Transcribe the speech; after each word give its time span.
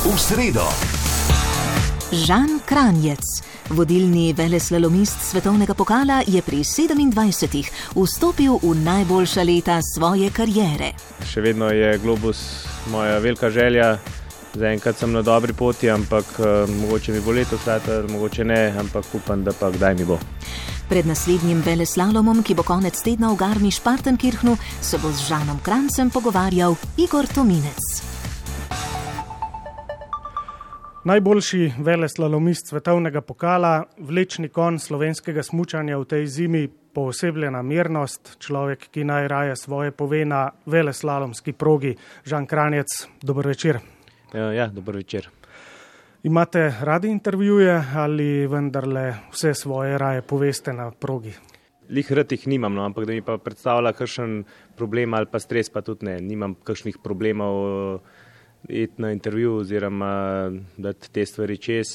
V 0.00 0.16
sredo. 0.16 0.64
Žan 2.08 2.64
Kranjec, 2.64 3.20
vodilni 3.68 4.32
veleslalomist 4.32 5.20
svetovnega 5.28 5.76
pokala, 5.76 6.22
je 6.24 6.40
pri 6.40 6.64
27-ih 6.64 7.68
vstopil 7.92 8.56
v 8.64 8.70
najboljša 8.80 9.44
leta 9.44 9.76
svoje 9.84 10.32
kariere. 10.32 10.94
Še 11.20 11.44
vedno 11.44 11.68
je 11.68 11.98
globus 12.00 12.64
moja 12.88 13.20
velika 13.20 13.52
želja. 13.52 13.98
Zaenkrat 14.56 14.96
sem 14.96 15.12
na 15.12 15.20
dobri 15.20 15.52
poti, 15.52 15.92
ampak 15.92 16.32
uh, 16.40 16.64
mogoče 16.80 17.12
mi 17.12 17.20
bo 17.20 17.36
letos, 17.36 17.68
mogoče 18.08 18.44
ne, 18.48 18.72
ampak 18.80 19.04
upam, 19.12 19.44
da 19.44 19.52
pa 19.52 19.68
kdaj 19.68 20.00
mi 20.00 20.08
bo. 20.08 20.16
Pred 20.88 21.12
naslednjim 21.12 21.60
veleslalomom, 21.60 22.40
ki 22.40 22.56
bo 22.56 22.64
konec 22.64 22.96
tedna 23.04 23.28
v 23.36 23.36
Garmiš-Partenkirchnu, 23.44 24.56
se 24.80 24.96
bo 24.96 25.12
z 25.12 25.28
Žanom 25.28 25.60
Krancem 25.60 26.08
pogovarjal 26.08 26.80
Igor 26.96 27.28
Tominec. 27.28 28.19
Najboljši 31.04 31.72
veleslalomist 31.78 32.66
svetovnega 32.68 33.20
pokala, 33.24 33.86
vlečni 33.98 34.50
kon 34.52 34.76
slovenskega 34.78 35.40
smučanja 35.42 35.96
v 35.96 36.04
tej 36.04 36.26
zimi, 36.28 36.60
poosebljena 36.68 37.62
mirnost, 37.64 38.34
človek, 38.36 38.84
ki 38.92 39.06
najraje 39.08 39.54
svoje 39.56 39.94
pove 39.96 40.26
na 40.28 40.50
veleslalomski 40.66 41.54
progi. 41.56 41.94
Žan 42.28 42.44
Kranjec, 42.46 42.92
dober 43.22 43.48
večer. 43.48 43.80
Ja, 44.34 44.52
ja 44.52 44.68
dober 44.68 45.00
večer. 45.00 45.30
Imate 46.22 46.68
radi 46.80 47.08
intervjuje 47.08 47.80
ali 47.96 48.46
vendarle 48.46 49.14
vse 49.32 49.54
svoje 49.54 49.98
raje 49.98 50.22
poveste 50.22 50.72
na 50.72 50.90
progi? 50.90 51.32
Lih 51.88 52.12
rad 52.12 52.32
jih 52.32 52.44
nimam, 52.46 52.74
no, 52.74 52.84
ampak 52.84 53.06
da 53.08 53.16
mi 53.16 53.22
pa 53.22 53.38
predstavlja 53.38 53.96
kakšen 53.96 54.42
problem 54.76 55.14
ali 55.14 55.26
pa 55.32 55.40
stres, 55.40 55.72
pa 55.72 55.80
tudi 55.80 56.06
ne. 56.06 56.20
Nimam 56.20 56.54
kakšnih 56.54 57.00
problemov 57.02 58.00
iti 58.68 59.02
na 59.02 59.12
intervju 59.12 59.54
oziroma 59.54 60.50
dati 60.76 61.12
te 61.12 61.26
stvari 61.26 61.56
čez, 61.56 61.86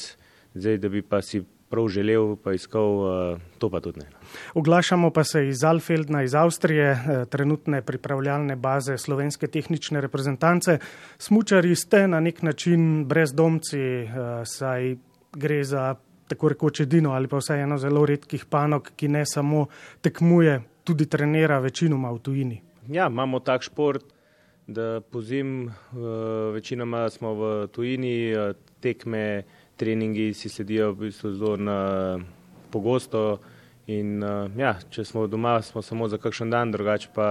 zdaj 0.53 0.77
da 0.77 0.89
bi 0.89 1.01
pa 1.01 1.21
si 1.21 1.43
prav 1.69 1.87
želel, 1.87 2.35
pa 2.35 2.53
iskal, 2.53 2.91
eh, 3.33 3.37
to 3.59 3.69
pa 3.69 3.79
tudi 3.79 3.99
ne. 3.99 4.05
Oglašamo 4.53 5.09
pa 5.11 5.23
se 5.23 5.47
iz 5.47 5.63
Alfeldna, 5.63 6.23
iz 6.23 6.35
Avstrije, 6.35 6.91
eh, 6.91 7.25
trenutne 7.29 7.81
pripravljalne 7.81 8.55
baze 8.55 8.97
slovenske 8.97 9.47
tehnične 9.47 10.01
reprezentance. 10.01 10.77
Smučari 11.17 11.75
ste 11.75 12.07
na 12.07 12.19
nek 12.19 12.41
način 12.41 13.05
brezdomci, 13.05 13.79
eh, 13.79 14.07
saj 14.45 14.95
gre 15.33 15.63
za 15.63 15.95
tako 16.27 16.49
rekoč 16.49 16.79
edino 16.79 17.11
ali 17.11 17.27
pa 17.27 17.37
vsaj 17.37 17.61
eno 17.61 17.77
zelo 17.77 18.05
redkih 18.05 18.45
panog, 18.45 18.91
ki 18.95 19.07
ne 19.07 19.25
samo 19.25 19.65
tekmuje, 20.01 20.61
tudi 20.83 21.05
trenira 21.05 21.59
večinoma 21.59 22.11
v 22.11 22.19
tujini. 22.19 22.61
Ja, 22.87 23.07
imamo 23.07 23.39
tak 23.39 23.63
šport, 23.63 24.05
da 24.67 25.01
po 25.11 25.21
zim 25.21 25.71
večinoma 26.53 27.09
smo 27.09 27.33
v 27.33 27.67
tujini, 27.67 28.33
tekme, 28.79 29.43
treningi 29.75 30.33
si 30.33 30.49
sledijo 30.49 30.91
v 30.91 30.95
bistvu 30.95 31.33
zelo 31.33 31.57
na 31.57 32.19
pogosto 32.71 33.39
in 33.87 34.23
ja, 34.57 34.75
če 34.89 35.05
smo 35.05 35.27
doma, 35.27 35.61
smo 35.61 35.81
samo 35.81 36.07
za 36.07 36.17
kakšen 36.17 36.49
dan, 36.49 36.71
drugače 36.71 37.09
pa 37.13 37.29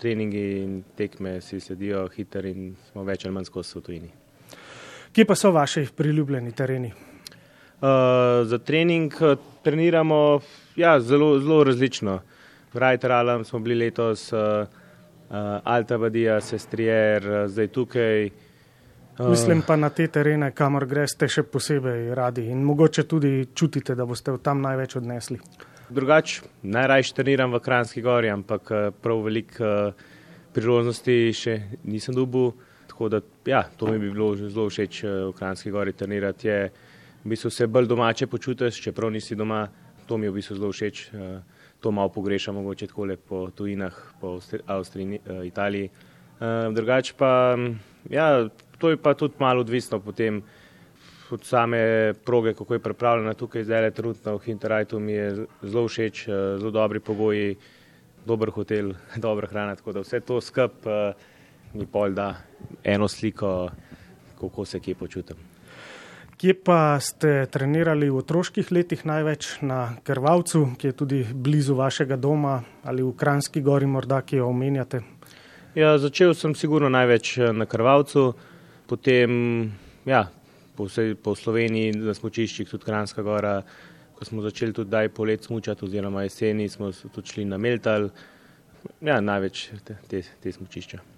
treningi 0.00 0.44
in 0.62 0.82
tekme 0.96 1.40
si 1.40 1.60
sledijo 1.60 2.08
hiter 2.12 2.46
in 2.50 2.74
smo 2.90 3.04
več 3.06 3.24
ali 3.24 3.34
manj 3.34 3.48
skozi 3.48 3.78
v 3.78 3.82
tujini. 3.86 4.10
Kje 5.14 5.24
pa 5.24 5.36
so 5.38 5.52
vaši 5.54 5.86
priljubljeni 5.96 6.52
tereni? 6.52 6.90
Uh, 6.90 8.42
za 8.50 8.58
trening 8.58 9.14
treniramo 9.62 10.40
ja, 10.76 11.00
zelo, 11.00 11.38
zelo 11.38 11.64
različno. 11.64 12.18
V 12.74 12.78
Rajteralem 12.82 13.44
smo 13.44 13.60
bili 13.62 13.84
letos, 13.84 14.32
uh, 14.32 14.66
Alta 15.64 15.98
Badija, 15.98 16.40
Sestrier, 16.40 17.26
uh, 17.28 17.44
zdaj 17.50 17.68
tukaj. 17.68 18.26
Uh, 19.18 19.30
Mislim 19.30 19.62
pa 19.66 19.76
na 19.76 19.90
te 19.90 20.06
terene, 20.08 20.50
kamor 20.54 20.86
greste 20.86 21.28
še 21.30 21.42
posebej 21.46 22.14
radi 22.14 22.48
in 22.50 22.62
mogoče 22.66 23.06
tudi 23.10 23.32
čutite, 23.54 23.94
da 23.94 24.06
boste 24.06 24.34
tam 24.42 24.62
največ 24.62 24.96
odnesli. 25.00 25.38
Drugač, 25.94 26.40
najrajš 26.62 27.12
treniram 27.14 27.52
v 27.54 27.60
Kranski 27.62 28.02
gori, 28.02 28.30
ampak 28.32 28.70
prav 29.02 29.20
veliko 29.26 29.92
priložnosti 30.54 31.16
še 31.36 31.58
nisem 31.84 32.16
dobil. 32.16 32.52
Tako 32.88 33.10
da, 33.10 33.20
ja, 33.46 33.64
to 33.76 33.90
mi 33.90 33.98
bi 33.98 34.10
bilo 34.10 34.32
zelo 34.38 34.68
všeč 34.70 35.02
v 35.04 35.32
Kranski 35.36 35.70
gori 35.74 35.92
trenirati. 35.92 36.48
Je, 36.48 36.58
v 37.24 37.32
bistvu 37.34 37.50
se 37.50 37.66
bolj 37.66 37.90
domače 37.90 38.26
počutiš, 38.30 38.80
čeprav 38.86 39.10
nisi 39.10 39.34
doma, 39.34 39.66
to 40.06 40.18
mi 40.18 40.26
je 40.26 40.30
v 40.30 40.38
bistvu 40.38 40.56
zelo 40.60 40.70
všeč. 40.72 41.08
Uh, 41.10 41.63
to 41.84 41.90
malo 41.92 42.08
pogrešam, 42.08 42.54
mogoče 42.54 42.86
tako 42.86 43.04
le 43.04 43.16
po 43.16 43.50
tujinah, 43.50 43.96
po 44.20 44.38
Avstriji, 44.66 45.18
Italiji. 45.44 45.90
Drugače 46.72 47.12
pa, 47.18 47.56
ja, 48.10 48.48
to 48.78 48.90
je 48.90 48.96
pa 48.96 49.14
tudi 49.14 49.34
malo 49.38 49.60
odvisno 49.60 50.00
potem 50.00 50.42
od 51.30 51.44
same 51.44 52.14
proge, 52.24 52.54
kako 52.54 52.74
je 52.74 52.80
pripravljena 52.80 53.34
tukaj 53.34 53.64
zdaj, 53.64 53.90
trenutno 53.90 54.36
v 54.36 54.44
Hinterajtu 54.44 55.00
mi 55.00 55.12
je 55.12 55.46
zelo 55.62 55.88
všeč, 55.88 56.24
zelo 56.60 56.70
dobri 56.70 57.00
pogoji, 57.00 57.56
dober 58.26 58.50
hotel, 58.50 58.94
dobra 59.26 59.48
hrana, 59.48 59.76
tako 59.76 59.92
da 59.92 60.00
vse 60.00 60.20
to 60.20 60.40
skup 60.40 60.88
mi 61.74 61.86
pol 61.86 62.14
da 62.16 62.34
eno 62.84 63.08
sliko, 63.08 63.68
kako 64.40 64.64
se 64.64 64.80
kje 64.80 64.94
počutim. 64.94 65.53
Kje 66.44 66.52
pa 66.60 67.00
ste 67.00 67.46
trenirali 67.48 68.10
v 68.12 68.18
otroških 68.20 68.68
letih 68.68 69.00
največ 69.08 69.62
na 69.64 69.96
Krvavcu, 70.04 70.74
ki 70.76 70.90
je 70.90 70.92
tudi 70.92 71.20
blizu 71.24 71.72
vašega 71.72 72.18
doma 72.20 72.58
ali 72.84 73.00
v 73.00 73.14
Kranski 73.16 73.62
gori, 73.64 73.88
morda 73.88 74.18
ki 74.20 74.42
jo 74.42 74.50
omenjate? 74.52 75.00
Ja, 75.72 75.94
začel 75.96 76.34
sem 76.36 76.52
sigurno 76.52 76.90
največ 76.92 77.30
eh, 77.38 77.48
na 77.48 77.64
Krvavcu, 77.64 78.26
potem 78.84 79.72
ja, 80.04 80.26
po, 80.76 80.84
vsej, 80.84 81.14
po 81.16 81.32
Sloveniji 81.32 81.96
na 81.96 82.12
smočiščih, 82.12 82.68
tudi 82.68 82.90
Kranska 82.90 83.24
gora, 83.24 83.54
ko 84.12 84.28
smo 84.28 84.44
začeli 84.44 84.76
tudi 84.76 84.92
daj 84.92 85.14
polet 85.16 85.48
smučati 85.48 85.88
oziroma 85.88 86.28
jeseni 86.28 86.68
smo 86.68 86.92
tudi 86.92 87.38
šli 87.38 87.48
na 87.48 87.56
Meltal, 87.56 88.10
ja, 89.00 89.16
največ 89.16 89.70
te, 89.80 89.96
te, 90.12 90.20
te 90.44 90.52
smočišča. 90.52 91.13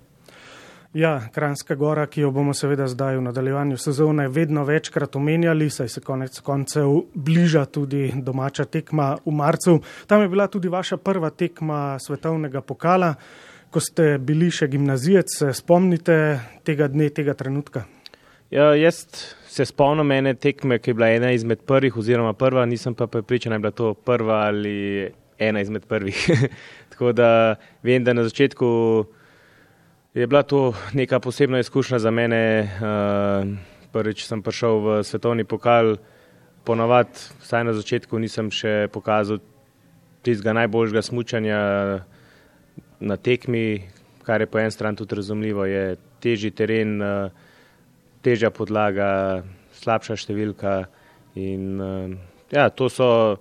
Ja, 0.96 1.20
Kranska 1.32 1.74
gora, 1.74 2.06
ki 2.08 2.22
jo 2.22 2.30
bomo 2.32 2.54
seveda 2.56 2.86
zdaj 2.88 3.18
v 3.18 3.24
nadaljevanju 3.26 3.76
sezone 3.76 4.30
vedno 4.32 4.62
večkrat 4.64 5.16
omenjali, 5.16 5.66
saj 5.70 5.88
se 5.92 6.00
konec 6.00 6.38
koncev 6.40 6.94
bliža 7.14 7.66
tudi 7.68 8.12
domača 8.16 8.64
tekma 8.64 9.10
v 9.26 9.34
marcu. 9.36 9.74
Tam 10.06 10.22
je 10.22 10.28
bila 10.32 10.46
tudi 10.48 10.70
vaša 10.72 10.96
prva 10.96 11.28
tekma 11.30 11.98
svetovnega 12.00 12.62
pokala, 12.64 13.10
ko 13.70 13.80
ste 13.80 14.16
bili 14.18 14.48
še 14.50 14.70
gimnazijec. 14.72 15.34
Se 15.36 15.50
spomnite 15.52 16.16
tega 16.64 16.88
dne, 16.88 17.10
tega 17.12 17.34
trenutka? 17.36 17.84
Ja, 18.50 18.70
jaz 18.72 19.02
se 19.52 19.68
spomnim 19.68 20.16
ene 20.16 20.32
tekme, 20.34 20.78
ki 20.80 20.94
je 20.94 20.96
bila 20.96 21.10
ena 21.12 21.34
izmed 21.36 21.66
prvih, 21.68 22.00
oziroma 22.00 22.32
prva, 22.32 22.64
nisem 22.64 22.96
pa 22.96 23.04
pripričan, 23.04 23.52
da 23.52 23.60
je 23.60 23.66
bila 23.66 23.76
to 23.82 23.92
prva 23.94 24.40
ali 24.46 25.12
ena 25.36 25.60
izmed 25.60 25.84
prvih. 25.84 26.24
Tako 26.96 27.12
da 27.12 27.30
vem, 27.84 28.00
da 28.04 28.16
na 28.16 28.24
začetku 28.24 28.72
je 30.16 30.26
bila 30.26 30.42
to 30.42 30.72
neka 30.92 31.20
posebna 31.20 31.58
izkušnja 31.58 31.98
za 31.98 32.10
mene. 32.10 32.70
Uh, 32.80 33.52
prvič 33.92 34.24
sem 34.24 34.42
prišel 34.42 34.80
v 34.80 34.86
svetovni 35.04 35.44
pokal, 35.44 35.96
ponavadi, 36.64 37.20
vsaj 37.44 37.64
na 37.64 37.72
začetku, 37.76 38.16
nisem 38.18 38.48
še 38.48 38.88
pokazal 38.92 39.40
tistega 40.24 40.56
najboljšega 40.56 41.02
smučanja 41.04 41.60
na 43.00 43.16
tekmi, 43.16 43.84
kar 44.24 44.40
je 44.40 44.48
po 44.48 44.58
en 44.58 44.72
stran 44.72 44.96
tudi 44.96 45.20
razumljivo. 45.20 45.68
Je 45.68 45.96
težji 46.24 46.50
teren, 46.50 46.96
uh, 47.00 47.28
težja 48.24 48.48
podlaga, 48.50 49.44
slabša 49.84 50.16
številka. 50.16 50.86
In, 51.36 51.76
uh, 51.76 52.16
ja, 52.56 52.70
to 52.72 52.88
so 52.88 53.36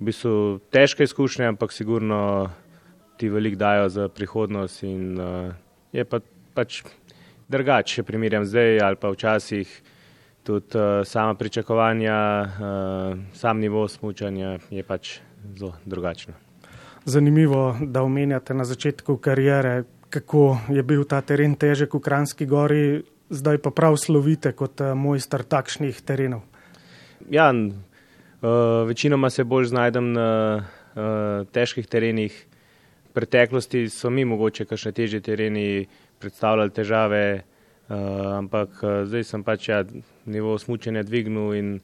v 0.00 0.08
bistvu 0.08 0.36
težke 0.72 1.04
izkušnje, 1.04 1.52
ampak 1.52 1.76
sigurno 1.76 2.48
ti 3.20 3.28
veliko 3.28 3.60
dajo 3.60 3.92
za 3.92 4.08
prihodnost. 4.08 4.88
In, 4.88 5.20
uh, 5.20 5.52
je 5.94 6.04
pa 6.04 6.20
pač 6.54 6.82
drugače, 7.48 8.00
če 8.00 8.06
primerjam 8.06 8.46
zdaj 8.48 8.80
ali 8.82 8.98
pa 9.00 9.12
včasih 9.14 9.70
tudi 10.44 10.76
uh, 10.76 11.00
sama 11.08 11.34
pričakovanja, 11.38 12.16
uh, 12.42 13.18
sam 13.32 13.60
nivo 13.62 13.86
smučanja 13.88 14.58
je 14.70 14.82
pač 14.84 15.18
zelo 15.56 15.72
drugačno. 15.84 16.34
Zanimivo, 17.04 17.76
da 17.80 18.02
omenjate 18.02 18.54
na 18.54 18.64
začetku 18.64 19.16
karijere, 19.16 19.84
kako 20.10 20.58
je 20.68 20.82
bil 20.82 21.04
ta 21.08 21.20
teren 21.20 21.56
težek 21.56 21.94
v 21.94 22.00
Kranski 22.00 22.46
gori, 22.46 23.02
zdaj 23.30 23.60
pa 23.64 23.70
prav 23.70 23.96
slovite 24.00 24.52
kot 24.52 24.80
uh, 24.84 24.92
mojster 24.98 25.44
takšnih 25.48 26.00
terenov. 26.04 26.44
Ja, 27.30 27.48
uh, 27.52 28.84
večinoma 28.88 29.30
se 29.30 29.44
bolj 29.44 29.70
znajdem 29.72 30.12
na 30.12 30.28
uh, 30.60 31.46
težkih 31.52 31.88
terenih 31.88 32.36
preteklosti 33.14 33.88
so 33.88 34.10
mi 34.10 34.24
mogoče 34.24 34.66
kakšne 34.66 34.92
težje 34.92 35.20
tereni 35.24 35.86
predstavljali 36.18 36.74
težave, 36.74 37.24
uh, 37.40 37.96
ampak 38.38 38.80
uh, 38.82 39.02
zdaj 39.08 39.24
sem 39.28 39.44
pač 39.46 39.68
ja, 39.68 39.84
nivo 40.26 40.58
smučenja 40.58 41.02
dvignil 41.06 41.54
in 41.54 41.76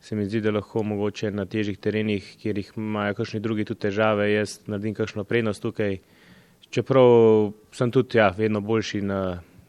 se 0.00 0.16
mi 0.16 0.24
zdi, 0.24 0.40
da 0.40 0.52
lahko 0.54 0.84
mogoče 0.86 1.30
na 1.34 1.46
težjih 1.50 1.78
terenih, 1.82 2.26
kjer 2.38 2.58
jih 2.60 2.72
imajo 2.76 3.16
kakšni 3.18 3.40
drugi 3.42 3.64
tudi 3.66 3.88
težave, 3.88 4.28
jaz 4.30 4.60
naredim 4.70 4.94
kakšno 4.94 5.24
prednost 5.24 5.64
tukaj. 5.64 5.98
Čeprav 6.70 7.52
sem 7.74 7.90
tudi 7.90 8.18
ja, 8.18 8.28
vedno 8.36 8.60
boljši 8.60 9.00
na 9.02 9.20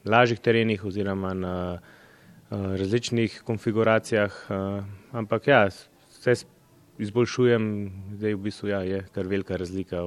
lažjih 0.06 0.40
terenih 0.44 0.86
oziroma 0.86 1.34
na 1.34 1.56
različnih 2.50 3.42
konfiguracijah, 3.46 4.34
ampak 5.12 5.48
ja, 5.48 5.68
vse 5.68 6.36
izboljšujem, 6.98 7.66
zdaj 8.18 8.34
v 8.34 8.44
bistvu 8.48 8.72
ja, 8.72 8.82
je 8.88 9.02
kar 9.14 9.28
velika 9.28 9.58
razlika, 9.58 10.06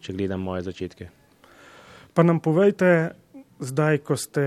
če 0.00 0.14
gledam 0.16 0.44
moje 0.44 0.62
začetke. 0.68 1.08
Pa 2.14 2.22
nam 2.22 2.40
povejte, 2.44 3.12
zdaj, 3.60 4.02
ko 4.06 4.16
ste 4.20 4.44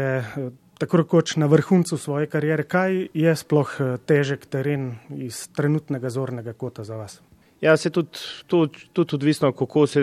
tako 0.79 0.97
rekoč 1.01 1.35
na 1.41 1.47
vrhuncu 1.49 1.97
svoje 1.97 2.27
kariere, 2.27 2.63
kaj 2.63 3.07
je 3.13 3.35
sploh 3.35 3.77
eh, 3.79 3.95
težek 4.05 4.45
teren 4.51 4.95
iz 5.09 5.47
trenutnega 5.55 6.09
zornega 6.09 6.53
kota 6.53 6.83
za 6.83 6.99
vas? 6.99 7.21
Ja, 7.61 7.77
se 7.77 7.89
tudi, 7.89 8.19
tudi, 8.47 8.89
tudi 8.93 9.15
odvisno, 9.15 9.51
kako, 9.55 9.87
se, 9.87 10.01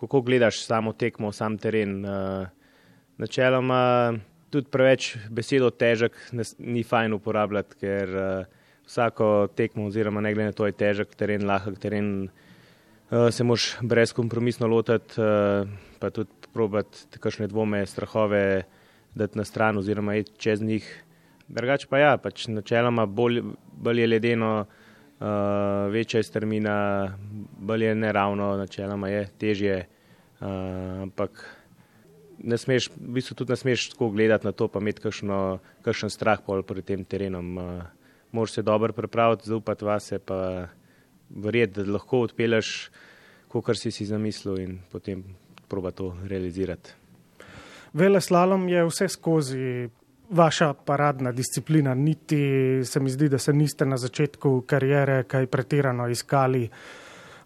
kako 0.00 0.20
gledaš 0.20 0.60
samo 0.66 0.92
tekmo, 0.92 1.32
sam 1.32 1.58
teren. 1.58 2.04
Eh, 2.04 2.46
načeloma 3.18 4.14
tudi 4.50 4.70
preveč 4.70 5.14
besedo 5.30 5.70
težek 5.70 6.16
ni 6.58 6.84
fajn 6.86 7.16
uporabljati, 7.16 7.78
ker 7.80 8.16
eh, 8.18 8.62
vsako 8.86 9.48
tekmo 9.56 9.88
oziroma 9.88 10.20
ne 10.20 10.34
glede 10.34 10.52
na 10.52 10.56
to 10.56 10.66
je 10.68 10.76
težek 10.78 11.14
teren, 11.18 11.46
lahek 11.48 11.78
teren, 11.82 12.28
se 13.30 13.44
moš 13.44 13.76
brezkompromisno 13.82 14.66
lotiti, 14.66 15.20
pa 15.98 16.10
tudi 16.10 16.30
probati 16.52 17.18
kakšne 17.20 17.46
dvome, 17.46 17.86
strahove 17.86 18.64
dati 19.14 19.38
na 19.38 19.44
stran 19.44 19.78
oziroma 19.78 20.16
iti 20.16 20.32
čez 20.38 20.62
njih. 20.62 21.04
Drugače 21.48 21.86
pa 21.90 21.98
ja, 21.98 22.16
pač 22.18 22.46
načeloma 22.48 23.06
bolj, 23.06 23.42
bolj 23.76 24.00
je 24.00 24.06
ledeno, 24.06 24.52
uh, 24.64 25.26
večja 25.92 26.22
je 26.22 26.28
strmina, 26.30 26.76
bolj 27.58 27.84
je 27.84 27.94
neravno, 27.94 28.56
načeloma 28.56 29.08
je 29.08 29.26
težje, 29.38 29.76
uh, 30.40 30.46
ampak 31.02 31.44
ne 32.38 32.58
smeš, 32.58 32.88
v 32.96 33.18
bistvu 33.18 33.36
tudi 33.36 33.52
ne 33.52 33.56
smeš 33.56 33.90
tako 33.92 34.10
gledati 34.10 34.46
na 34.46 34.52
to, 34.52 34.68
pa 34.68 34.80
imeti 34.80 35.04
kakšno, 35.04 35.58
kakšen 35.84 36.10
strah 36.10 36.40
pol 36.46 36.62
pred 36.62 36.84
tem 36.84 37.04
terenom. 37.04 37.58
Uh, 37.58 37.82
Moraš 38.32 38.56
se 38.56 38.62
dobro 38.62 38.92
pripraviti, 38.92 39.46
zaupati 39.46 39.84
vase, 39.84 40.18
pa 40.18 40.66
verjeti, 41.30 41.82
da 41.82 41.92
lahko 41.92 42.24
odpeleš, 42.28 42.90
kar 43.54 43.76
si 43.78 43.90
si 43.94 44.04
zamislil 44.06 44.58
in 44.58 44.78
potem 44.90 45.22
proba 45.68 45.90
to 45.90 46.16
realizirati. 46.26 46.90
Vele 47.94 48.20
slalom 48.20 48.68
je 48.68 48.82
vse 48.84 49.08
skozi 49.08 49.88
vaša 50.30 50.72
paradna 50.74 51.32
disciplina, 51.32 51.94
niti 51.94 52.80
se 52.84 53.00
mi 53.00 53.10
zdi, 53.10 53.28
da 53.28 53.38
se 53.38 53.52
niste 53.52 53.86
na 53.86 53.96
začetku 53.96 54.64
karijere 54.66 55.22
kaj 55.22 55.46
pretirano 55.46 56.08
iskali, 56.08 56.68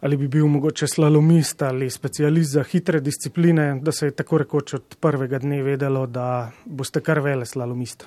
ali 0.01 0.17
bi 0.17 0.29
bil 0.29 0.47
mogoče 0.47 0.87
slalomist 0.87 1.63
ali 1.63 1.91
specialist 1.91 2.53
za 2.53 2.63
hitre 2.63 3.01
discipline, 3.01 3.81
da 3.83 3.93
se 3.93 4.07
je 4.07 4.11
tako 4.11 4.39
rekoč 4.39 4.75
od 4.75 4.97
prvega 5.01 5.39
dne 5.39 5.63
vedelo, 5.63 6.07
da 6.07 6.51
boste 6.65 7.01
kar 7.01 7.21
vele 7.21 7.47
slalomist. 7.47 8.07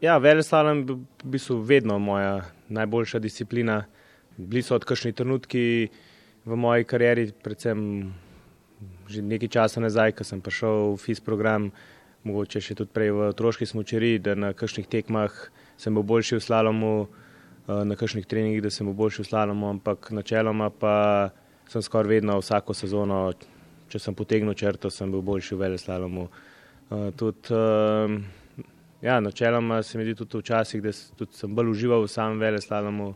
Ja, 0.00 0.18
vele 0.18 0.42
slalom 0.42 0.78
je 0.78 0.94
v 0.94 0.98
bistvu 1.24 1.60
vedno 1.60 1.98
moja 1.98 2.42
najboljša 2.68 3.18
disciplina. 3.18 3.84
Bili 4.36 4.62
so 4.62 4.74
odkašni 4.74 5.12
trenutki 5.12 5.88
v 6.44 6.56
moji 6.56 6.84
karieri, 6.84 7.30
predvsem 7.42 8.12
že 9.08 9.22
nekaj 9.22 9.48
časa 9.48 9.80
nazaj, 9.80 10.16
ko 10.16 10.24
sem 10.24 10.40
prišel 10.40 10.96
v 10.96 11.00
FIS 11.00 11.20
program, 11.24 11.70
mogoče 12.24 12.60
še 12.60 12.74
tudi 12.74 12.92
prej 12.92 13.12
v 13.14 13.28
otroški 13.30 13.68
smočeri, 13.68 14.18
da 14.18 14.34
na 14.34 14.52
kakšnih 14.56 14.88
tekmah 14.88 15.32
sem 15.76 15.94
bil 15.94 16.04
boljši 16.04 16.40
v 16.40 16.44
slalomu, 16.44 16.92
eh, 17.68 17.84
na 17.84 17.96
kakšnih 17.96 18.26
treningih, 18.26 18.62
da 18.64 18.70
sem 18.70 18.86
bil 18.88 18.96
boljši 18.96 19.22
v 19.22 19.28
slalomu, 19.28 19.68
ampak 19.76 20.10
načeloma 20.10 20.70
pa 20.70 21.30
sem 21.68 21.82
skoraj 21.82 22.08
vedno 22.08 22.38
vsako 22.40 22.74
sezono, 22.74 23.32
če 23.88 23.98
sem 23.98 24.14
potegnil 24.14 24.54
črto, 24.54 24.90
sem 24.90 25.10
bil 25.12 25.22
boljši 25.22 25.54
v 25.54 25.60
vele 25.60 25.78
slalomu. 25.78 26.28
Eh, 26.90 27.10
tudi, 27.16 27.52
eh, 27.52 28.18
ja, 29.02 29.20
načeloma 29.20 29.82
se 29.82 29.98
mi 29.98 30.04
zdi 30.04 30.14
tudi 30.14 30.42
včasih, 30.42 30.82
da 30.82 30.92
sem 31.30 31.54
bolj 31.54 31.70
užival 31.70 32.02
v 32.02 32.10
samem 32.10 32.40
vele 32.40 32.60
slalomu, 32.60 33.14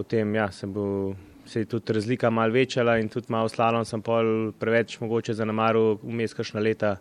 potem 0.00 0.32
ja, 0.34 0.48
sem 0.48 0.72
bil 0.72 1.12
se 1.44 1.60
je 1.60 1.66
tudi 1.68 1.92
razlika 1.92 2.30
malo 2.30 2.52
večala 2.52 2.98
in 2.98 3.08
tudi 3.08 3.26
malo 3.28 3.48
slalom 3.48 3.84
sem 3.84 4.00
pol 4.02 4.52
preveč 4.58 4.96
mogoče 5.00 5.34
zanemaril 5.34 5.98
vmes 6.02 6.32
kakšna 6.36 6.60
leta, 6.60 6.94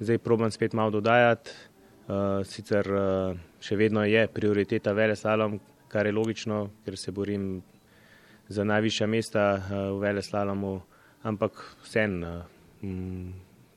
zdaj 0.00 0.18
probam 0.18 0.50
spet 0.50 0.74
malo 0.74 0.90
dodajati. 0.90 1.54
Uh, 2.02 2.42
sicer 2.42 2.88
uh, 2.90 3.36
še 3.62 3.78
vedno 3.78 4.02
je 4.02 4.24
prioriteta 4.26 4.90
vele 4.92 5.14
slalom, 5.16 5.60
kar 5.88 6.08
je 6.08 6.12
logično, 6.12 6.64
ker 6.84 6.98
se 6.98 7.14
borim 7.14 7.62
za 8.50 8.66
najvišja 8.66 9.06
mesta 9.06 9.44
uh, 9.54 9.76
v 9.94 10.02
vele 10.02 10.22
slalomu, 10.22 10.74
ampak 11.22 11.62
vsem 11.84 12.18
uh, 12.26 12.42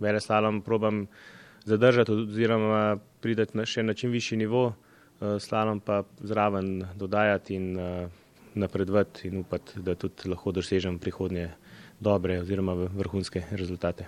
vele 0.01 0.19
slalom 0.19 0.63
probam 0.65 1.05
zadržati 1.69 2.17
oziroma 2.17 2.97
pridati 3.21 3.57
na 3.57 3.69
še 3.69 3.85
na 3.85 3.93
čim 3.93 4.09
višji 4.15 4.41
nivo, 4.41 4.71
uh, 4.73 5.37
slalom 5.37 5.85
pa 5.85 6.01
zraven 6.23 6.79
dodajati 6.97 7.61
in 7.61 7.73
uh, 7.77 8.24
napredovati 8.55 9.27
in 9.27 9.37
upati, 9.37 9.79
da 9.79 9.95
tudi 9.95 10.29
lahko 10.29 10.51
dosežem 10.51 10.99
prihodnje 10.99 11.49
dobre 11.99 12.39
oziroma 12.39 12.73
vrhunske 12.73 13.43
rezultate. 13.51 14.07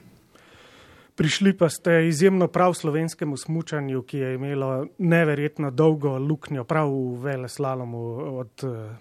Prišli 1.16 1.54
pa 1.58 1.70
ste 1.70 2.08
izjemno 2.08 2.48
prav 2.48 2.74
slovenskemu 2.74 3.38
smučanju, 3.38 4.02
ki 4.02 4.18
je 4.18 4.34
imelo 4.36 4.88
neverjetno 4.98 5.72
dolgo 5.72 6.18
luknjo 6.18 6.64
prav 6.64 6.92
v 6.92 7.22
vele 7.24 7.50
slalomu 7.50 8.00
od 8.38 8.64
eh, 8.64 8.96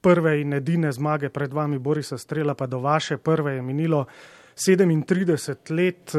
prve 0.00 0.40
in 0.40 0.52
edine 0.52 0.92
zmage 0.92 1.28
pred 1.28 1.52
vami 1.52 1.78
Borisa 1.78 2.18
Strela 2.18 2.54
pa 2.54 2.66
do 2.66 2.78
vaše 2.78 3.18
prve 3.18 3.54
je 3.54 3.62
minilo 3.62 4.04
37 4.54 5.74
let. 5.76 6.14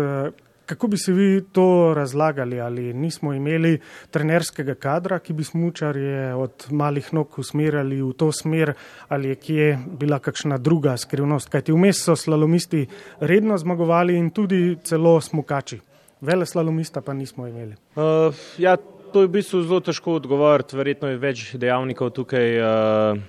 Kako 0.72 0.88
bi 0.88 0.98
se 0.98 1.12
vi 1.12 1.44
to 1.52 1.94
razlagali, 1.96 2.62
ali 2.62 2.94
nismo 2.94 3.34
imeli 3.34 3.80
trenerskega 4.12 4.76
kadra, 4.80 5.18
ki 5.20 5.34
bi 5.34 5.44
smučarje 5.44 6.34
od 6.34 6.68
malih 6.72 7.10
nog 7.14 7.40
usmerjali 7.40 7.98
v 8.02 8.14
to 8.16 8.30
smer, 8.32 8.72
ali 9.08 9.30
je 9.30 9.36
kje 9.36 9.66
bila 10.00 10.20
kakšna 10.20 10.58
druga 10.58 10.94
skrivnost, 10.98 11.50
kajti 11.52 11.76
vmes 11.76 12.00
so 12.06 12.16
slalomisti 12.16 12.86
redno 13.20 13.58
zmagovali 13.58 14.16
in 14.16 14.30
tudi 14.30 14.78
celo 14.84 15.18
smukači. 15.22 15.82
Vele 16.22 16.46
slalomista 16.46 17.02
pa 17.02 17.14
nismo 17.14 17.48
imeli. 17.48 17.76
Uh, 17.96 18.32
ja, 18.58 18.78
to 19.12 19.26
je 19.26 19.28
v 19.28 19.32
bistvu 19.36 19.64
zelo 19.68 19.82
težko 19.84 20.16
odgovoriti, 20.22 20.80
verjetno 20.80 21.12
je 21.12 21.20
več 21.20 21.44
dejavnikov 21.60 22.14
tukaj. 22.16 22.56
Uh, 22.62 23.20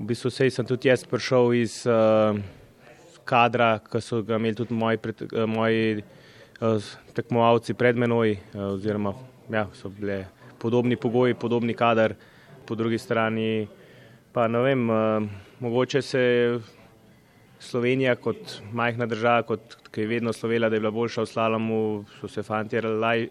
v 0.00 0.08
bistvu 0.08 0.32
sej 0.32 0.56
sem 0.56 0.64
tudi 0.64 0.88
jaz 0.88 1.04
prišel 1.04 1.52
iz 1.60 1.82
uh, 1.84 2.32
kadra, 3.28 3.74
ki 3.92 4.00
so 4.00 4.24
ga 4.24 4.40
imeli 4.40 4.56
tudi 4.56 4.72
moji. 4.72 5.04
Pred, 5.04 5.28
uh, 5.28 5.44
moji 5.44 6.00
tekmovalci 7.14 7.74
pred 7.74 7.96
menoj, 7.96 8.32
eh, 8.32 8.58
oziroma 8.58 9.14
ja, 9.50 9.66
so 9.74 9.88
bile 9.88 10.26
podobni 10.58 10.96
pogoji, 10.96 11.34
podobni 11.34 11.74
kader, 11.74 12.14
po 12.66 12.74
drugi 12.74 12.98
strani 12.98 13.68
pa 14.32 14.48
ne 14.48 14.62
vem, 14.62 14.90
eh, 14.90 15.28
mogoče 15.60 16.02
se 16.02 16.60
Slovenija 17.62 18.16
kot 18.16 18.60
majhna 18.72 19.06
država, 19.06 19.42
kot 19.42 19.76
ki 19.90 20.00
je 20.00 20.06
vedno 20.06 20.32
slovela, 20.32 20.68
da 20.68 20.76
je 20.76 20.80
bila 20.80 20.90
boljša 20.90 21.22
v 21.22 21.26
slalomu, 21.26 22.04
so 22.20 22.28
se 22.28 22.42
fanti 22.42 22.80
raj, 22.80 23.28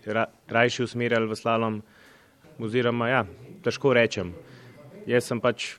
rajši 0.48 0.84
usmerjali 0.84 1.27
v 1.27 1.36
slalom, 1.36 1.82
oziroma 2.60 3.10
ja, 3.10 3.25
težko 3.63 3.94
rečem. 3.94 4.34
Jaz 5.05 5.27
sem 5.27 5.41
pač 5.41 5.75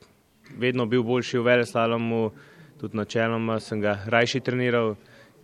vedno 0.58 0.86
bil 0.86 1.02
boljši 1.02 1.38
v 1.38 1.42
vele 1.42 1.66
slalomu, 1.66 2.32
tudi 2.80 2.96
načeloma 2.96 3.60
sem 3.60 3.80
ga 3.80 3.96
rajši 4.06 4.40
treniral, 4.40 4.96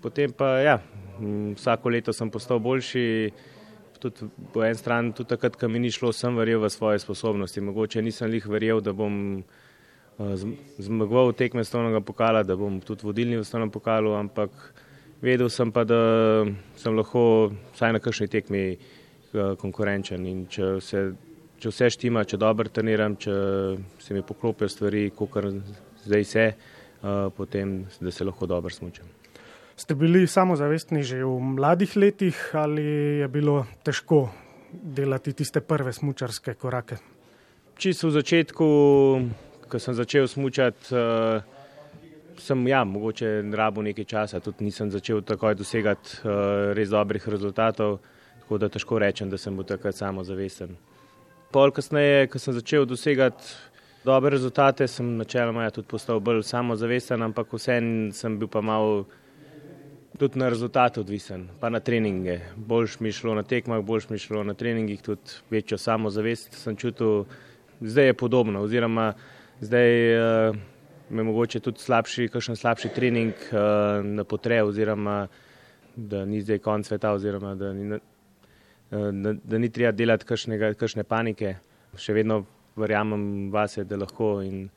potem 0.02 0.32
pa 0.32 0.58
ja, 0.62 0.78
vsako 1.54 1.88
leto 1.88 2.12
sem 2.12 2.30
postal 2.30 2.58
boljši, 2.62 3.32
tudi 3.98 4.28
po 4.52 4.62
eni 4.64 4.78
strani, 4.78 5.12
tudi 5.12 5.28
takrat, 5.34 5.56
ko 5.58 5.68
mi 5.68 5.82
ni 5.82 5.90
šlo, 5.90 6.12
sem 6.14 6.36
verjel 6.38 6.62
v 6.62 6.70
svoje 6.70 7.02
sposobnosti. 7.02 7.60
Mogoče 7.60 8.02
nisem 8.02 8.32
jih 8.34 8.46
verjel, 8.46 8.80
da 8.84 8.94
bom 8.96 9.38
eh, 9.38 10.44
zmagoval 10.78 11.32
tekme 11.36 11.64
stovnega 11.64 12.00
pokala, 12.00 12.44
da 12.46 12.56
bom 12.56 12.80
tudi 12.80 13.06
vodilni 13.06 13.40
v 13.40 13.46
stovnem 13.46 13.72
pokalu, 13.74 14.14
ampak 14.18 14.54
vedel 15.22 15.50
sem 15.50 15.72
pa, 15.74 15.84
da 15.84 16.00
sem 16.78 16.94
lahko 16.94 17.50
vsaj 17.74 17.96
na 17.96 18.02
kakšni 18.02 18.30
tekmi 18.30 18.64
eh, 18.70 18.78
konkurenčen 19.58 20.26
in 20.26 20.46
če, 20.50 20.76
se, 20.84 21.04
če 21.58 21.74
vse 21.74 21.92
štima, 21.98 22.24
če 22.24 22.38
dobro 22.38 22.70
treniram, 22.70 23.18
če 23.18 23.34
se 23.98 24.14
mi 24.14 24.22
poklopijo 24.22 24.70
stvari, 24.70 25.08
kot 25.16 25.42
zdaj 26.06 26.24
se, 26.24 26.50
eh, 26.54 27.22
potem 27.36 27.80
da 28.00 28.14
se 28.14 28.24
lahko 28.24 28.46
dobro 28.46 28.70
smučam. 28.70 29.17
Ste 29.78 29.94
bili 29.94 30.26
samozavestni 30.26 31.06
že 31.06 31.22
v 31.22 31.38
mladih 31.54 31.96
letih 31.96 32.34
ali 32.52 32.82
je 33.22 33.28
bilo 33.30 33.62
težko 33.86 34.26
delati 34.74 35.32
tiste 35.32 35.60
prve 35.60 35.92
smučarske 35.92 36.54
korake? 36.58 36.98
Čisto 37.78 38.10
v 38.10 38.18
začetku, 38.18 38.66
ko 39.70 39.78
sem 39.78 39.94
začel 39.94 40.26
smučati, 40.26 40.90
uh, 40.90 41.38
sem 42.42 42.66
ja, 42.66 42.82
mogoče 42.82 43.46
rabo 43.54 43.82
nekaj 43.86 44.04
časa, 44.04 44.40
tudi 44.42 44.66
nisem 44.66 44.90
začel 44.90 45.22
takoj 45.22 45.54
dosegati 45.54 46.26
uh, 46.26 46.74
res 46.74 46.90
dobrih 46.90 47.22
rezultatov, 47.28 48.00
tako 48.42 48.58
da 48.58 48.66
težko 48.66 48.98
rečem, 48.98 49.30
da 49.30 49.38
sem 49.38 49.54
bil 49.54 49.62
takrat 49.62 49.94
samozavesten. 49.94 50.74
Pol 51.54 51.70
kasneje, 51.70 52.26
ko 52.26 52.42
sem 52.42 52.58
začel 52.58 52.82
dosegati 52.82 53.54
dobre 54.02 54.34
rezultate, 54.34 54.90
sem 54.90 55.14
načeloma 55.22 55.70
ja, 55.70 55.70
tudi 55.70 55.86
postal 55.86 56.18
bolj 56.18 56.42
samozavesten, 56.50 57.22
ampak 57.22 57.54
vsem 57.54 58.10
sem 58.10 58.40
bil 58.42 58.50
pa 58.50 58.58
malo 58.58 59.06
tudi 60.16 60.38
na 60.38 60.48
rezultat 60.48 60.98
odvisen, 60.98 61.48
pa 61.60 61.68
na 61.68 61.80
treninge. 61.80 62.40
Boljš 62.56 63.00
mi 63.00 63.12
šlo 63.12 63.34
na 63.34 63.42
tekmah, 63.42 63.84
boljš 63.84 64.08
mi 64.08 64.18
šlo 64.18 64.42
na 64.44 64.54
treningih, 64.54 65.02
tudi 65.02 65.36
večjo 65.50 65.78
samozavest 65.78 66.54
sem 66.54 66.76
čutil. 66.76 67.24
Zdaj 67.80 68.06
je 68.06 68.14
podobno, 68.14 68.62
oziroma 68.62 69.12
zdaj 69.60 69.90
uh, 70.18 70.56
me 71.10 71.22
mogoče 71.22 71.60
tudi 71.60 71.78
slabši, 71.78 72.28
kakšen 72.28 72.56
slabši 72.56 72.88
trening 72.94 73.34
uh, 73.52 74.04
na 74.04 74.24
potre, 74.24 74.62
oziroma 74.62 75.26
da 75.96 76.24
ni 76.24 76.40
zdaj 76.42 76.58
konc 76.58 76.86
sveta, 76.86 77.12
oziroma 77.12 77.54
da 77.54 77.72
ni, 77.72 77.92
uh, 77.94 78.00
da, 79.12 79.32
da 79.44 79.58
ni 79.58 79.70
treba 79.70 79.92
delati 79.92 80.26
kakšne 80.26 81.04
panike. 81.04 81.56
Še 81.98 82.14
vedno 82.14 82.42
verjamem 82.76 83.50
vase, 83.52 83.84
da 83.84 83.96
lahko. 83.96 84.38
In, 84.42 84.68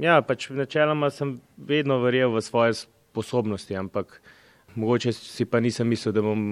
ja, 0.00 0.20
pač 0.22 0.48
načeloma 0.54 1.10
sem 1.10 1.38
vedno 1.56 1.98
verjel 2.04 2.30
v 2.34 2.42
svoje 2.42 2.78
sposobnosti, 2.84 3.74
ampak 3.76 4.20
mogoče 4.74 5.12
si 5.12 5.44
pa 5.44 5.60
nisem 5.60 5.88
mislil, 5.88 6.14
da 6.14 6.22
bom, 6.24 6.42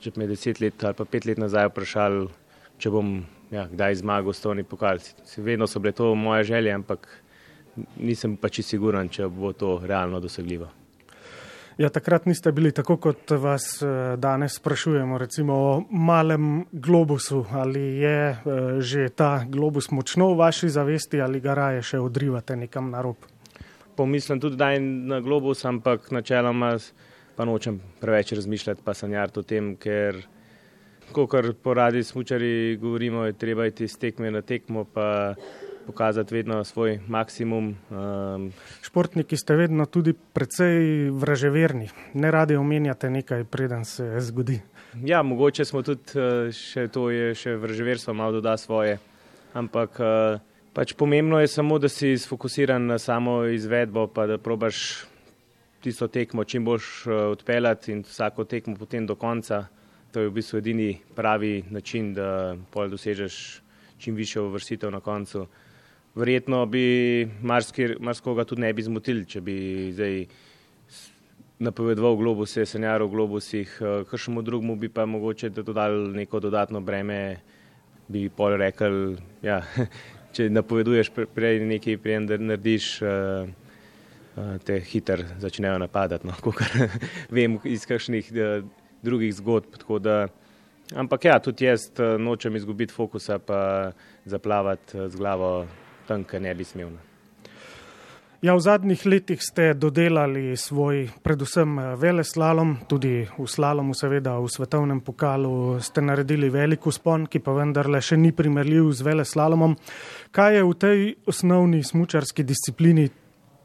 če 0.00 0.14
me 0.16 0.28
deset 0.30 0.60
let 0.60 0.84
ali 0.84 0.98
pa 0.98 1.04
pet 1.04 1.26
let 1.26 1.40
nazaj 1.42 1.70
vprašal, 1.70 2.28
če 2.78 2.90
bom 2.90 3.16
ja, 3.54 3.66
kdaj 3.70 4.00
zmagal 4.02 4.34
s 4.34 4.44
toni 4.44 4.64
pokalci. 4.66 5.14
Vedno 5.36 5.66
so 5.66 5.80
bile 5.80 5.92
to 5.92 6.14
moje 6.14 6.44
želje, 6.44 6.72
ampak 6.74 7.08
nisem 7.96 8.36
pač 8.36 8.62
siguran, 8.62 9.08
če 9.08 9.28
bo 9.28 9.52
to 9.52 9.78
realno 9.84 10.20
dosegljivo. 10.22 10.70
Ja, 11.78 11.88
takrat 11.90 12.26
niste 12.30 12.52
bili 12.54 12.70
tako, 12.70 12.96
kot 13.02 13.32
vas 13.42 13.82
eh, 13.82 14.14
danes 14.16 14.60
sprašujemo, 14.60 15.18
recimo 15.18 15.54
o 15.54 15.70
malem 15.90 16.66
globusu. 16.72 17.44
Ali 17.50 17.82
je 17.98 18.18
eh, 18.30 18.36
že 18.78 19.08
ta 19.10 19.44
globus 19.48 19.90
močno 19.90 20.30
v 20.30 20.38
vaši 20.38 20.68
zavesti 20.68 21.20
ali 21.20 21.40
ga 21.40 21.54
raje 21.54 21.82
še 21.82 21.98
odrivate 21.98 22.56
nekam 22.56 22.90
na 22.94 23.02
rob? 23.02 23.16
Pomislim 23.96 24.40
tudi 24.40 24.56
daj 24.56 24.80
na 24.80 25.20
globus, 25.20 25.64
ampak 25.64 26.10
načeloma 26.10 26.76
pa 27.36 27.44
nočem 27.44 27.80
preveč 28.00 28.32
razmišljati, 28.32 28.82
pa 28.84 28.94
sanjati 28.94 29.40
o 29.40 29.42
tem, 29.42 29.74
ker 29.76 30.22
kot 31.12 31.34
poradi 31.62 32.02
smučari 32.02 32.76
govorimo, 32.80 33.24
je 33.24 33.32
treba 33.32 33.66
iti 33.66 33.84
iz 33.84 33.98
tekme 33.98 34.30
na 34.30 34.42
tekmo, 34.42 34.84
pa 34.84 35.34
pokazati 35.86 36.34
vedno 36.34 36.64
svoj 36.64 37.00
maksimum. 37.08 37.76
Um, 37.90 38.52
Športniki 38.82 39.36
ste 39.36 39.54
vedno 39.54 39.86
tudi 39.86 40.14
precej 40.32 41.10
vraževerni, 41.10 41.88
ne 42.14 42.30
radi 42.30 42.56
omenjate 42.56 43.10
nekaj, 43.10 43.44
preden 43.44 43.84
se 43.84 44.20
zgodi. 44.20 44.60
Ja, 45.04 45.22
mogoče 45.22 45.64
smo 45.64 45.82
tudi, 45.82 46.02
eh, 46.14 46.52
še 46.52 46.88
to 46.88 47.10
je 47.10 47.34
še 47.34 47.56
vraževerstvo, 47.56 48.14
malo 48.14 48.32
doda 48.32 48.56
svoje, 48.56 48.98
ampak 49.54 50.00
uh, 50.00 50.40
Pač 50.74 50.90
pomembno 50.98 51.38
je 51.38 51.46
samo, 51.46 51.78
da 51.78 51.86
si 51.88 52.16
sfokusiran 52.18 52.86
na 52.86 52.98
samo 52.98 53.44
izvedbo, 53.46 54.08
pa 54.10 54.26
da 54.26 54.38
probaš 54.42 55.04
tisto 55.80 56.08
tekmo 56.08 56.44
čim 56.44 56.64
boljš 56.64 57.06
eh, 57.06 57.12
odpeljati 57.12 57.92
in 57.92 58.00
vsako 58.02 58.44
tekmo 58.44 58.74
potem 58.76 59.06
do 59.06 59.14
konca. 59.14 59.66
To 60.10 60.20
je 60.20 60.28
v 60.28 60.32
bistvu 60.34 60.58
edini 60.58 60.98
pravi 61.14 61.62
način, 61.70 62.10
da 62.14 62.56
pol 62.70 62.90
dosežeš 62.90 63.62
čim 63.98 64.14
više 64.14 64.40
uvrstitev 64.40 64.90
na 64.90 65.00
koncu. 65.00 65.46
Verjetno 66.14 66.66
bi 66.66 67.28
marskoga 68.00 68.44
tudi 68.44 68.62
ne 68.62 68.72
bi 68.72 68.82
zmotili, 68.82 69.26
če 69.26 69.40
bi 69.40 69.56
zdaj 69.94 70.26
napovedoval 71.58 72.16
globuse, 72.16 72.66
sanjaro 72.66 73.06
v 73.06 73.14
globusih, 73.14 73.78
eh, 73.80 74.02
kakšnemu 74.10 74.42
drugmu 74.42 74.76
bi 74.76 74.88
pa 74.88 75.06
mogoče 75.06 75.48
dodali 75.50 76.08
neko 76.18 76.40
dodatno 76.40 76.80
breme, 76.80 77.36
bi 78.08 78.28
pol 78.28 78.56
rekel, 78.56 79.16
ja, 79.42 79.62
če 80.34 80.48
napoveduješ 80.52 81.12
prej 81.34 81.62
nekaj, 81.68 81.98
prej 82.02 82.20
narediš, 82.26 82.88
uh, 83.02 83.48
uh, 84.36 84.54
te 84.64 84.80
hiter 84.80 85.24
začnejo 85.42 85.78
napadati. 85.82 86.26
No, 86.28 86.36
vem 87.36 87.58
iz 87.64 87.86
kakšnih 87.88 88.30
uh, 88.34 88.66
drugih 89.04 89.34
zgodb. 89.38 89.78
Da, 90.02 90.26
ampak 90.94 91.30
ja, 91.30 91.38
tudi 91.42 91.68
jaz 91.68 91.88
nočem 92.18 92.56
izgubiti 92.56 92.94
fokusa, 92.94 93.38
pa 93.38 93.92
zaplavati 94.24 95.08
z 95.08 95.20
glavo 95.20 95.56
tam, 96.08 96.24
kjer 96.24 96.42
ne 96.42 96.54
bi 96.54 96.64
smel. 96.68 96.94
No. 96.94 97.13
Ja, 98.44 98.52
v 98.52 98.60
zadnjih 98.60 99.06
letih 99.06 99.40
ste 99.40 99.72
dodelali 99.72 100.52
svoj, 100.56 101.06
predvsem 101.24 101.78
veleslalom, 101.96 102.74
tudi 102.84 103.22
v 103.24 103.46
slalomu, 103.48 103.94
seveda 103.96 104.34
v 104.36 104.50
svetovnem 104.52 105.00
pokalu 105.00 105.80
ste 105.80 106.04
naredili 106.04 106.50
veliko 106.52 106.92
spon, 106.92 107.24
ki 107.24 107.40
pa 107.40 107.54
vendarle 107.56 108.02
še 108.04 108.18
ni 108.20 108.34
primerljiv 108.36 108.90
z 108.92 109.06
veleslalomom. 109.08 109.78
Kaj 110.28 110.58
je 110.58 110.66
v 110.68 110.76
tej 110.76 111.00
osnovni 111.24 111.80
smučarski 111.80 112.44
disciplini 112.44 113.08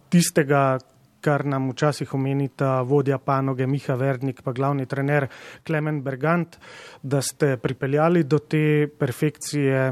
tistega, 0.07 0.79
kar 1.19 1.43
nam 1.43 1.67
včasih 1.75 2.15
omenita 2.15 2.79
vodja 2.87 3.19
panoge 3.19 3.67
Miha 3.67 3.99
Verdnik, 3.99 4.39
pa 4.47 4.55
glavni 4.55 4.87
trener 4.87 5.27
Klemen 5.67 5.99
Bergant, 6.07 6.55
da 7.03 7.19
ste 7.19 7.57
pripeljali 7.59 8.23
do 8.23 8.39
te 8.39 8.87
perfekcije 8.87 9.85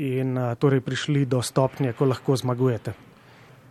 in 0.00 0.36
torej 0.56 0.80
prišli 0.80 1.28
do 1.28 1.44
stopnje, 1.44 1.92
ko 1.92 2.08
lahko 2.08 2.32
zmagujete? 2.32 3.11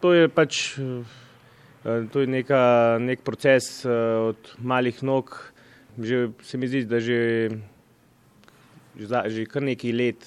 To 0.01 0.13
je 0.17 0.27
pač 0.27 0.77
eh, 0.81 2.05
to 2.11 2.23
je 2.23 2.27
neka, 2.27 2.97
nek 3.01 3.21
proces 3.25 3.85
eh, 3.85 3.91
od 4.31 4.55
malih 4.57 5.03
nog. 5.03 5.37
Že, 6.01 6.31
se 6.41 6.57
mi 6.57 6.67
zdi, 6.71 6.85
da 6.87 7.01
že, 7.03 7.51
že 8.95 9.45
kar 9.45 9.61
nekaj 9.61 9.91
let 9.91 10.23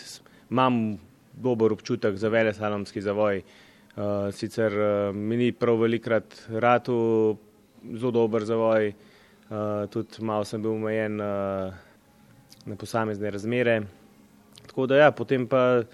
imam 0.53 0.99
dober 1.33 1.73
občutek 1.73 2.21
za 2.21 2.29
vele 2.29 2.53
salomski 2.53 3.01
zavoj. 3.01 3.41
Sicer 4.35 4.75
mi 5.15 5.39
ni 5.39 5.53
prav 5.57 5.79
velikrat 5.81 6.27
ratu 6.51 7.39
zelo 7.95 8.11
dober 8.13 8.45
zavoj, 8.45 8.93
tudi 9.89 10.21
malo 10.21 10.45
sem 10.45 10.63
bil 10.63 10.75
omejen 10.75 11.17
na 11.17 12.77
posamezne 12.77 13.31
razmere. 13.31 13.81
Tako 14.67 14.87
da 14.91 15.01
ja, 15.01 15.11
potem 15.17 15.47
pa 15.49 15.87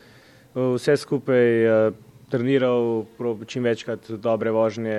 vse 0.55 0.97
skupaj 0.97 1.93
treniral, 2.31 3.05
čim 3.47 3.67
večkrat 3.67 4.11
dobre 4.23 4.51
vožnje 4.55 4.97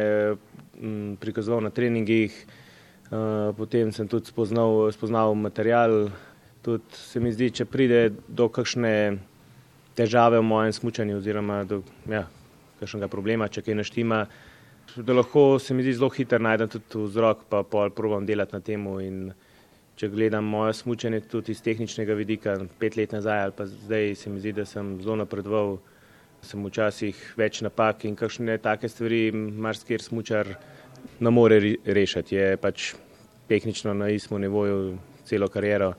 m, 0.82 1.16
prikazoval 1.20 1.64
na 1.64 1.72
treningih, 1.72 2.36
uh, 3.12 3.56
potem 3.58 3.92
sem 3.92 4.08
tudi 4.08 4.30
spoznal, 4.32 4.92
spoznal 4.92 5.36
material. 5.36 6.12
Tudi 6.62 6.84
se 6.94 7.20
mi 7.20 7.32
zdi, 7.34 7.50
če 7.50 7.66
pride 7.66 8.12
do 8.28 8.50
kakšne 8.54 9.18
težave 9.98 10.40
v 10.40 10.46
mojem 10.46 10.74
smučanju 10.74 11.18
oziroma 11.18 11.64
do 11.66 11.82
ja, 12.10 12.28
kakšnega 12.80 13.10
problema, 13.12 13.50
če 13.50 13.64
kaj 13.66 13.80
naštima, 13.80 14.26
da 14.96 15.14
lahko 15.14 15.60
se 15.60 15.74
mi 15.74 15.84
zdi 15.86 15.96
zelo 15.98 16.10
hiter 16.14 16.42
najdem 16.42 16.70
tudi 16.70 17.06
vzrok, 17.08 17.48
pa 17.50 17.64
pol 17.64 17.90
provam 17.96 18.26
delati 18.28 18.56
na 18.56 18.62
temu 18.62 19.00
in 19.02 19.32
če 19.96 20.10
gledam 20.10 20.48
moje 20.50 20.74
smučanje 20.80 21.22
tudi 21.32 21.54
iz 21.56 21.62
tehničnega 21.62 22.16
vidika, 22.18 22.56
pet 22.80 22.98
let 22.98 23.12
nazaj 23.14 23.44
ali 23.44 23.56
pa 23.58 23.66
zdaj 23.70 24.16
se 24.16 24.30
mi 24.30 24.40
zdi, 24.40 24.54
da 24.58 24.66
sem 24.66 24.96
zelo 25.02 25.20
napredoval 25.22 25.78
sem 26.42 26.66
včasih 26.66 27.18
več 27.38 27.62
napak 27.62 28.06
in 28.10 28.16
kakšne 28.16 28.58
take 28.62 28.90
stvari 28.90 29.30
marsikir 29.34 30.02
smučar 30.02 30.56
ne 31.20 31.30
more 31.30 31.60
rešiti. 31.86 32.36
Je 32.36 32.58
pač 32.58 32.94
tehnično 33.48 33.94
na 33.94 34.10
istem 34.10 34.42
nivoju 34.42 34.98
celo 35.26 35.48
kariero. 35.48 35.94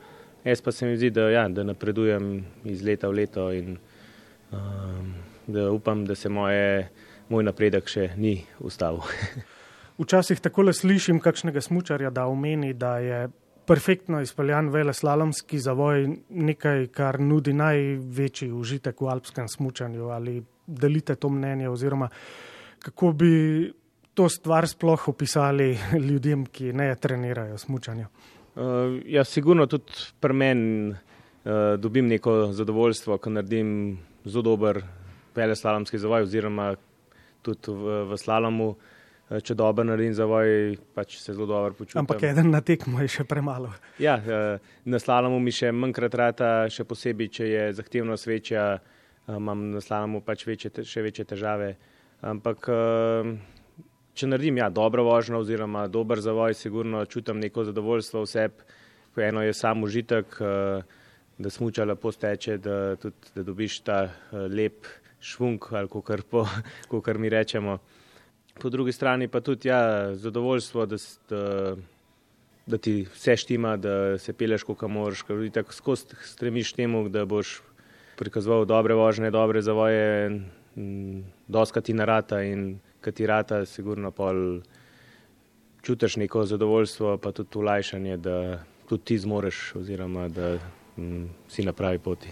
Jaz 0.44 0.60
pa 0.60 0.72
se 0.72 0.86
mi 0.86 0.96
zdi, 0.96 1.10
da, 1.10 1.28
ja, 1.30 1.48
da 1.48 1.62
napredujem 1.62 2.44
iz 2.64 2.82
leta 2.82 3.08
v 3.08 3.20
leto 3.20 3.50
in 3.54 3.76
um, 4.50 5.14
da 5.46 5.70
upam, 5.70 6.04
da 6.04 6.14
se 6.14 6.28
moje, 6.28 6.88
moj 7.28 7.44
napredek 7.46 7.88
še 7.88 8.10
ni 8.16 8.40
ustavil. 8.58 9.06
Včasih 10.02 10.40
takole 10.42 10.72
slišim 10.74 11.20
kakšnega 11.22 11.62
smučarja, 11.62 12.10
da 12.10 12.26
omeni, 12.26 12.72
da 12.74 12.96
je 12.98 13.28
perfektno 13.66 14.20
izpeljan 14.20 14.68
veleslalomski 14.68 15.58
zavoj, 15.58 16.08
nekaj, 16.28 16.86
kar 16.94 17.20
nudi 17.20 17.52
največji 17.52 18.50
užitek 18.52 19.00
v 19.00 19.10
alpskem 19.12 19.48
smučanju. 19.48 20.08
Ali 20.10 20.42
delite 20.66 21.16
to 21.16 21.28
mnenje, 21.28 21.68
oziroma 21.68 22.08
kako 22.82 23.12
bi 23.12 23.32
to 24.14 24.28
stvar 24.28 24.68
sploh 24.68 25.08
opisali 25.08 25.78
ljudem, 26.08 26.46
ki 26.46 26.72
ne 26.72 26.94
trenirajo 26.94 27.58
smučanja? 27.58 28.08
Uh, 28.54 29.00
ja, 29.06 29.24
sigurno 29.24 29.66
tudi 29.66 29.92
pri 30.20 30.34
meni 30.34 30.90
uh, 30.90 30.96
dobim 31.78 32.08
neko 32.08 32.52
zadovoljstvo, 32.52 33.18
ko 33.18 33.30
naredim 33.30 33.98
zelo 34.24 34.42
dober 34.42 34.82
veleslalomski 35.34 35.98
zavoj, 35.98 36.26
oziroma 36.28 36.74
tudi 37.42 37.72
v, 37.72 38.02
v 38.10 38.18
slalomu. 38.18 38.68
Uh, 38.68 38.76
Eh, 38.76 39.01
če 39.40 39.54
dobro 39.56 39.84
naredim 39.86 40.12
zavoj, 40.16 40.76
pač 40.96 41.16
se 41.20 41.32
zelo 41.32 41.46
dobro 41.48 41.76
počutim. 41.78 42.02
Ampak 42.02 42.24
eden 42.28 42.50
na 42.52 42.60
tekmo 42.64 43.00
je 43.00 43.08
še 43.14 43.24
premalo. 43.28 43.70
Ja, 44.02 44.18
eh, 44.18 44.74
na 44.84 45.00
slalomu 45.00 45.38
mi 45.40 45.54
še 45.54 45.70
manjkrat 45.72 46.16
rata, 46.18 46.50
še 46.68 46.84
posebej, 46.88 47.30
če 47.32 47.48
je 47.48 47.62
zahtevnost 47.78 48.28
večja, 48.28 48.66
eh, 48.76 49.36
imam 49.36 49.70
na 49.72 49.80
slalomu 49.80 50.20
pač 50.20 50.44
večje, 50.46 50.84
še 50.84 51.02
večje 51.02 51.24
težave. 51.32 51.76
Ampak 52.22 52.68
če 54.14 54.26
naredim 54.28 54.60
ja, 54.60 54.68
dobro 54.70 55.02
vožnjo 55.02 55.40
oziroma 55.42 55.88
dober 55.90 56.20
zavoj, 56.22 56.54
sigurno 56.54 57.00
čutim 57.10 57.40
neko 57.42 57.64
zadovoljstvo 57.66 58.22
vseb. 58.22 58.62
Eno 59.16 59.42
je 59.42 59.52
sam 59.52 59.82
užitek, 59.82 60.36
da 61.38 61.50
smuča 61.50 61.82
lepo 61.84 62.12
steče, 62.14 62.58
da, 62.62 62.76
tudi, 62.94 63.32
da 63.34 63.42
dobiš 63.42 63.80
ta 63.82 63.98
lep 64.30 64.86
švunk 65.18 65.72
ali 65.72 65.90
kako 65.90 67.18
mi 67.18 67.28
rečemo. 67.28 67.80
Po 68.60 68.70
drugi 68.70 68.92
strani 68.92 69.28
pa 69.28 69.40
tudi 69.40 69.68
ja, 69.68 70.14
zadovoljstvo, 70.14 70.86
da, 70.86 70.96
da, 71.30 71.76
da 72.66 72.78
ti 72.78 73.06
vse 73.14 73.36
štima, 73.36 73.76
da 73.76 74.18
se 74.18 74.32
peleš, 74.32 74.64
kako 74.64 74.88
moraš, 74.88 75.22
ker 75.22 75.40
ti 75.42 75.50
tako 75.50 75.72
skozi 75.72 76.16
stremiš 76.22 76.72
temu, 76.72 77.08
da 77.08 77.24
boš 77.24 77.60
prikazoval 78.16 78.64
dobre 78.64 78.94
vožnje, 78.94 79.30
dobre 79.30 79.62
zavoje, 79.62 80.40
doska 81.48 81.80
ti 81.80 81.94
narata 81.94 82.42
in 82.42 82.78
katirata, 83.00 83.64
sigurno 83.66 84.10
pol 84.10 84.60
čutiš 85.82 86.16
neko 86.16 86.44
zadovoljstvo, 86.46 87.16
pa 87.18 87.32
tudi 87.32 87.58
ulajšanje, 87.58 88.16
da 88.16 88.64
tudi 88.88 89.04
ti 89.04 89.18
zmoreš 89.18 89.74
oziroma 89.76 90.28
da 90.28 90.58
m, 90.98 91.28
si 91.48 91.64
na 91.64 91.72
pravi 91.72 91.98
poti. 91.98 92.30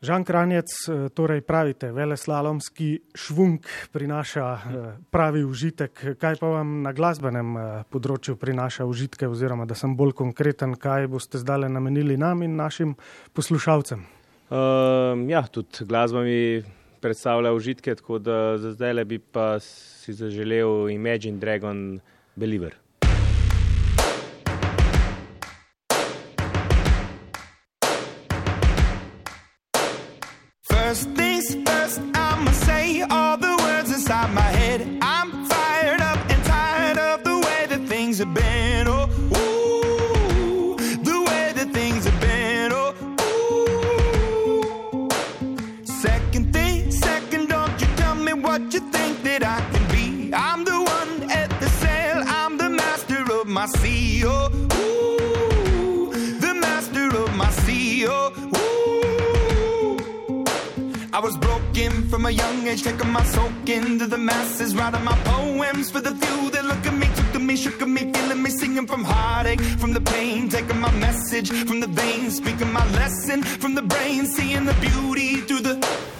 Žan 0.00 0.24
Kranjec, 0.24 0.72
eh, 0.88 1.08
torej 1.12 1.42
pravite, 1.44 1.90
veleslalomski 1.92 3.02
švunk 3.14 3.66
prinaša 3.92 4.46
eh, 4.54 4.86
pravi 5.12 5.44
užitek. 5.44 6.16
Kaj 6.16 6.38
pa 6.40 6.48
vam 6.54 6.78
na 6.80 6.94
glasbenem 6.96 7.50
eh, 7.56 7.66
področju 7.92 8.38
prinaša 8.40 8.88
užitke, 8.88 9.28
oziroma 9.28 9.68
da 9.68 9.76
sem 9.76 9.92
bolj 9.96 10.14
konkreten, 10.16 10.72
kaj 10.80 11.04
boste 11.12 11.36
zdaj 11.44 11.68
namenili 11.68 12.16
nam 12.16 12.40
in 12.40 12.56
našim 12.56 12.96
poslušalcem? 13.36 14.06
Uh, 14.50 15.20
ja, 15.28 15.44
tudi 15.52 15.84
glasba 15.86 16.24
mi 16.24 16.64
predstavlja 17.04 17.52
užitke, 17.52 17.94
tako 18.00 18.18
da 18.18 18.56
za 18.58 18.72
zdaj 18.72 18.96
le 18.96 19.04
bi 19.04 19.18
pa 19.20 19.60
si 19.60 20.16
zaželel 20.16 20.88
Imagine 20.90 21.38
Dragon 21.38 22.00
Believer. 22.34 22.72
Age, 62.70 62.82
taking 62.82 63.10
my 63.10 63.24
soak 63.24 63.68
into 63.68 64.06
the 64.06 64.18
masses, 64.18 64.74
writing 64.76 65.04
my 65.04 65.16
poems 65.24 65.90
for 65.90 66.00
the 66.00 66.14
few 66.14 66.50
that 66.50 66.64
look 66.64 66.84
at 66.86 66.94
me, 66.94 67.06
took 67.16 67.32
to 67.32 67.38
me, 67.38 67.56
shook 67.56 67.82
at 67.82 67.88
me, 67.88 68.12
feeling 68.12 68.42
me, 68.42 68.50
singing 68.50 68.86
from 68.86 69.02
heartache, 69.04 69.60
from 69.82 69.92
the 69.92 70.00
pain, 70.00 70.48
taking 70.48 70.80
my 70.80 70.92
message 70.92 71.50
from 71.50 71.80
the 71.80 71.88
veins, 71.88 72.36
speaking 72.36 72.72
my 72.72 72.86
lesson 72.92 73.42
from 73.42 73.74
the 73.74 73.82
brain, 73.82 74.24
seeing 74.26 74.64
the 74.64 74.74
beauty 74.74 75.36
through 75.46 75.60
the. 75.60 76.19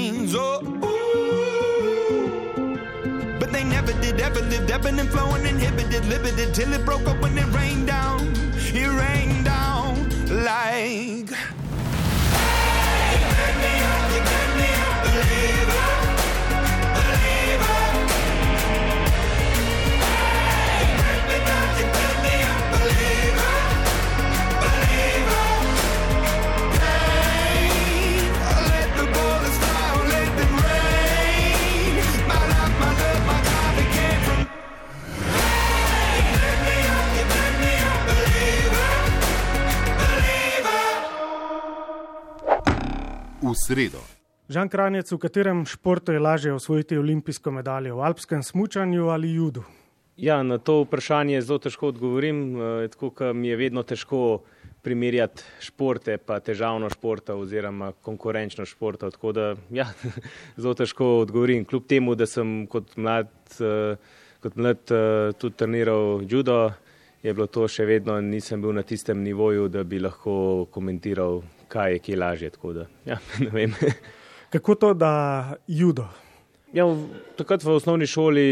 Veins. 0.00 0.34
Oh, 0.34 0.60
ooh. 0.84 1.90
But 3.38 3.52
they 3.52 3.64
never 3.64 3.92
did, 4.00 4.20
ever 4.20 4.40
lived, 4.40 4.70
ebbing 4.70 4.98
and 4.98 5.08
flowing, 5.10 5.46
inhibited, 5.46 6.04
limited, 6.06 6.54
till 6.54 6.72
it 6.72 6.84
broke 6.84 7.06
up 7.06 7.20
when 7.22 7.36
it 7.38 7.48
rained 7.54 7.86
down. 7.86 8.20
It 8.82 8.90
rained 9.02 9.44
down 9.44 9.94
like. 10.44 11.30
V 43.50 43.58
sredo. 43.58 43.98
Žan 44.46 44.68
Kranjec, 44.70 45.10
v 45.10 45.18
katerem 45.18 45.64
športu 45.66 46.14
je 46.14 46.22
lažje 46.22 46.52
osvojiti 46.54 46.98
olimpijsko 46.98 47.50
medaljo, 47.50 47.96
v 47.98 48.06
alpskem 48.06 48.42
smučanju 48.46 49.08
ali 49.10 49.32
judu? 49.34 49.64
Ja, 50.14 50.42
na 50.46 50.58
to 50.62 50.84
vprašanje 50.84 51.40
zelo 51.42 51.58
težko 51.58 51.90
odgovorim, 51.90 52.38
eh, 52.54 52.88
tako 52.94 53.10
kot 53.10 53.34
mi 53.34 53.48
je 53.48 53.56
vedno 53.58 53.82
težko 53.82 54.44
primerjati 54.86 55.42
športe, 55.66 56.18
pa 56.18 56.38
težavno 56.38 56.90
športa 56.94 57.34
oziroma 57.34 57.90
konkurenčno 57.92 58.66
športa. 58.70 59.10
Tako 59.10 59.32
da 59.32 59.56
ja, 59.80 59.88
zelo 60.56 60.74
težko 60.78 61.18
odgovorim. 61.24 61.64
Kljub 61.64 61.90
temu, 61.90 62.14
da 62.14 62.30
sem 62.30 62.68
kot 62.70 62.94
mlad, 62.96 63.34
eh, 63.58 63.98
kot 64.46 64.54
mlad 64.54 64.94
eh, 64.94 65.32
tudi 65.42 65.58
treniral 65.58 66.22
judo, 66.22 66.70
je 67.22 67.34
bilo 67.34 67.46
to 67.46 67.68
še 67.68 67.84
vedno, 67.84 68.20
nisem 68.20 68.62
bil 68.62 68.72
na 68.72 68.82
tistem 68.82 69.20
nivoju, 69.20 69.68
da 69.68 69.84
bi 69.84 69.98
lahko 69.98 70.34
komentiral, 70.66 71.42
kaj 71.68 71.92
je 71.92 71.98
kje 72.00 72.16
lažje. 72.16 72.50
Da 72.74 72.86
ja. 73.06 73.18
Kako 74.52 74.74
to, 74.74 74.94
da 74.94 75.12
judo? 75.66 76.08
Ja, 76.72 76.84
v- 76.84 77.06
takrat 77.36 77.62
v 77.62 77.70
osnovni 77.70 78.06
šoli 78.06 78.46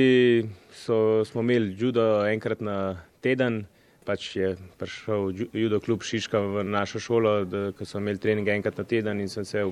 so, 0.72 1.24
smo 1.24 1.40
imeli 1.40 1.74
judo 1.74 2.04
enkrat 2.26 2.60
na 2.60 2.78
teden. 3.20 3.64
Pač 4.04 4.36
je 4.36 4.50
prišel 4.78 5.32
ju- 5.32 5.48
judo 5.52 5.80
klub 5.80 6.02
Šiška 6.02 6.38
v 6.40 6.64
našo 6.64 6.98
šolo, 6.98 7.44
da, 7.44 7.72
ko 7.72 7.84
smo 7.84 8.00
imeli 8.00 8.18
trening 8.18 8.48
enkrat 8.48 8.78
na 8.78 8.84
teden 8.84 9.20
in 9.20 9.28
sem 9.28 9.44
se 9.44 9.64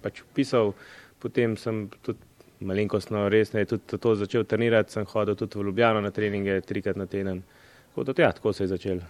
pač 0.00 0.22
upisal. 0.22 0.74
Potem 1.18 1.56
sem 1.56 1.88
tudi 2.02 2.18
malenkostno 2.60 3.28
resneje 3.28 3.66
tudi 3.66 3.98
to 3.98 4.14
začel 4.14 4.44
trenirati, 4.44 4.92
sem 4.92 5.04
hodil 5.04 5.34
tudi 5.34 5.58
v 5.58 5.64
Ljubljano 5.64 6.00
na 6.00 6.10
treninge 6.10 6.60
trikrat 6.60 6.96
na 6.96 7.06
teden. 7.06 7.42
Tako 7.90 8.04
da, 8.06 8.14
ja, 8.22 8.32
tako 8.32 8.52
se 8.52 8.64
je 8.64 8.68
začel. 8.70 9.00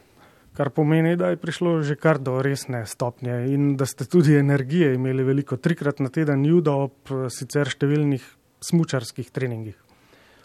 Kar 0.57 0.73
pomeni, 0.75 1.15
da 1.17 1.31
je 1.31 1.39
prišlo 1.39 1.83
že 1.87 1.95
kar 1.95 2.19
do 2.19 2.41
resne 2.43 2.83
stopnje 2.87 3.37
in 3.55 3.77
da 3.77 3.87
ste 3.87 4.05
tudi 4.05 4.35
energije 4.35 4.95
imeli 4.95 5.23
veliko, 5.23 5.57
trikrat 5.57 6.01
na 6.01 6.09
teden 6.09 6.45
judo 6.45 6.75
ob 6.89 7.13
eh, 7.13 7.29
sicer 7.31 7.71
številnih 7.71 8.25
smučarskih 8.61 9.31
treningih. 9.31 9.77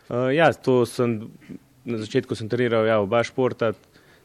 Uh, 0.05 0.29
ja, 0.29 0.51
to 0.53 0.85
sem 0.85 1.31
na 1.85 1.97
začetku 1.97 2.35
sem 2.37 2.49
treniral 2.49 2.85
ja, 2.85 2.99
oba 3.01 3.23
športa, 3.25 3.73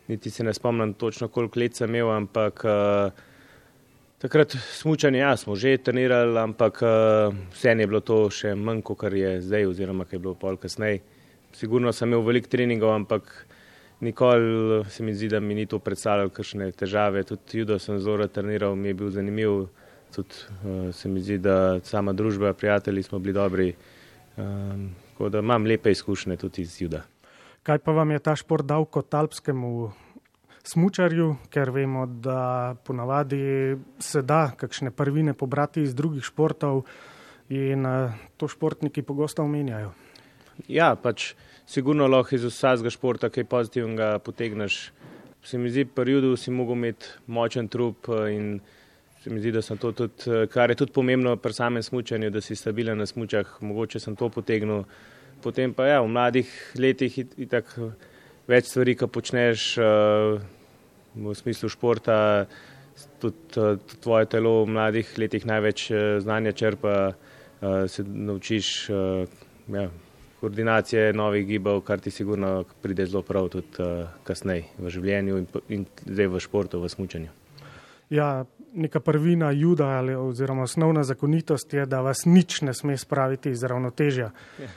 niti 0.08 0.30
se 0.30 0.44
ne 0.44 0.52
spomnim 0.54 0.92
točno, 0.94 1.28
koliko 1.28 1.60
let 1.60 1.76
sem 1.76 1.88
imel, 1.88 2.10
ampak 2.12 2.64
uh, 2.68 3.24
takrat 4.20 4.56
smučanje, 4.76 5.22
ja, 5.22 5.36
smo 5.36 5.56
že 5.56 5.78
trenirali, 5.78 6.36
ampak 6.38 6.82
uh, 6.84 7.36
vse 7.54 7.72
je 7.72 7.86
bilo 7.86 8.00
to 8.04 8.26
še 8.28 8.52
manj, 8.54 8.82
kot 8.84 9.08
je 9.12 9.38
zdaj, 9.40 9.70
oziroma 9.72 10.04
kaj 10.04 10.18
je 10.18 10.24
bilo 10.28 10.34
pol 10.34 10.60
kasneje. 10.60 11.00
Sigurno 11.56 11.92
sem 11.92 12.12
imel 12.12 12.26
veliko 12.26 12.52
treningov, 12.52 12.92
ampak 12.94 13.32
nikoli 14.00 14.84
se 14.90 15.02
mi 15.02 15.14
zdi, 15.14 15.28
da 15.28 15.40
mi 15.40 15.54
ni 15.54 15.66
to 15.66 15.78
predstavljalo 15.78 16.30
kakšne 16.30 16.72
težave. 16.72 17.22
Tudi 17.24 17.58
judo 17.58 17.78
sem 17.78 17.98
zelo 18.00 18.26
treniral, 18.26 18.76
mi 18.76 18.88
je 18.88 18.94
bil 18.94 19.10
zanimiv. 19.10 19.66
Tudi 20.14 20.34
uh, 20.64 20.94
se 20.94 21.08
mi 21.08 21.20
zdi, 21.20 21.38
da 21.38 21.80
sama 21.84 22.12
družba, 22.12 22.52
prijatelji 22.52 23.02
smo 23.02 23.18
bili 23.18 23.32
dobri. 23.32 23.74
Um, 24.36 24.90
tako 25.12 25.28
da 25.28 25.38
imam 25.38 25.66
lepe 25.66 25.90
izkušnje 25.90 26.36
tudi 26.36 26.62
iz 26.62 26.80
juda. 26.82 27.02
Kaj 27.62 27.78
pa 27.78 27.92
vam 27.92 28.10
je 28.10 28.18
ta 28.18 28.36
šport 28.36 28.66
dal 28.66 28.84
kot 28.84 29.14
alpskemu 29.14 29.92
smučarju, 30.64 31.36
ker 31.50 31.70
vemo, 31.70 32.06
da 32.06 32.74
ponavadi 32.84 33.76
se 33.98 34.22
da 34.22 34.50
kakšne 34.56 34.90
prvine 34.90 35.34
pobrati 35.34 35.82
iz 35.82 35.94
drugih 35.94 36.24
športov 36.24 36.82
in 37.48 37.86
uh, 37.86 38.10
to 38.36 38.48
športniki 38.48 39.02
pogosto 39.02 39.42
omenjajo. 39.42 39.92
Ja, 40.68 40.94
pač 40.96 41.34
sigurno 41.70 42.06
lahko 42.06 42.34
iz 42.34 42.44
vsakega 42.44 42.90
športa 42.90 43.30
kaj 43.30 43.46
pozitivnega 43.46 44.18
potegneš. 44.26 44.90
Se 45.46 45.58
mi 45.58 45.70
zdi, 45.70 45.86
pri 45.86 46.16
judu 46.16 46.34
si 46.36 46.50
mogel 46.50 46.76
imeti 46.76 47.14
močen 47.26 47.68
trup 47.68 48.08
eh, 48.10 48.32
in 48.34 48.60
se 49.22 49.30
mi 49.30 49.40
zdi, 49.40 49.52
da 49.54 49.62
sem 49.62 49.78
to 49.78 49.92
tudi, 49.92 50.26
eh, 50.26 50.46
kar 50.50 50.70
je 50.70 50.80
tudi 50.82 50.92
pomembno 50.92 51.36
pri 51.36 51.52
samem 51.54 51.82
smučanju, 51.82 52.30
da 52.30 52.40
si 52.40 52.56
stabilen 52.56 52.98
na 52.98 53.06
smučah, 53.06 53.54
mogoče 53.60 54.00
sem 54.00 54.16
to 54.16 54.28
potegnil. 54.28 54.84
Potem 55.40 55.72
pa 55.72 55.86
ja, 55.86 56.02
v 56.02 56.10
mladih 56.12 56.50
letih 56.76 57.14
itak 57.38 57.70
več 58.50 58.66
stvari, 58.68 58.92
ki 58.98 59.06
počneš 59.08 59.62
uh, 59.80 60.36
v 61.16 61.32
smislu 61.38 61.70
športa, 61.72 62.18
tudi 63.22 63.64
tvoje 64.02 64.28
telo 64.28 64.66
v 64.66 64.74
mladih 64.74 65.14
letih 65.16 65.46
največ 65.48 65.86
znanja 66.20 66.52
črpa, 66.52 66.92
se 67.88 68.04
naučiš 68.04 68.68
ja, 69.72 69.86
koordinacije 70.40 71.12
novih 71.12 71.46
gibov, 71.46 71.80
kar 71.80 72.00
ti 72.00 72.10
sigurno 72.10 72.64
pride 72.82 73.06
zelo 73.06 73.22
prav 73.22 73.48
tudi 73.48 73.82
uh, 73.82 74.08
kasneje 74.24 74.64
v 74.78 74.90
življenju 74.90 75.38
in, 75.38 75.46
in 75.68 75.86
zdaj 76.06 76.30
v 76.32 76.40
športu, 76.40 76.80
v 76.80 76.88
smučanju. 76.88 77.30
Ja, 78.10 78.44
neka 78.74 79.00
prvina 79.00 79.50
juda 79.50 79.92
ali, 80.00 80.14
oziroma 80.14 80.62
osnovna 80.62 81.04
zakonitost 81.04 81.74
je, 81.74 81.86
da 81.86 82.00
vas 82.00 82.24
nič 82.26 82.62
ne 82.62 82.74
sme 82.74 82.96
spraviti 82.96 83.50
iz 83.50 83.62
ravnotežja. 83.62 84.30
Ja. 84.58 84.70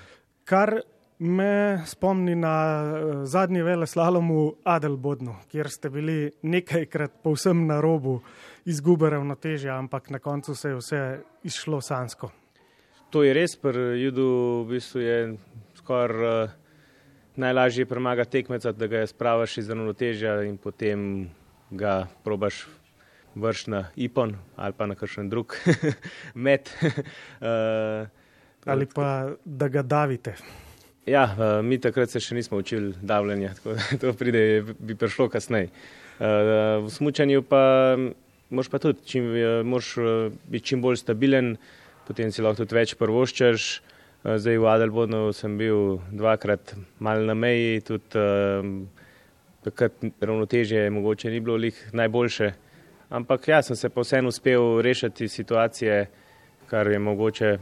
Kar 0.46 0.82
me 1.20 1.82
spomni 1.88 2.36
na 2.36 2.56
uh, 2.84 3.24
zadnji 3.26 3.64
vele 3.64 3.88
slalomu 3.88 4.54
Adelbodnu, 4.64 5.36
kjer 5.52 5.72
ste 5.72 5.90
bili 5.90 6.32
nekajkrat 6.42 7.22
povsem 7.24 7.68
na 7.68 7.80
robu 7.82 8.20
izgube 8.66 9.10
ravnotežja, 9.10 9.78
ampak 9.80 10.10
na 10.10 10.20
koncu 10.20 10.56
se 10.56 10.70
je 10.70 10.76
vse 10.76 11.04
išlo 11.44 11.82
sansko. 11.82 12.32
To 13.14 13.22
je 13.22 13.30
res, 13.30 13.54
pri 13.54 14.02
judu 14.02 14.26
v 14.66 14.74
bistvu 14.74 15.02
je 15.06 15.18
skoraj 15.78 16.50
uh, 16.50 16.50
najlažje 17.38 17.86
premagati 17.86 18.40
tekmeca, 18.40 18.72
da 18.74 18.88
ga 18.90 19.04
spravaš 19.06 19.58
iz 19.62 19.70
ravnotežja 19.70 20.40
in 20.50 20.58
potem 20.58 21.30
ga 21.70 22.08
probaš 22.26 22.64
vrš 23.38 23.68
na 23.70 23.84
ipon 23.94 24.34
ali 24.58 24.74
pa 24.74 24.90
na 24.90 24.98
kakšen 24.98 25.30
drug 25.30 25.54
met. 26.46 26.74
uh, 26.82 28.10
Ali 28.74 28.88
pa 28.90 29.36
da 29.46 29.68
ga 29.68 29.86
davite. 29.86 30.34
Ja, 31.06 31.28
uh, 31.38 31.62
mi 31.62 31.78
takrat 31.78 32.10
se 32.10 32.18
še 32.24 32.34
nismo 32.34 32.58
učili 32.58 32.96
davljanja, 32.98 33.54
tako 33.60 33.78
da 33.78 34.02
to 34.02 34.14
pride, 34.18 34.74
bi 34.80 34.96
prišlo 34.98 35.30
kasneje. 35.30 35.70
Uh, 36.18 36.82
v 36.88 36.90
smučanju 36.90 37.46
pa 37.46 37.62
moš 38.50 38.74
pa 38.74 38.82
tudi, 38.82 39.06
čim, 39.06 39.30
uh, 39.36 39.62
moš 39.62 39.98
uh, 40.02 40.34
biti 40.50 40.72
čim 40.74 40.82
bolj 40.82 41.04
stabilen, 41.04 41.58
potem 42.08 42.32
si 42.32 42.42
lahko 42.42 42.64
tudi 42.64 42.76
več 42.76 42.96
prvoščaš. 43.00 43.68
Uh, 44.24 44.36
zdaj 44.40 44.60
v 44.60 44.70
Adelbodnu 44.72 45.22
sem 45.36 45.58
bil 45.58 46.00
dvakrat 46.12 46.76
mal 47.00 47.26
na 47.28 47.36
meji, 47.36 47.82
tudi 47.88 48.20
uh, 48.20 48.68
takrat 49.64 50.04
ravnotežje 50.22 50.90
mogoče 50.90 51.32
ni 51.32 51.40
bilo 51.40 51.56
lih 51.56 51.78
najboljše. 51.94 52.52
Ampak 53.14 53.48
jaz 53.48 53.70
sem 53.70 53.78
se 53.78 53.90
pa 53.94 54.02
vseeno 54.02 54.32
uspel 54.34 54.82
rešiti 54.82 55.28
situacije, 55.28 56.06
kar 56.68 56.88
je 56.88 57.00
mogoče 57.00 57.58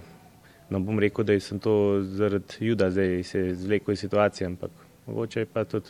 ne 0.72 0.80
bom 0.80 1.00
rekel, 1.00 1.26
da 1.28 1.40
sem 1.40 1.60
to 1.60 2.00
zaradi 2.02 2.66
juda, 2.66 2.90
zdaj 2.92 3.24
se 3.24 3.56
zvlekel 3.56 3.94
iz 3.94 4.00
situacije, 4.00 4.48
ampak 4.48 4.72
mogoče 5.06 5.46
pa 5.46 5.66
tudi 5.66 5.90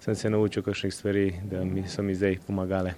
sem 0.00 0.14
se 0.14 0.30
naučil 0.30 0.62
kakšnih 0.62 0.94
stvari, 0.94 1.32
da 1.50 1.64
mi 1.64 1.88
so 1.88 2.02
mi 2.02 2.14
zdaj 2.14 2.38
pomagale. 2.46 2.94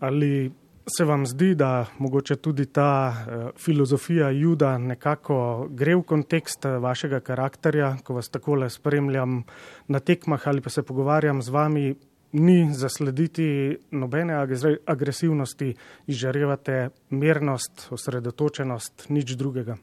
Ali 0.00 0.50
se 0.86 1.04
vam 1.04 1.26
zdi, 1.26 1.54
da 1.54 1.86
mogoče 1.98 2.36
tudi 2.36 2.66
ta 2.66 3.08
uh, 3.12 3.50
filozofija 3.58 4.30
juda 4.30 4.78
nekako 4.78 5.68
gre 5.70 5.94
v 5.96 6.02
kontekst 6.02 6.64
eh, 6.64 6.78
vašega 6.78 7.20
karakterja, 7.20 7.96
ko 8.04 8.14
vas 8.14 8.28
takole 8.28 8.70
spremljam 8.70 9.42
na 9.88 10.00
tekmah 10.00 10.48
ali 10.48 10.60
pa 10.60 10.70
se 10.70 10.82
pogovarjam 10.82 11.42
z 11.42 11.48
vami, 11.48 11.94
ni 12.32 12.68
zaslediti 12.74 13.76
nobene 13.90 14.34
agresivnosti, 14.86 15.74
izžarevate 16.06 16.88
mirnost, 17.10 17.86
osredotočenost, 17.90 19.06
nič 19.08 19.36
drugega. 19.38 19.76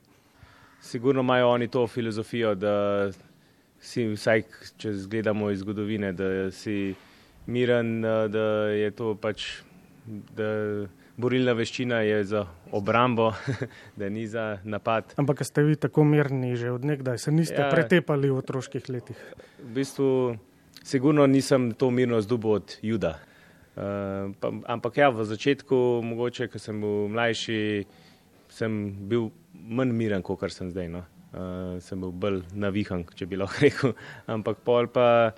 Sigurno 0.82 1.22
imajo 1.22 1.50
oni 1.50 1.68
to 1.68 1.88
filozofijo, 1.88 2.56
da 2.56 3.12
si 3.80 4.06
vsaj, 4.08 4.44
če 4.78 4.92
gledamo 5.08 5.52
iz 5.52 5.60
zgodovine, 5.60 6.12
da 6.14 6.52
si 6.52 6.94
miren, 7.46 8.02
da 8.02 8.46
je 8.76 8.92
to 8.92 9.16
pač, 9.16 9.62
da 10.06 10.50
borilna 11.22 11.54
veščina 11.54 12.02
je 12.06 12.24
za 12.24 12.46
obrambo, 12.72 13.32
da 14.00 14.10
ni 14.10 14.28
za 14.28 14.58
napad. 14.64 15.14
Ampak 15.22 15.44
ste 15.46 15.64
vi 15.64 15.76
tako 15.76 16.04
mirni 16.04 16.56
že 16.56 16.72
od 16.72 16.86
nekdaj, 16.86 17.18
se 17.18 17.32
niste 17.32 17.62
ja, 17.62 17.70
pretepali 17.70 18.32
v 18.32 18.40
otroških 18.42 18.90
letih? 18.90 19.20
V 19.62 19.74
bistvu, 19.76 20.10
sigurno 20.84 21.28
nisem 21.28 21.72
to 21.72 21.92
mirno 21.92 22.22
zdubo 22.22 22.58
od 22.62 22.78
juda. 22.82 23.20
Uh, 23.72 24.34
pa, 24.40 24.52
ampak 24.68 24.98
ja, 24.98 25.10
v 25.10 25.24
začetku, 25.24 26.02
mogoče, 26.04 26.50
ko 26.52 26.60
sem 26.60 26.82
bil 26.82 27.08
mlajši, 27.14 27.62
sem 28.52 28.82
bil 29.08 29.30
manj 29.56 29.96
miren, 29.96 30.26
kot 30.26 30.44
sem 30.52 30.74
zdaj. 30.74 30.92
No. 30.92 31.06
Uh, 31.32 31.80
sem 31.80 32.02
bil 32.02 32.12
bolj 32.12 32.42
navihan, 32.52 33.06
če 33.16 33.30
bi 33.32 33.40
lahko 33.40 33.62
rekel. 33.66 33.96
Ampak 34.28 34.60
pol 34.68 34.92
pa, 34.92 35.32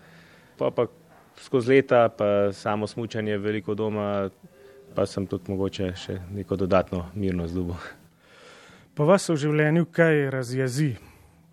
pa, 0.57 0.73
pa 0.73 0.87
skozi 1.37 1.77
leta, 1.77 2.07
pa 2.09 2.49
samo 2.57 2.89
smučanje 2.89 3.37
veliko 3.37 3.77
doma, 3.77 4.29
pa 4.95 5.05
sem 5.09 5.27
tudi 5.27 5.51
mogoče 5.51 5.91
še 5.97 6.19
neko 6.33 6.55
dodatno 6.55 7.05
mirno 7.15 7.47
zdubo. 7.47 7.77
Pa 8.93 9.07
vas 9.09 9.25
v 9.29 9.37
življenju 9.41 9.87
kaj 9.89 10.27
razjezi 10.33 10.91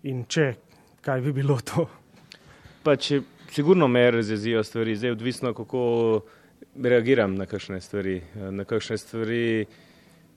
in 0.05 0.25
če, 0.29 0.53
kaj 1.01 1.23
bi 1.25 1.33
bilo 1.33 1.57
to? 1.65 1.87
Pa 2.85 2.95
če, 2.97 3.21
sigurno 3.53 3.87
me 3.87 4.03
razjezijo 4.11 4.63
stvari, 4.63 4.95
zdaj 4.95 5.15
odvisno, 5.17 5.53
kako 5.57 5.81
reagiram 6.77 7.35
na 7.35 7.45
kakšne 7.45 7.81
stvari. 7.81 8.21
Na 8.35 8.65
kakšne 8.65 8.97
stvari 8.97 9.65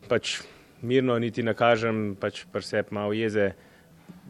pač 0.09 0.41
mirno 0.83 1.19
niti 1.19 1.43
ne 1.43 1.55
kažem, 1.55 2.17
pač 2.21 2.45
presep 2.53 2.91
malo 2.93 3.13
jeze, 3.13 3.53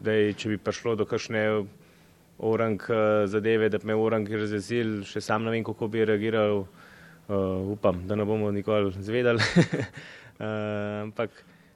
da 0.03 0.11
je, 0.11 0.33
če 0.35 0.53
bi 0.53 0.57
prišlo 0.61 0.95
do 0.99 1.07
kakšne 1.07 1.45
orang 2.37 2.81
eh, 2.89 3.27
zadeve, 3.27 3.69
da 3.69 3.79
bi 3.79 3.91
me 3.91 3.95
orang 3.95 4.27
razjezil, 4.27 5.01
še 5.07 5.21
sam 5.23 5.43
ne 5.45 5.55
vem, 5.55 5.63
kako 5.63 5.87
bi 5.91 6.05
reagiral, 6.05 6.65
uh, 7.27 7.71
upam, 7.71 8.07
da 8.07 8.15
ne 8.15 8.25
bomo 8.25 8.51
nikoli 8.51 8.93
zvedali. 8.99 9.39
uh, 9.39 10.45
ampak 11.05 11.29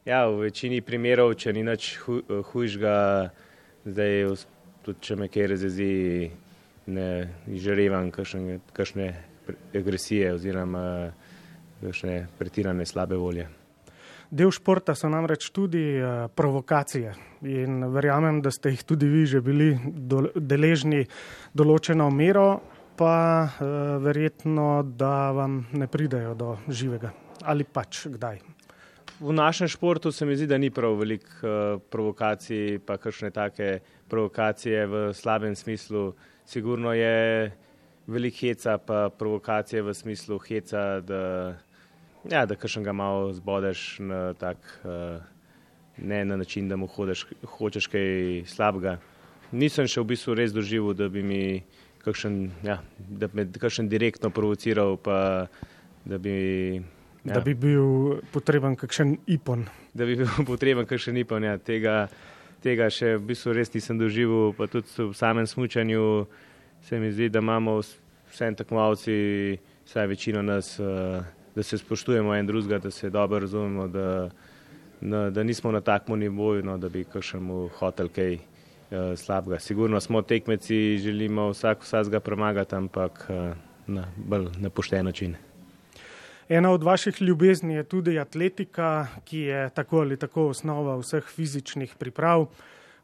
ja, 0.06 0.26
v 0.28 0.50
večini 0.50 0.82
primerov, 0.82 1.36
če 1.40 1.54
ni 1.54 1.64
nič 1.64 1.96
hu, 2.06 2.22
hujšga, 2.52 2.96
zdaj 3.86 4.26
tudi 4.86 5.06
če 5.06 5.18
me 5.20 5.28
kaj 5.32 5.48
razjezi, 5.54 5.94
ne 6.90 7.10
izžarevam 7.54 8.10
kakšne, 8.12 8.60
kakšne 8.74 9.10
agresije 9.78 10.34
oziroma 10.34 10.84
kakšne 11.82 12.28
pretirane 12.38 12.86
slabe 12.86 13.18
volje. 13.18 13.48
Del 14.30 14.52
športa 14.54 14.94
so 14.94 15.10
namreč 15.10 15.48
tudi 15.50 15.82
uh, 15.98 16.28
provokacije 16.30 17.14
in 17.50 17.86
verjamem, 17.90 18.44
da 18.46 18.52
ste 18.54 18.76
jih 18.76 18.84
tudi 18.86 19.08
vi 19.10 19.26
že 19.26 19.42
bili 19.42 19.72
do, 19.84 20.28
deležni 20.36 21.08
določeno 21.54 22.10
mero, 22.14 22.60
pa 23.00 23.48
uh, 23.48 24.04
verjetno, 24.04 24.84
da 24.84 25.32
vam 25.32 25.62
ne 25.72 25.88
pridejo 25.88 26.36
do 26.36 26.58
živega 26.68 27.14
ali 27.48 27.64
pač 27.64 28.08
kdaj. 28.12 28.40
v 29.20 29.34
našem 29.34 29.68
športu 29.68 30.12
se 30.12 30.26
mi 30.26 30.36
zdi, 30.36 30.48
da 30.48 30.58
ni 30.58 30.70
prav 30.72 30.98
veliko 31.00 31.32
uh, 31.44 31.82
provokacij, 31.92 32.80
pa 32.86 32.98
kakšne 32.98 33.32
take 33.32 33.80
provokacije 34.08 34.86
v 34.88 35.14
slabem 35.14 35.56
smislu. 35.56 36.14
Sigurno 36.46 36.94
je 36.94 37.52
veliko 38.08 38.38
heca, 38.38 38.78
pa 38.78 39.10
provokacije 39.10 39.82
v 39.82 39.94
smislu 39.94 40.40
heca, 40.40 41.00
da, 41.00 41.56
ja, 42.32 42.46
da 42.46 42.56
kakšnega 42.56 42.94
malo 42.94 43.34
zbodeš 43.34 44.00
na 44.00 44.34
tak, 44.34 44.58
uh, 44.84 45.24
ne 45.98 46.26
na 46.26 46.38
način, 46.38 46.68
da 46.70 46.76
mu 46.76 46.88
hodeš, 46.88 47.28
hočeš 47.44 47.88
kaj 47.88 48.44
slabega. 48.48 48.98
Nisem 49.52 49.88
še 49.88 50.02
v 50.02 50.12
bistvu 50.14 50.36
res 50.36 50.54
doživel, 50.54 50.94
da 50.94 51.10
bi 51.10 51.24
mi 51.24 51.44
kakšen, 52.04 52.52
ja, 52.64 52.80
da 52.98 53.28
bi 53.28 53.42
me 53.42 53.46
kakšen 53.52 53.90
direktno 53.90 54.30
provociral, 54.30 54.98
pa 54.98 55.48
da 56.06 56.18
bi 56.18 56.82
Ja. 57.24 57.34
Da 57.34 57.42
bi 57.44 57.54
bil 57.54 58.22
potreben 58.32 58.76
kakšen 58.80 59.18
ipon. 59.28 59.66
da 59.94 60.06
bi 60.06 60.16
bil 60.16 60.28
potreben 60.48 60.86
kakšen 60.86 61.18
ipon. 61.18 61.44
Ja. 61.44 61.58
Tega, 61.58 62.08
tega 62.64 62.88
še 62.90 63.18
v 63.18 63.34
bistvu 63.34 63.54
res 63.58 63.74
nisem 63.74 64.00
doživel, 64.00 64.54
pa 64.56 64.70
tudi 64.72 64.88
v 64.98 65.12
samem 65.14 65.48
smutnju 65.48 66.28
se 66.88 67.00
mi 67.00 67.12
zdi, 67.12 67.28
da 67.30 67.44
imamo 67.44 67.82
vsem 68.32 68.56
tekmovalci, 68.56 69.60
vsaj 69.86 70.08
večino 70.08 70.42
nas, 70.42 70.78
eh, 70.80 71.20
da 71.56 71.64
se 71.64 71.78
spoštujemo 71.78 72.36
en 72.36 72.48
drugega, 72.48 72.80
da 72.80 72.92
se 72.92 73.10
dobro 73.10 73.40
razumemo, 73.40 73.88
da, 73.88 74.30
da, 75.02 75.30
da 75.30 75.44
nismo 75.44 75.72
na 75.72 75.82
takem 75.82 76.20
nivoju, 76.20 76.64
no, 76.64 76.78
da 76.78 76.90
bi 76.90 77.04
kakšnemu 77.04 77.68
hotel 77.82 78.08
kaj 78.16 78.38
uh, 78.92 79.18
slabega. 79.18 79.60
Sigurno 79.60 80.00
smo 80.00 80.22
tekmeci, 80.22 80.98
želimo 80.98 81.50
vsak 81.50 81.84
vsakega 81.84 82.20
premagati, 82.20 82.76
ampak 82.76 83.26
uh, 83.30 83.58
na 83.88 84.08
bolj 84.18 84.48
na 84.60 84.70
pošten 84.70 85.06
način. 85.06 85.36
Ena 86.50 86.72
od 86.72 86.84
vaših 86.84 87.22
ljubezni 87.22 87.74
je 87.74 87.84
tudi 87.84 88.20
atletika, 88.20 89.08
ki 89.26 89.40
je 89.40 89.70
tako 89.70 90.00
ali 90.00 90.18
tako 90.18 90.48
osnova 90.48 90.98
vseh 90.98 91.24
fizičnih 91.24 91.96
priprav. 92.00 92.48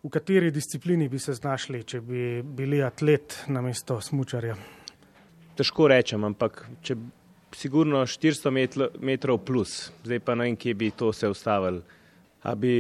V 0.03 0.09
kateri 0.09 0.51
disciplini 0.51 1.07
bi 1.09 1.19
se 1.19 1.33
znašli, 1.33 1.83
če 1.83 2.01
bi 2.01 2.41
bili 2.43 2.83
atlet 2.83 3.43
na 3.47 3.61
mesto 3.61 4.01
smučarja? 4.01 4.55
Težko 5.57 5.87
rečem, 5.87 6.23
ampak 6.23 6.65
če 6.81 6.97
sigurno 7.55 8.01
400 8.05 8.51
metlo, 8.51 8.89
metrov 8.99 9.39
plus, 9.45 9.91
zdaj 10.03 10.19
pa 10.25 10.35
ne 10.35 10.49
vem, 10.49 10.57
kje 10.57 10.73
bi 10.73 10.91
to 10.91 11.13
se 11.13 11.29
ustavili. 11.29 11.81
A 12.43 12.55
bi 12.55 12.73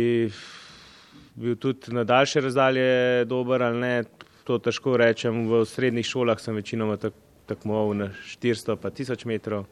bil 1.35 1.55
tudi 1.55 1.91
na 1.91 2.03
daljše 2.03 2.41
razdalje 2.41 2.87
dober 3.25 3.63
ali 3.63 3.79
ne, 3.79 4.03
to 4.43 4.57
težko 4.59 4.97
rečem. 4.97 5.47
V 5.47 5.65
srednjih 5.65 6.05
šolah 6.05 6.39
sem 6.39 6.55
večinoma 6.55 6.97
tak, 6.97 7.13
tekmoval 7.45 7.93
na 7.95 8.07
400 8.33 8.75
pa 8.75 8.89
1000 8.89 9.25
metrov. 9.25 9.65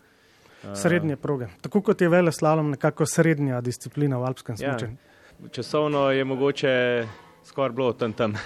Srednje 0.73 1.15
proge. 1.17 1.47
Tako 1.61 1.81
kot 1.81 2.01
je 2.01 2.07
vele 2.07 2.31
slalom 2.31 2.69
nekako 2.69 3.05
srednja 3.05 3.61
disciplina 3.61 4.17
v 4.17 4.23
alpskem 4.23 4.55
Ja, 4.55 4.71
smučanju. 4.71 4.97
časovno 5.51 6.11
je 6.11 6.23
mogoče 6.23 6.73
skoraj 7.43 7.71
bilo 7.71 7.93
tam 7.93 8.13
tam. 8.13 8.33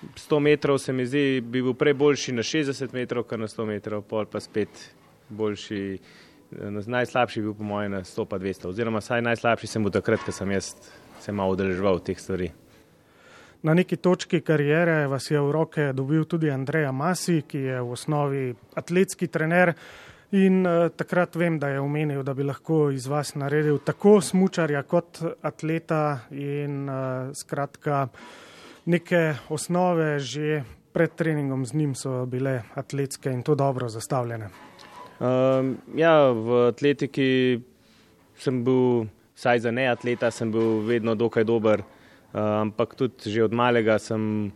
100 0.00 0.38
metrov 0.40 0.78
se 0.78 0.92
mi 0.92 1.06
zdi, 1.06 1.40
bi 1.40 1.62
bil 1.62 1.74
prej 1.74 1.94
boljši 1.94 2.32
na 2.32 2.42
60 2.42 2.92
metrov, 2.92 3.24
kot 3.24 3.38
na 3.38 3.46
100 3.46 3.66
metrov, 3.66 4.02
pol 4.02 4.26
pa 4.26 4.40
spet 4.40 4.68
boljši. 5.28 5.98
na- 6.50 6.82
Najslabši 6.88 7.38
je 7.38 7.42
bil 7.42 7.54
po 7.54 7.62
mojem 7.64 7.92
na 7.92 8.00
100 8.00 8.24
pa 8.24 8.38
200, 8.38 8.68
oziroma 8.68 9.00
saj 9.00 9.22
najslabši 9.22 9.66
sem 9.66 9.82
bil 9.82 9.92
takrat, 9.92 10.20
ko 10.20 10.32
sem 10.32 10.50
jaz 10.50 10.72
se 11.20 11.32
malo 11.32 11.52
udeleževal 11.52 12.00
teh 12.00 12.18
stvari. 12.18 12.50
Na 13.62 13.74
neki 13.74 13.96
točki 13.96 14.40
karijere 14.40 15.06
vas 15.06 15.30
je 15.30 15.40
v 15.40 15.52
roke 15.52 15.92
dobil 15.92 16.24
tudi 16.24 16.50
Andreja 16.50 16.92
Masi, 16.92 17.42
ki 17.42 17.58
je 17.58 17.80
v 17.80 17.92
osnovi 17.92 18.54
atletski 18.74 19.28
trener. 19.28 19.74
In 20.32 20.62
uh, 20.66 20.88
takrat 20.96 21.34
vem, 21.36 21.58
da 21.58 21.68
je 21.68 21.80
omenil, 21.80 22.22
da 22.22 22.34
bi 22.34 22.46
lahko 22.46 22.90
iz 22.94 23.08
vas 23.10 23.34
naredil 23.34 23.80
tako 23.84 24.20
smučarja 24.20 24.82
kot 24.82 25.18
atleta 25.42 26.20
in 26.30 26.86
uh, 26.88 27.34
skratka 27.34 28.08
neke 28.86 29.34
osnove 29.48 30.18
že 30.18 30.62
pred 30.92 31.10
treningom 31.14 31.66
z 31.66 31.74
njim 31.74 31.94
so 31.94 32.26
bile 32.26 32.62
atletske 32.74 33.30
in 33.30 33.42
to 33.42 33.54
dobro 33.54 33.88
zastavljene. 33.88 34.48
Um, 35.20 35.76
ja, 35.94 36.30
v 36.32 36.68
atletiki 36.68 37.60
sem 38.38 38.64
bil, 38.64 39.06
vsaj 39.40 39.64
za 39.64 39.72
neatleta, 39.72 40.28
sem 40.30 40.52
bil 40.52 40.82
vedno 40.84 41.14
dokaj 41.16 41.48
dober, 41.48 41.80
uh, 41.80 42.40
ampak 42.60 42.92
tudi 42.94 43.32
že 43.32 43.48
od 43.48 43.56
malega 43.56 43.96
sem 43.98 44.52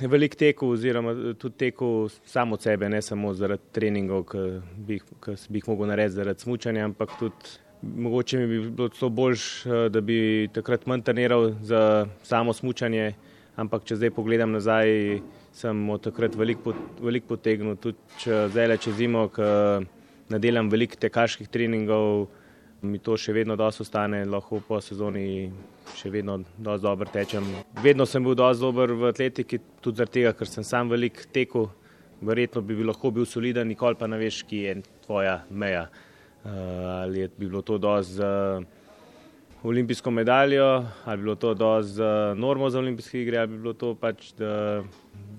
veliko 0.00 0.36
tekel, 0.36 0.74
oziroma 0.74 1.14
tudi 1.38 1.56
tekel 1.56 2.08
samo 2.24 2.54
od 2.54 2.62
sebe, 2.62 2.88
ne 2.88 3.02
samo 3.02 3.34
zaradi 3.34 3.62
treningov, 3.72 4.24
ki 4.32 4.44
bi, 4.76 4.98
ki 4.98 5.36
bi 5.48 5.62
jih 5.62 5.68
mogel 5.68 5.90
narediti 5.92 6.16
zaradi 6.16 6.42
smučanja, 6.42 6.84
ampak 6.90 7.14
tudi 7.18 7.58
mogoče 7.82 8.38
mi 8.38 8.46
bi 8.46 8.70
bilo 8.70 8.88
celo 8.88 9.10
boljš, 9.10 9.66
eh, 9.66 9.88
da 9.88 10.00
bi 10.00 10.48
takrat 10.52 10.86
manj 10.86 11.02
treniral 11.02 11.52
za 11.62 12.06
samo 12.22 12.52
smučanje, 12.52 13.14
ampak 13.56 13.84
če 13.84 13.96
zdaj 13.96 14.10
pogledam 14.10 14.52
nazaj, 14.52 15.20
sem 15.52 15.90
od 15.90 16.02
takrat 16.02 16.34
veliko 16.34 16.74
veliko 17.00 17.34
potegnil, 17.34 17.76
tudi 17.76 17.98
če 18.22 18.48
zdaj 18.50 18.68
le 18.68 18.76
čez 18.78 18.94
zimo, 18.96 19.28
ko 19.28 19.46
nadelam 20.30 20.70
veliko 20.70 20.96
tekaških 21.00 21.48
treningov, 21.48 22.28
mi 22.82 22.98
to 22.98 23.16
še 23.16 23.32
vedno 23.36 23.56
dosto 23.56 23.84
ostane, 23.84 24.22
lahko 24.24 24.60
po 24.64 24.80
sezoni 24.80 25.50
še 25.96 26.10
vedno 26.12 26.38
dosti 26.56 26.84
dobro 26.84 27.08
tečem. 27.12 27.46
Vedno 27.84 28.06
sem 28.06 28.24
bil 28.24 28.36
dosti 28.38 28.64
dober 28.64 28.94
v 28.96 29.10
atletiki, 29.10 29.60
tudi 29.84 30.00
zaradi 30.00 30.20
tega, 30.20 30.32
ker 30.36 30.48
sem 30.48 30.66
sam 30.66 30.92
velik 30.92 31.26
tekel. 31.34 31.68
Verjetno 32.20 32.60
bi 32.64 32.76
lahko 32.84 33.12
bil 33.16 33.24
soliden, 33.24 33.70
nikoli 33.72 33.96
pa 33.96 34.08
ne 34.10 34.18
veš, 34.20 34.42
kje 34.48 34.64
je 34.66 34.74
tvoja 35.06 35.40
meja. 35.50 35.86
Uh, 36.40 36.50
ali 37.00 37.24
je, 37.24 37.30
bi 37.36 37.48
bilo 37.48 37.62
to 37.64 37.78
dosti 37.80 38.18
za 38.20 38.60
olimpijsko 39.64 40.10
medaljo, 40.12 40.68
ali 41.04 41.16
bi 41.16 41.28
bilo 41.28 41.36
to 41.40 41.54
dosti 41.54 42.00
za 42.00 42.10
normo 42.36 42.70
za 42.70 42.80
olimpijske 42.80 43.22
igre, 43.22 43.40
ali 43.40 43.54
bi 43.54 43.62
bilo 43.64 43.72
to 43.76 43.94
pač, 43.94 44.32
da, 44.38 44.82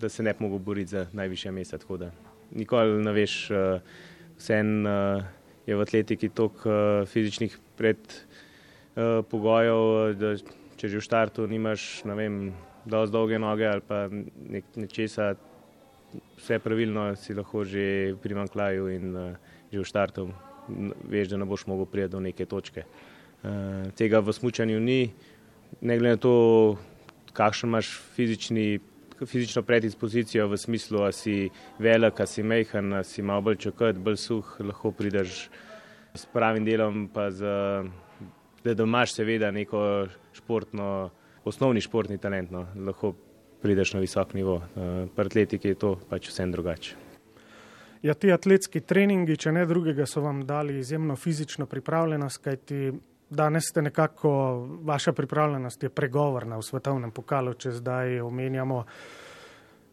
da 0.02 0.10
se 0.10 0.24
ne 0.24 0.34
bi 0.34 0.46
mogel 0.46 0.60
boriti 0.60 0.94
za 0.94 1.06
najvišja 1.14 1.54
mesta. 1.54 1.82
Nikoli 2.52 3.02
ne 3.06 3.14
veš, 3.14 3.38
uh, 3.54 4.02
vsem 4.38 4.86
uh, 4.86 5.41
je 5.66 5.76
v 5.76 5.82
atletiki 5.82 6.30
toliko 6.30 6.70
uh, 6.70 7.08
fizičnih 7.08 7.58
predpogojev, 7.78 9.22
uh, 9.22 9.26
pogojev, 9.30 10.18
da 10.20 10.36
če 10.78 10.90
že 10.90 10.98
v 10.98 11.06
štartu 11.06 11.46
nimaš, 11.48 12.04
ne 12.10 12.16
vem, 12.18 12.36
dosti 12.90 13.14
dolge 13.14 13.38
noge 13.38 13.68
ali 13.70 13.84
pa 13.86 14.08
nek, 14.10 14.66
nečesa, 14.76 15.36
vse 16.40 16.58
pravilno 16.60 17.12
si 17.16 17.36
lahko 17.38 17.64
že 17.64 18.16
pri 18.22 18.36
manjklaju 18.36 18.90
in 18.90 19.06
uh, 19.16 19.36
že 19.72 19.80
v 19.80 19.88
štartu 19.88 20.28
n- 20.70 20.96
veš, 21.06 21.32
da 21.32 21.38
ne 21.38 21.46
boš 21.46 21.68
mogel 21.70 21.86
priti 21.86 22.12
do 22.12 22.20
neke 22.20 22.46
točke. 22.46 22.86
Uh, 23.42 23.90
tega 23.98 24.22
v 24.22 24.34
smutnju 24.34 24.80
ni, 24.82 25.14
ne 25.82 25.98
glede 25.98 26.18
na 26.18 26.22
to, 26.22 26.34
kakšen 27.34 27.70
imaš 27.70 27.94
fizični, 28.18 28.82
fizično 29.26 29.64
predispozicijo 29.64 30.48
v 30.48 30.58
smislu, 30.58 31.04
da 31.06 31.12
si 31.12 31.50
velik, 31.80 32.18
da 32.18 32.26
si 32.26 32.44
mehen, 32.44 32.90
da 32.90 33.04
si 33.04 33.22
malo 33.22 33.42
bolj 33.42 33.60
čokat, 33.68 33.98
bolj 33.98 34.18
suh, 34.18 34.56
lahko 34.60 34.92
prideš 34.92 35.50
s 36.14 36.26
pravim 36.34 36.66
delom, 36.66 37.08
pa 37.14 37.30
z, 37.32 37.46
da, 38.64 38.76
imaš 38.84 39.16
seveda 39.16 39.52
neko 39.52 40.08
športno, 40.34 41.10
osnovni 41.46 41.82
športni 41.82 42.18
talent, 42.18 42.52
no, 42.52 42.66
lahko 42.76 43.14
prideš 43.62 43.94
na 43.94 44.02
visok 44.02 44.34
nivo. 44.34 44.56
Uh, 44.56 45.08
pri 45.16 45.30
atletiki 45.30 45.74
je 45.74 45.80
to 45.80 45.96
pač 46.10 46.30
vsem 46.32 46.52
drugače. 46.52 46.98
Ja, 48.02 48.16
ti 48.18 48.32
atletski 48.34 48.82
treningi, 48.82 49.38
če 49.38 49.52
ne 49.54 49.66
drugega, 49.70 50.08
so 50.10 50.24
vam 50.26 50.42
dali 50.50 50.80
izjemno 50.80 51.16
fizično 51.16 51.68
pripravljenost, 51.70 52.42
kajti 52.42 52.92
danes 53.32 53.64
ste 53.70 53.82
nekako, 53.82 54.32
vaša 54.84 55.14
pripravljenost 55.14 55.84
je 55.84 55.90
pregovorna 55.90 56.58
v 56.58 56.64
svetovnem 56.68 57.12
pokalu, 57.12 57.54
če 57.54 57.72
zdaj 57.72 58.20
omenjamo. 58.22 58.84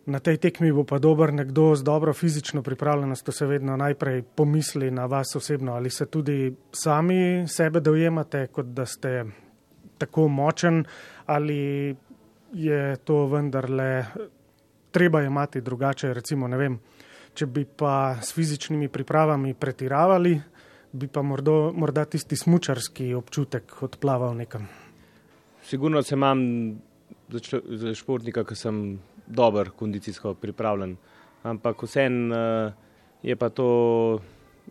Na 0.09 0.18
tej 0.24 0.38
tekmi 0.40 0.72
bo 0.72 0.87
pa 0.88 0.98
dober 0.98 1.35
nekdo 1.37 1.74
z 1.77 1.85
dobro 1.85 2.14
fizično 2.16 2.62
pripravljenostjo, 2.62 3.33
se 3.33 3.46
vedno 3.46 3.77
najprej 3.77 4.22
pomisli 4.22 4.90
na 4.90 5.07
vas 5.07 5.37
osebno, 5.37 5.74
ali 5.74 5.90
se 5.90 6.07
tudi 6.07 6.55
sami 6.72 7.44
sebe 7.48 7.81
dojemate, 7.81 8.46
kot 8.46 8.66
da 8.66 8.87
ste 8.87 9.24
tako 9.98 10.29
močen, 10.29 10.85
ali 11.27 11.96
je 12.53 12.96
to 12.96 13.27
vendarle 13.27 14.05
treba 14.90 15.22
imati 15.22 15.61
drugače, 15.61 16.14
recimo 16.14 16.48
ne 16.48 16.57
vem. 16.57 16.79
Če 17.35 17.46
bi 17.46 17.64
pa 17.64 18.16
s 18.22 18.33
fizičnimi 18.35 18.88
pripravami 18.88 19.55
pretiravali, 19.55 20.40
bi 20.92 21.09
pa 21.09 21.22
morda, 21.22 21.53
morda 21.74 22.05
tisti 22.05 22.37
smučarski 22.37 23.12
občutek 23.14 23.83
odplaval 23.83 24.37
nekam. 24.37 24.68
Sigurno 25.62 26.03
se 26.03 26.14
imam 26.14 26.40
za, 27.29 27.40
člo, 27.40 27.61
za 27.68 27.94
športnika, 27.94 28.44
ki 28.44 28.57
sem 28.57 28.98
dober 29.27 29.70
kondicijsko 29.77 30.35
pripravljen, 30.40 30.96
ampak 31.42 31.83
vsem 31.85 32.31
uh, 32.33 32.72
je 33.22 33.37
pa 33.37 33.51
to, 33.51 33.68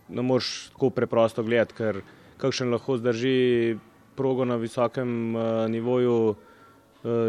ne 0.10 0.22
moreš 0.22 0.70
tako 0.74 0.90
preprosto 0.90 1.44
gledati, 1.44 1.78
ker 1.78 2.02
kakšen 2.42 2.74
lahko 2.74 2.98
zdrži 2.98 3.78
progo 4.18 4.46
na 4.46 4.58
visokem 4.58 5.36
uh, 5.36 5.68
nivoju 5.70 6.18
uh, 6.34 6.36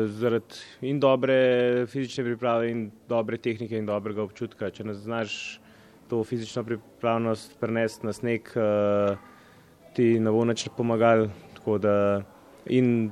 zaradi 0.07 0.89
in 0.89 1.01
dobre 1.01 1.87
fizične 1.87 2.25
priprave 2.25 2.71
in 2.71 2.91
dobre 3.09 3.37
tehnike 3.37 3.77
in 3.77 3.87
dobrega 3.87 4.25
občutka. 4.25 4.71
Če 4.71 4.89
ne 4.89 4.97
znaš 4.97 5.61
to 6.09 6.25
fizično 6.25 6.65
pripravljenost 6.65 7.59
prenesti 7.61 8.07
na 8.07 8.13
sneg, 8.13 8.49
uh, 8.57 9.19
ti 9.97 10.19
ne 10.21 10.31
bo 10.31 10.45
nič 10.45 10.69
pomagal. 10.77 11.29
Da 11.69 12.23
in 12.73 13.11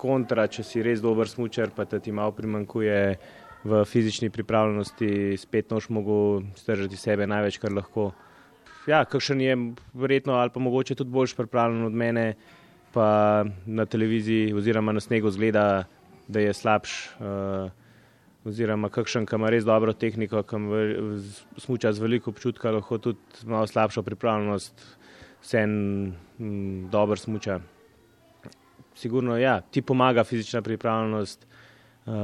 kontra, 0.00 0.46
če 0.48 0.62
si 0.64 0.80
res 0.84 1.02
dober 1.04 1.28
smučar, 1.28 1.74
pa 1.76 1.84
ti 1.84 2.12
malo 2.12 2.32
primankuje 2.32 3.00
v 3.66 3.82
fizični 3.84 4.30
pripravljenosti, 4.32 5.36
spet 5.36 5.74
noš 5.74 5.90
mogo 5.92 6.40
stržati 6.56 6.96
sebe 6.96 7.26
največ, 7.28 7.58
kar 7.60 7.74
lahko. 7.76 8.12
Ja, 8.86 9.02
kakšen 9.04 9.42
je 9.42 9.56
verjetno 9.92 10.38
ali 10.38 10.54
pa 10.54 10.62
mogoče 10.62 10.94
tudi 10.94 11.10
boljš 11.10 11.34
pripravljen 11.36 11.84
od 11.84 11.92
mene, 11.92 12.26
pa 12.94 13.44
na 13.66 13.84
televiziji 13.84 14.54
oziroma 14.54 14.94
na 14.96 15.02
snegu 15.04 15.30
zgleda, 15.30 15.84
da 16.28 16.40
je 16.40 16.54
slabš. 16.54 16.94
Uh, 17.18 17.85
oziroma 18.46 18.90
kakšen, 18.92 19.26
ki 19.26 19.38
ima 19.38 19.50
res 19.50 19.64
dobro 19.66 19.92
tehniko, 19.96 20.42
ki 20.46 20.60
smuča 21.62 21.92
z 21.92 22.02
veliko 22.02 22.30
občutka, 22.30 22.74
lahko 22.74 22.98
tudi 23.02 23.48
malo 23.48 23.66
slabšo 23.66 24.04
pripravljenost, 24.06 24.84
vse 25.42 25.64
en 25.64 25.74
mm, 26.38 26.86
dober 26.92 27.18
smuča. 27.18 27.58
Sigurno, 28.96 29.36
ja, 29.36 29.58
ti 29.60 29.82
pomaga 29.82 30.24
fizična 30.24 30.62
pripravljenost, 30.62 31.46
uh, 31.46 32.14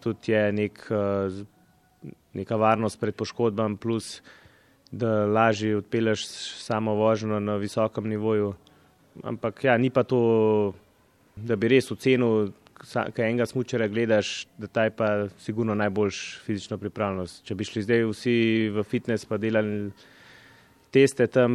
tudi 0.00 0.32
je 0.32 0.44
nek, 0.52 0.84
uh, 0.90 2.12
neka 2.38 2.56
varnost 2.56 3.00
pred 3.00 3.16
poškodbami, 3.16 3.76
plus 3.76 4.20
da 4.92 5.24
lažje 5.26 5.76
odpelješ 5.76 6.26
samo 6.62 6.94
vožnjo 6.94 7.40
na 7.40 7.56
visokem 7.56 8.08
nivoju. 8.08 8.52
Ampak 9.24 9.64
ja, 9.64 9.78
ni 9.78 9.90
pa 9.90 10.04
to, 10.04 10.74
da 11.36 11.56
bi 11.56 11.68
res 11.72 11.90
ocenil 11.92 12.52
kaj 12.74 13.28
enega 13.28 13.46
smučera 13.46 13.88
gledaš, 13.88 14.46
da 14.58 14.66
ta 14.66 14.84
je 14.84 14.90
pa 14.90 15.28
sigurno 15.38 15.74
najboljš 15.74 16.40
fizično 16.46 16.78
pripravljenost. 16.78 17.44
Če 17.44 17.54
bi 17.54 17.64
šli 17.64 17.82
zdaj 17.82 18.04
vsi 18.10 18.34
v 18.74 18.84
fitness 18.84 19.28
pa 19.28 19.38
delali 19.38 19.90
teste 20.92 21.26
tam, 21.26 21.54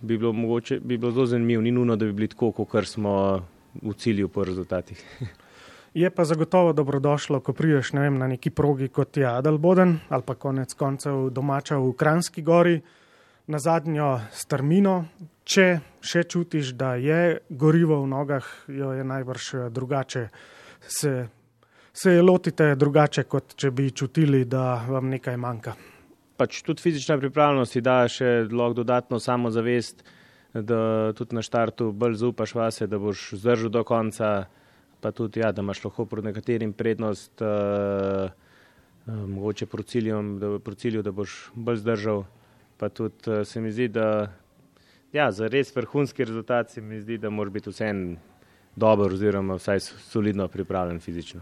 bi 0.00 0.18
bilo, 0.18 0.32
mogoče, 0.32 0.80
bi 0.80 0.96
bilo 0.98 1.12
zelo 1.12 1.26
zanimivo, 1.26 1.62
ni 1.62 1.70
nuno, 1.70 1.96
da 1.96 2.06
bi 2.08 2.12
bili 2.12 2.28
tako, 2.28 2.52
kot 2.52 2.86
smo 2.88 3.14
v 3.82 3.94
cilju 3.94 4.28
po 4.28 4.44
rezultatih. 4.44 5.04
Je 5.94 6.10
pa 6.10 6.24
zagotovo 6.24 6.72
dobrodošlo, 6.72 7.40
ko 7.40 7.52
priješ 7.52 7.92
ne 7.92 8.00
vem, 8.00 8.16
na 8.18 8.26
neki 8.26 8.50
progi 8.50 8.88
kot 8.88 9.16
je 9.16 9.26
Adelboden 9.28 9.98
ali 10.08 10.22
pa 10.26 10.34
konec 10.34 10.72
koncev 10.74 11.28
domača 11.30 11.76
v 11.76 11.92
Kranski 11.92 12.42
gori 12.42 12.80
na 13.46 13.58
zadnjo 13.58 14.16
strmino. 14.32 15.04
Če 15.42 15.80
še 15.98 16.22
čutiš, 16.30 16.74
da 16.78 16.94
je 17.02 17.40
gorivo 17.50 17.98
v 18.04 18.10
nogah, 18.12 18.46
jo 18.70 18.92
je 18.94 19.04
najbrž 19.04 19.46
drugače. 19.74 20.28
Se, 20.86 21.12
se 21.92 22.12
je 22.14 22.22
lotite 22.22 22.74
drugače, 22.78 23.24
kot 23.26 23.56
če 23.58 23.72
bi 23.74 23.90
čutili, 23.90 24.44
da 24.46 24.84
vam 24.86 25.10
nekaj 25.10 25.36
manjka. 25.36 25.74
Pač 26.38 26.60
tudi 26.66 26.82
fizična 26.82 27.18
pripravljenost 27.18 27.76
da 27.82 27.96
še 28.10 28.46
dodatno 28.48 29.18
samozavest, 29.22 30.04
da 30.54 31.12
tudi 31.18 31.36
na 31.36 31.42
štartu 31.42 31.90
bolj 31.92 32.20
zaupaš 32.22 32.54
vase, 32.54 32.86
da 32.86 32.98
boš 33.02 33.32
zdržal 33.40 33.72
do 33.74 33.82
konca, 33.84 34.30
pa 35.02 35.10
tudi, 35.10 35.42
ja, 35.42 35.50
da 35.52 35.62
imaš 35.62 35.82
lahko 35.84 36.06
proti 36.06 36.28
nekaterim 36.30 36.72
prednost, 36.72 37.42
uh, 37.42 38.30
uh, 38.30 39.26
mogoče 39.26 39.66
pro 39.66 39.82
cilju, 39.82 41.02
da 41.02 41.14
boš 41.14 41.50
bolj 41.54 41.82
zdržal 41.82 42.24
pa 42.82 42.88
tudi 42.88 43.30
uh, 43.30 43.46
se 43.46 43.60
mi 43.60 43.70
zdi, 43.70 43.88
da 43.88 44.26
ja, 45.12 45.30
za 45.30 45.46
res 45.46 45.68
vrhunski 45.76 46.24
rezultat 46.24 46.70
se 46.70 46.80
mi 46.80 46.98
zdi, 47.00 47.14
da 47.18 47.30
moraš 47.30 47.52
biti 47.54 47.70
vsem 47.70 48.16
dober 48.74 49.12
oziroma 49.14 49.54
vsaj 49.54 49.80
solidno 50.10 50.48
pripravljen 50.48 50.98
fizično. 51.00 51.40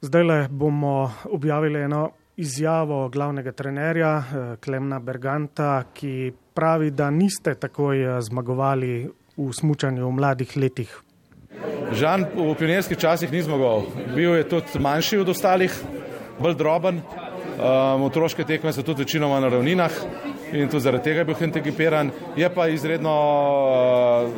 Zdaj 0.00 0.24
le 0.24 0.38
bomo 0.48 1.12
objavili 1.28 1.82
eno 1.82 2.06
izjavo 2.36 3.08
glavnega 3.08 3.52
trenerja 3.52 4.14
eh, 4.16 4.56
Klemna 4.64 4.98
Berganta, 5.00 5.84
ki 5.94 6.32
pravi, 6.54 6.88
da 6.90 7.10
niste 7.10 7.54
takoj 7.54 8.00
eh, 8.04 8.16
zmagovali 8.22 8.94
v 9.36 9.50
smučanju 9.52 10.06
v 10.06 10.14
mladih 10.16 10.56
letih. 10.56 10.96
Žan 11.92 12.24
v 12.32 12.56
pionirskih 12.56 12.98
časih 12.98 13.32
ni 13.32 13.44
zmagoval. 13.44 13.84
Bil 14.16 14.32
je 14.40 14.48
tudi 14.48 14.80
manjši 14.80 15.20
od 15.20 15.28
ostalih, 15.28 15.76
bolj 16.40 16.56
droben, 16.56 17.04
Um, 17.54 18.02
otroške 18.02 18.44
tekme 18.44 18.72
so 18.72 18.82
tudi 18.82 19.04
večinoma 19.04 19.38
na 19.40 19.48
ravninah 19.48 19.92
in 20.52 20.68
tudi 20.68 20.82
zaradi 20.82 21.04
tega 21.04 21.20
je 21.20 21.24
bil 21.24 21.36
hendikepiran. 21.38 22.10
Je 22.36 22.48
pa 22.50 22.66
izredno 22.68 23.12
uh, 23.14 24.30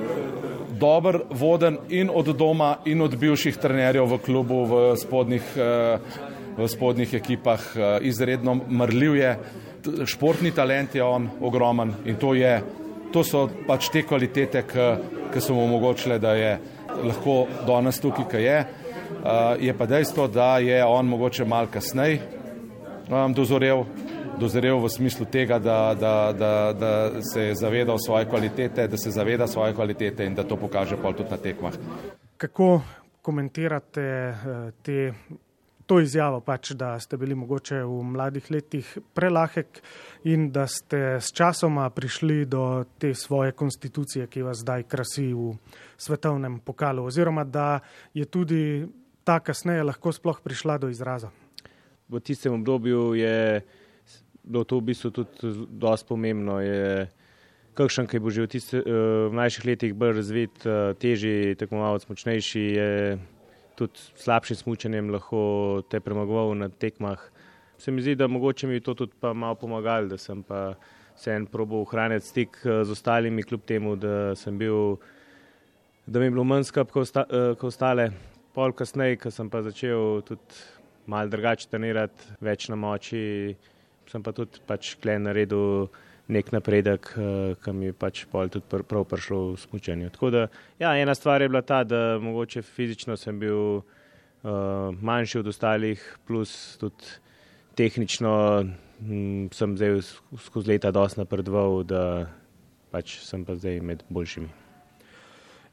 dober, 0.76 1.22
voden 1.30 1.78
in 1.88 2.10
od 2.12 2.28
doma, 2.36 2.76
in 2.84 3.00
od 3.00 3.16
bivših 3.16 3.56
trenerjev 3.56 4.04
v 4.10 4.18
klubu, 4.18 4.60
v 4.68 4.82
spodnjih, 5.00 5.56
uh, 5.56 6.20
v 6.58 6.68
spodnjih 6.68 7.14
ekipah. 7.14 7.64
Uh, 7.72 7.82
izredno 8.04 8.58
mrljiv 8.68 9.16
je, 9.16 9.32
športni 10.04 10.52
talent 10.52 10.94
je 10.94 11.04
on 11.04 11.30
ogromen 11.40 11.94
in 12.04 12.20
to, 12.20 12.34
je, 12.34 12.60
to 13.12 13.24
so 13.24 13.48
pač 13.66 13.88
te 13.88 14.04
kvalitete, 14.04 14.66
ki 15.32 15.40
so 15.40 15.56
mu 15.56 15.64
omogočile, 15.64 16.18
da 16.20 16.36
je 16.36 16.58
lahko 17.00 17.46
danes 17.66 18.00
tukaj, 18.00 18.28
ki 18.28 18.44
je. 18.44 18.64
Uh, 19.16 19.56
je 19.60 19.72
pa 19.72 19.86
dejstvo, 19.86 20.28
da 20.28 20.58
je 20.58 20.84
on 20.84 21.08
mogoče 21.08 21.48
mal 21.48 21.72
kasneje 21.72 22.35
um, 23.08 23.34
dozorel, 23.34 23.84
dozorel 24.38 24.78
v 24.80 24.88
smislu 24.88 25.26
tega, 25.26 25.58
da, 25.58 25.94
da, 25.94 26.32
da, 26.32 26.72
da 26.72 27.22
se 27.22 27.42
je 27.42 27.54
zavedal 27.54 27.98
svoje 27.98 28.28
kvalitete, 28.28 28.88
da 28.88 28.96
se 28.96 29.10
zaveda 29.10 29.46
svoje 29.46 29.74
kvalitete 29.74 30.26
in 30.26 30.34
da 30.34 30.44
to 30.44 30.56
pokaže 30.56 30.96
pol 30.96 31.14
tudi 31.14 31.30
na 31.30 31.36
tekmah. 31.36 31.74
Kako 32.36 32.80
komentirate 33.22 34.00
eh, 34.02 34.70
te, 34.82 35.12
to 35.86 36.00
izjavo, 36.00 36.40
pač, 36.40 36.72
da 36.78 36.98
ste 37.00 37.16
bili 37.16 37.34
mogoče 37.34 37.80
v 37.86 38.02
mladih 38.02 38.50
letih 38.50 38.98
prelahek 39.14 39.80
in 40.24 40.50
da 40.52 40.66
ste 40.66 41.18
s 41.20 41.32
časoma 41.34 41.88
prišli 41.90 42.44
do 42.44 42.84
te 42.98 43.14
svoje 43.14 43.52
konstitucije, 43.52 44.26
ki 44.26 44.42
vas 44.42 44.62
zdaj 44.62 44.86
krasi 44.90 45.32
v 45.34 45.54
svetovnem 45.96 46.60
pokalu, 46.60 47.06
oziroma 47.06 47.44
da 47.44 47.80
je 48.14 48.24
tudi 48.24 48.86
ta 49.24 49.40
kasneje 49.40 49.82
lahko 49.82 50.12
sploh 50.12 50.40
prišla 50.42 50.78
do 50.78 50.90
izraza? 50.90 51.30
V 52.08 52.20
tistem 52.20 52.54
obdobju 52.54 53.14
je 53.14 53.62
bilo 54.46 54.64
to 54.64 54.78
v 54.78 54.92
bistvu 54.92 55.10
tudi 55.10 55.66
dosti 55.70 56.06
pomembno. 56.08 56.60
Je, 56.62 57.10
kakšen, 57.76 58.06
ki 58.08 58.22
bo 58.22 58.30
že 58.32 58.46
v, 58.46 58.48
tiste, 58.48 58.78
eh, 58.80 59.28
v 59.28 59.32
mlajših 59.34 59.64
letih 59.66 59.92
bolj 59.92 60.22
razvit, 60.22 60.54
eh, 60.64 60.94
težji, 60.96 61.56
tekmovalec, 61.58 62.06
močnejši, 62.08 62.64
je 62.78 62.90
tudi 63.76 63.98
slabšim 64.16 64.56
smučanjem 64.56 65.12
lahko 65.12 65.82
te 65.90 66.00
premagoval 66.00 66.56
na 66.56 66.68
tekmah. 66.68 67.20
Se 67.76 67.92
mi 67.92 68.00
zdi, 68.00 68.16
da 68.16 68.26
mogoče 68.26 68.66
mi 68.66 68.80
je 68.80 68.80
to 68.80 68.94
tudi 68.94 69.12
pa 69.20 69.34
malo 69.36 69.54
pomagalo, 69.54 70.08
da 70.08 70.16
sem 70.16 70.42
pa 70.42 70.74
se 71.16 71.32
en 71.32 71.46
probo 71.46 71.82
ohraniti 71.82 72.26
stik 72.26 72.56
eh, 72.64 72.84
z 72.84 72.90
ostalimi, 72.90 73.42
kljub 73.42 73.66
temu, 73.66 73.96
da 73.96 74.34
sem 74.34 74.56
bil, 74.56 74.96
da 76.06 76.18
mi 76.18 76.26
je 76.26 76.30
bilo 76.30 76.44
manj 76.44 76.70
skrb 76.70 76.88
kot 76.94 77.64
ostale. 77.64 78.10
Pol 78.54 78.72
kasneje, 78.72 79.18
ko 79.20 79.30
sem 79.30 79.50
pa 79.52 79.60
začel 79.60 80.22
tudi 80.24 80.64
malo 81.06 81.30
drugače 81.30 81.68
trenirati, 81.70 82.34
več 82.40 82.68
na 82.68 82.76
moči, 82.76 83.54
sem 84.10 84.22
pa 84.22 84.32
tudi 84.36 84.62
pač 84.66 84.94
klej 85.02 85.20
naredil 85.22 85.88
nek 86.28 86.50
napredek, 86.52 87.12
eh, 87.16 87.54
ki 87.62 87.72
mi 87.72 87.90
je 87.90 87.94
pač 87.94 88.24
pol 88.30 88.50
tudi 88.50 88.66
pr 88.68 88.82
prav 88.82 89.06
prišlo 89.06 89.54
v 89.54 89.60
smučanju. 89.62 90.10
Tako 90.10 90.30
da, 90.30 90.48
ja, 90.78 90.96
ena 90.98 91.14
stvar 91.14 91.42
je 91.42 91.48
bila 91.48 91.62
ta, 91.62 91.84
da 91.84 92.18
mogoče 92.22 92.62
fizično 92.62 93.16
sem 93.16 93.38
bil 93.38 93.78
uh, 93.78 94.90
manjši 95.00 95.38
od 95.38 95.46
ostalih, 95.46 96.02
plus 96.26 96.76
tudi 96.82 97.14
tehnično 97.78 98.34
hm, 99.00 99.48
sem 99.54 99.76
zdaj 99.76 100.00
skozi 100.42 100.74
leta 100.74 100.90
dosti 100.90 101.22
napredoval, 101.22 101.82
da 101.84 102.02
pač 102.90 103.20
sem 103.22 103.44
pa 103.44 103.54
zdaj 103.54 103.80
med 103.80 104.02
boljšimi. 104.08 104.65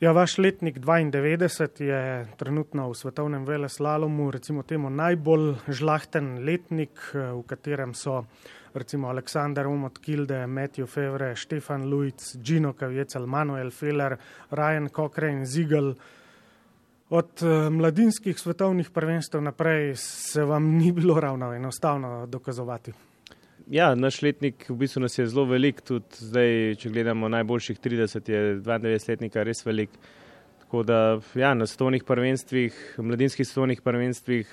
Ja, 0.04 0.12
vaš 0.12 0.38
letnik 0.38 0.78
92 0.80 1.82
je 1.82 2.28
trenutno 2.38 2.89
v 2.89 2.96
svetovnem 2.96 3.46
veleslalomu, 3.46 4.32
recimo 4.32 4.63
temu 4.63 4.89
najbolj 4.89 5.54
žlahten 5.68 6.44
letnik, 6.44 7.00
v 7.13 7.39
katerem 7.48 7.94
so 7.96 8.26
recimo 8.74 9.08
Aleksandar 9.08 9.68
Umot 9.68 10.02
Kilde, 10.04 10.42
Matthew 10.48 10.89
Fevre, 10.92 11.36
Štefan 11.36 11.88
Luic, 11.88 12.36
Gino 12.44 12.74
Kavjecel, 12.74 13.28
Manuel 13.28 13.72
Feller, 13.72 14.18
Ryan 14.52 14.89
Cochrane, 14.89 15.46
Ziegel. 15.46 15.94
Od 17.10 17.44
eh, 17.44 17.70
mladinskih 17.70 18.39
svetovnih 18.39 18.92
prvenstv 18.92 19.39
naprej 19.39 19.96
se 19.96 20.44
vam 20.44 20.68
ni 20.68 20.92
bilo 20.92 21.20
ravno 21.20 21.54
enostavno 21.54 22.25
dokazovati. 22.25 23.13
Ja, 23.72 23.94
naš 23.96 24.18
letnik 24.22 24.66
v 24.68 24.76
bistvu 24.76 25.06
nas 25.06 25.16
je 25.18 25.24
zelo 25.28 25.46
velik, 25.48 25.80
tudi 25.88 26.20
zdaj, 26.20 26.76
če 26.82 26.90
gledamo 26.92 27.30
najboljših 27.32 27.80
30, 27.80 28.30
je 28.30 28.42
92 28.60 29.10
letnika 29.10 29.44
res 29.48 29.64
velik. 29.66 29.94
Tako 30.60 30.84
da 30.84 30.98
ja, 31.40 31.54
na 31.56 31.68
svetovnih 31.70 32.04
prvenstvih, 32.04 32.76
mladinskih 32.98 33.48
svetovnih 33.48 33.82
prvenstvih 33.82 34.52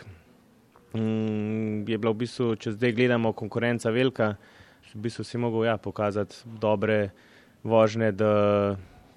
mm, 0.95 1.91
je 1.91 1.99
bila 1.99 2.13
v 2.15 2.21
bistvu, 2.23 2.55
če 2.55 2.77
zdaj 2.77 2.95
gledamo, 2.95 3.33
konkurenca 3.35 3.91
velika, 3.91 4.37
v 4.95 5.03
bistvu 5.03 5.27
si 5.27 5.43
mogel 5.43 5.67
ja, 5.67 5.77
pokazati 5.77 6.47
dobre 6.63 7.11
vožnje, 7.67 8.13
da 8.15 8.33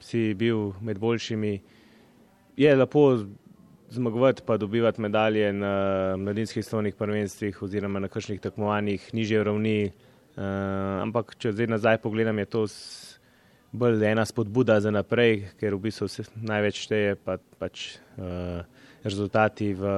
si 0.01 0.33
bil 0.33 0.71
med 0.81 0.97
boljšimi. 0.97 1.53
Je 2.57 2.75
lepo 2.75 3.05
zmagovati, 3.93 4.41
pa 4.45 4.57
dobivati 4.57 5.01
medalje 5.01 5.53
na 5.53 5.73
mladinskih 6.17 6.65
slovnih 6.65 6.95
prvenstvih 6.95 7.61
oziroma 7.61 7.99
na 7.99 8.07
kakšnih 8.07 8.41
tekmovanjih 8.41 9.13
nižje 9.13 9.43
ravni. 9.43 9.91
Uh, 10.33 10.43
ampak, 11.03 11.35
če 11.37 11.51
zdaj 11.53 11.67
nazaj 11.69 11.97
pogledam, 12.01 12.39
je 12.41 12.45
to 12.45 12.65
bolj 13.71 14.05
ena 14.05 14.25
spodbuda 14.25 14.79
za 14.81 14.91
naprej, 14.91 15.43
ker 15.59 15.75
v 15.77 15.83
bistvu 15.87 16.09
vse 16.09 16.25
največ 16.35 16.79
šteje 16.87 17.15
pa, 17.21 17.37
pač 17.61 17.97
uh, 18.17 18.65
rezultati 19.05 19.73
v 19.77 19.91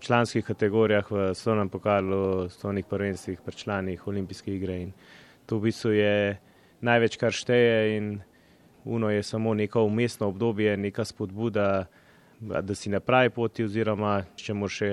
članskih 0.00 0.44
kategorijah, 0.44 1.08
v 1.10 1.30
slovnem 1.34 1.68
pokalu, 1.68 2.48
slovnih 2.48 2.84
prvenstvih, 2.88 3.40
pri 3.44 3.56
članih 3.56 4.06
olimpijskih 4.08 4.54
igre 4.56 4.82
in 4.88 4.92
to 5.46 5.58
v 5.58 5.68
bistvu 5.68 5.92
je 5.96 6.36
največ, 6.80 7.16
kar 7.20 7.32
šteje 7.32 7.96
in 7.96 8.20
uno 8.84 9.10
je 9.10 9.22
samo 9.22 9.54
neko 9.54 9.84
umestno 9.84 10.28
obdobje, 10.28 10.76
neka 10.76 11.04
spodbuda, 11.04 11.86
da 12.40 12.74
si 12.74 12.90
na 12.90 13.00
pravi 13.00 13.30
poti 13.30 13.64
oziroma 13.64 14.22
če 14.36 14.54
moraš 14.56 14.78
še 14.80 14.90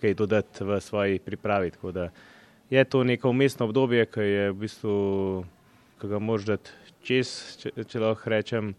kaj 0.00 0.14
dodati 0.16 0.64
v 0.64 0.80
svoji 0.80 1.18
pripravi. 1.18 1.70
Tako 1.76 1.92
da 1.92 2.08
je 2.70 2.84
to 2.84 3.04
neko 3.04 3.30
umestno 3.30 3.66
obdobje, 3.68 4.06
ki 4.06 4.20
je 4.20 4.50
v 4.50 4.58
bistvu, 4.64 4.96
ki 6.00 6.12
ga 6.12 6.18
moraš 6.18 6.50
dati 6.52 6.76
čez, 7.06 7.32
če, 7.62 7.72
če 7.84 8.02
lahko 8.02 8.32
rečem, 8.32 8.74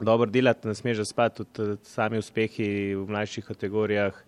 dobro 0.00 0.30
delati, 0.30 0.68
ne 0.68 0.74
smeš 0.74 1.04
spati, 1.08 1.44
tudi 1.44 1.78
sami 1.88 2.18
uspehi 2.18 2.94
v 2.94 3.06
mlajših 3.08 3.46
kategorijah 3.52 4.24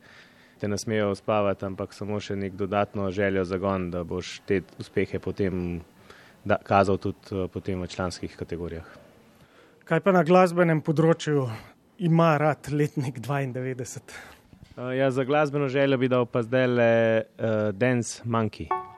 te 0.62 0.68
ne 0.68 0.78
smejo 0.78 1.10
uspavati, 1.10 1.64
ampak 1.66 1.90
samo 1.90 2.20
še 2.22 2.36
nek 2.38 2.54
dodatno 2.54 3.08
željo 3.10 3.42
zagon, 3.50 3.88
da 3.90 4.04
boš 4.06 4.36
te 4.46 4.60
uspehe 4.78 5.18
potem 5.18 5.80
da, 6.44 6.60
kazal 6.62 7.00
tudi 7.02 7.34
uh, 7.34 7.48
potem 7.50 7.82
v 7.82 7.88
članskih 7.90 8.36
kategorijah. 8.38 8.86
Kaj 9.90 10.04
pa 10.06 10.14
na 10.14 10.22
glasbenem 10.22 10.78
področju 10.86 11.48
ima 11.98 12.36
rad 12.36 12.68
letnik 12.72 13.18
92? 13.18 14.00
Uh, 14.76 14.96
ja, 14.96 15.10
za 15.10 15.24
glasbeno 15.24 15.68
željo 15.68 15.98
bi 15.98 16.08
dal 16.08 16.26
pa 16.26 16.42
zdaj 16.42 16.66
le 16.66 17.22
uh, 17.38 17.44
Dance 17.74 18.22
Monkey. 18.24 18.91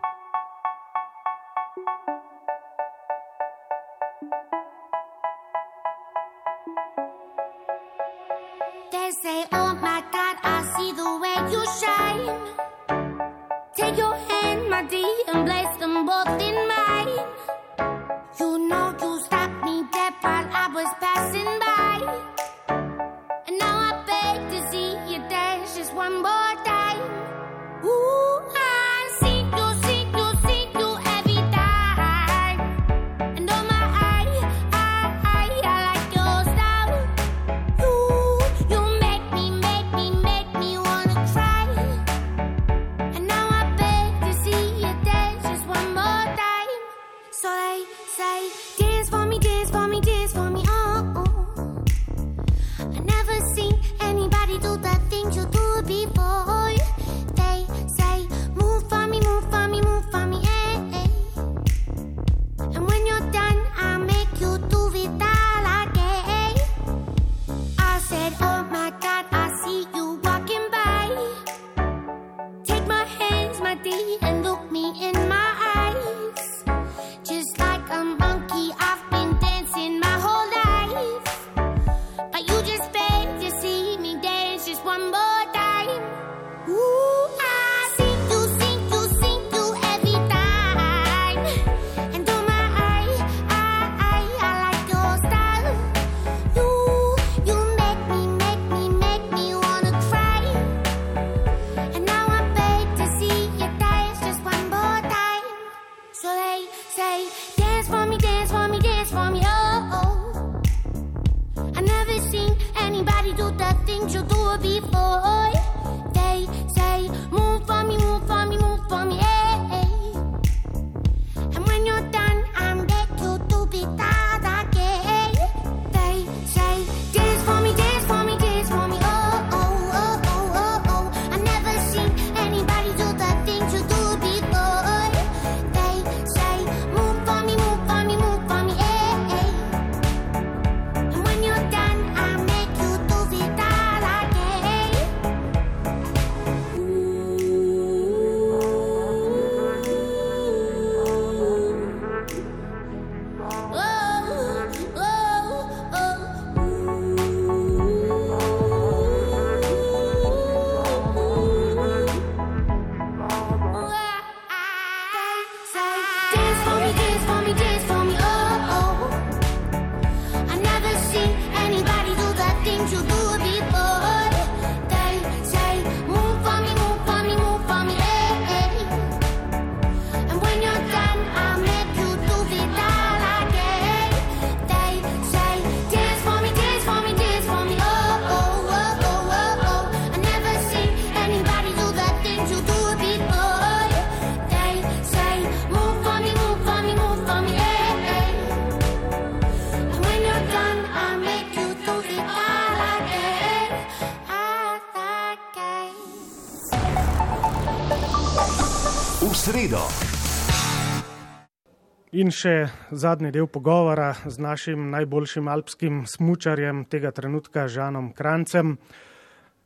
In 212.15 212.29
še 212.31 212.69
zadnji 212.95 213.33
del 213.35 213.49
pogovora 213.51 214.12
z 214.15 214.39
našim 214.39 214.85
najboljšim 214.93 215.49
alpskim 215.51 216.05
smučarjem 216.07 216.85
tega 216.87 217.11
trenutka, 217.11 217.65
Žanom 217.67 218.12
Krancem. 218.15 218.77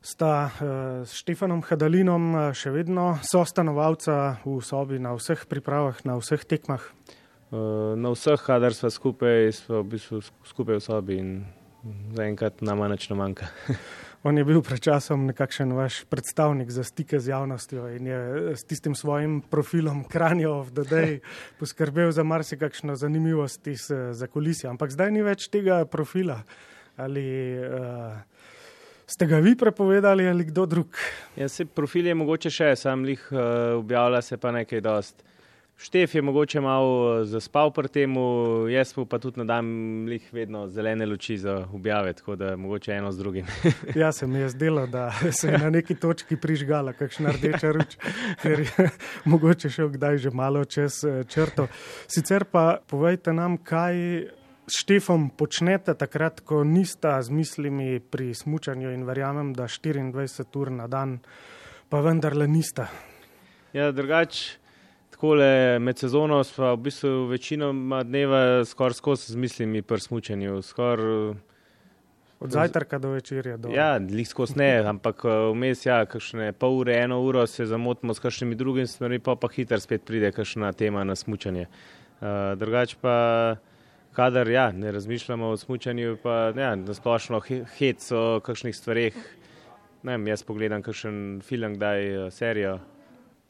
Sta 0.01 0.31
uh, 0.47 0.63
s 1.05 1.13
Štefanom 1.19 1.61
Hadalinom 1.67 2.25
uh, 2.33 2.47
še 2.57 2.73
vedno 2.73 3.19
sostanovalca 3.21 4.39
v 4.47 4.55
sobi 4.65 4.97
na 4.97 5.13
vseh 5.13 5.45
pripravah, 5.45 6.01
na 6.09 6.17
vseh 6.17 6.41
tekmah. 6.41 6.81
Uh, 7.53 7.93
na 7.93 8.15
vseh, 8.17 8.41
kadar 8.41 8.73
smo 8.73 8.89
skupaj, 8.89 9.53
smo 9.53 9.83
v 9.83 9.93
bistvu 9.93 10.25
sk- 10.25 10.49
skupaj 10.49 10.81
v 10.81 10.85
sobi 10.87 11.21
in 11.21 11.31
zaenkrat 12.17 12.65
nama 12.65 12.89
nič 12.89 13.11
ne 13.13 13.19
manjka. 13.19 13.53
On 14.23 14.37
je 14.37 14.43
bil 14.43 14.59
pred 14.59 14.81
časom 14.83 15.29
nekakšen 15.31 15.71
vaš 15.71 16.01
predstavnik 16.11 16.67
za 16.75 16.83
stike 16.83 17.21
z 17.23 17.31
javnostjo 17.31 17.85
in 17.95 18.07
je 18.07 18.17
eh, 18.19 18.55
s 18.55 18.67
tistim 18.67 18.95
svojim 18.95 19.39
profilom 19.41 20.03
Kranjo 20.03 20.57
of 20.59 20.73
the 20.75 20.83
Day 20.83 21.19
poskrbel 21.59 22.11
za 22.11 22.23
marsikakšno 22.23 22.95
zanimivost 22.95 23.67
iz 23.67 23.87
eh, 23.91 24.13
zakulisja. 24.13 24.69
Ampak 24.69 24.91
zdaj 24.91 25.11
ni 25.15 25.23
več 25.23 25.47
tega 25.47 25.85
profila. 25.85 26.43
Ali 26.99 27.55
uh, 27.55 28.11
ste 29.07 29.23
ga 29.25 29.37
vi 29.39 29.55
prepovedali 29.55 30.27
ali 30.27 30.43
kdo 30.43 30.65
drug? 30.65 30.97
Ja, 31.39 31.47
se 31.47 31.63
profil 31.65 32.09
je 32.11 32.15
mogoče 32.15 32.51
še, 32.51 32.73
sam 32.75 33.05
lih 33.07 33.23
uh, 33.31 33.39
objavlja 33.79 34.19
se 34.21 34.37
pa 34.37 34.51
nekaj 34.51 34.81
dost. 34.83 35.23
Štef 35.79 36.15
je 36.15 36.21
mogoče 36.21 36.59
malo 36.61 37.23
zaspal 37.23 37.71
pri 37.71 37.87
tem, 37.87 38.15
jaz 38.67 38.91
pa 39.09 39.19
tudi 39.19 39.39
nadam 39.39 39.67
lih 40.11 40.25
vedno 40.35 40.65
zelene 40.67 41.05
luči 41.05 41.37
za 41.37 41.53
objave, 41.73 42.13
tako 42.13 42.35
da 42.35 42.55
mogoče 42.55 42.91
eno 42.91 43.11
z 43.11 43.17
drugim. 43.17 43.45
Ja, 43.95 44.11
se 44.11 44.27
mi 44.27 44.39
je 44.39 44.49
zdelo, 44.49 44.87
da 44.87 45.11
se 45.31 45.47
je 45.47 45.57
na 45.57 45.69
neki 45.69 45.95
točki 45.95 46.35
prižgala 46.35 46.93
kakšna 46.93 47.31
rdeča 47.31 47.71
ruč, 47.71 47.95
ker 48.41 48.59
je 48.59 48.89
mogoče 49.31 49.71
še 49.71 49.87
kdaj 49.95 50.17
že 50.17 50.35
malo 50.35 50.65
čez 50.65 50.99
eh, 51.07 51.23
črto. 51.23 51.69
Sicer 52.11 52.43
pa 52.51 52.83
povejte 52.87 53.33
nam, 53.33 53.55
kaj 53.57 54.27
s 54.67 54.83
Štefom 54.83 55.29
počnete 55.31 55.95
takrat, 55.95 56.43
ko 56.43 56.63
nista 56.67 57.21
z 57.23 57.31
mislimi 57.31 57.99
pri 57.99 58.33
smučanju 58.35 58.91
in 58.91 59.07
verjamem, 59.07 59.53
da 59.55 59.71
24 59.71 60.59
ur 60.59 60.71
na 60.71 60.91
dan 60.91 61.21
pa 61.89 62.03
vendarle 62.03 62.51
nista. 62.51 62.91
Ja, 63.73 63.91
drugače, 63.91 64.59
takole 65.19 65.79
med 65.79 65.97
sezono 65.97 66.43
smo 66.43 66.75
v 66.75 66.77
bistvu 66.77 67.25
večino 67.27 67.73
dneva 68.03 68.65
skoraj 68.65 68.93
skozi 68.93 69.33
z 69.33 69.35
mislimi 69.35 69.81
pri 69.81 69.99
smučanju. 69.99 70.61
Skor, 70.61 70.99
Od 72.39 72.51
zajtrka 72.51 72.99
do 72.99 73.09
večerja. 73.09 73.57
Do... 73.57 73.69
ja, 73.69 73.97
lih 73.97 74.27
skozi 74.27 74.55
ne, 74.55 74.77
ampak 74.87 75.25
eh, 75.25 75.51
vmes, 75.51 75.83
ja, 75.85 76.05
kakšne 76.05 76.53
pol 76.53 76.77
ure, 76.79 76.95
eno 77.03 77.19
uro 77.19 77.43
se 77.47 77.65
zamotimo 77.65 78.13
s 78.13 78.19
kakšnimi 78.19 78.55
drugimi 78.55 78.87
stvarmi, 78.87 79.19
pa 79.19 79.35
pa 79.35 79.49
hitro 79.51 79.79
spet 79.79 80.05
pride 80.07 80.31
kakšna 80.31 80.71
tema 80.73 81.03
na 81.03 81.15
smučanje. 81.15 81.67
Uh, 82.21 82.55
drugače 82.55 82.95
pa, 83.01 83.15
kadar 84.15 84.47
ja, 84.47 84.71
ne 84.71 84.91
razmišljamo 84.91 85.49
o 85.49 85.57
smučanju, 85.57 86.15
pa 86.23 86.53
ja, 86.55 86.75
nasplošno 86.75 87.41
he- 87.43 87.65
hec 87.75 88.07
o 88.11 88.39
kakšnih 88.39 88.75
stvareh. 88.75 89.19
Ne 90.03 90.15
vem, 90.15 90.31
jaz 90.31 90.47
pogledam 90.47 90.81
kakšen 90.81 91.41
film, 91.43 91.75
kdaj 91.75 92.07
eh, 92.07 92.31
serijo. 92.31 92.77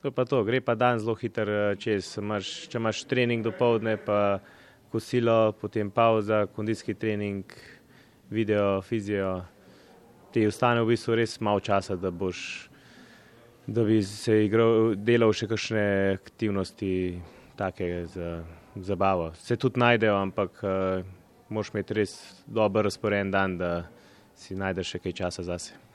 To 0.02 0.12
pa 0.16 0.24
to, 0.24 0.43
gre 0.47 0.62
pa 0.64 0.76
dan 0.80 1.00
zelo 1.00 1.16
hiter 1.20 1.50
eh, 1.50 1.76
čez. 1.76 2.14
Imaš, 2.22 2.70
če 2.72 2.80
imaš 2.80 3.04
trening 3.04 3.43
do 3.43 3.52
povdne, 3.52 3.97
pa 4.00 4.39
kosilo, 4.93 5.52
potem 5.60 5.91
pauza, 5.91 6.45
kondicijski 6.56 6.95
trening, 6.95 7.43
video, 8.32 8.80
fizijo. 8.82 9.41
Ti 10.32 10.45
ostane 10.47 10.86
v 10.86 10.93
bistvu 10.93 11.18
res 11.20 11.36
malo 11.43 11.60
časa, 11.60 11.97
da 12.00 12.14
boš, 12.16 12.70
da 13.68 13.84
bi 13.84 14.00
se 14.06 14.45
igral, 14.45 14.95
delal 14.95 15.36
še 15.36 15.50
kakšne 15.52 15.84
aktivnosti, 16.16 16.93
take 17.60 18.06
za 18.14 18.39
zabavo. 18.80 19.34
Se 19.36 19.58
tudi 19.60 19.82
najdejo, 19.84 20.16
ampak 20.16 20.64
uh, 20.64 21.04
moš 21.50 21.74
imeti 21.74 21.97
res 21.97 22.16
dober 22.47 22.88
razporen 22.88 23.36
dan, 23.36 23.58
da 23.60 23.74
si 24.38 24.56
najdeš 24.56 24.95
še 24.95 25.04
kaj 25.04 25.18
časa 25.24 25.43
zase. 25.43 25.89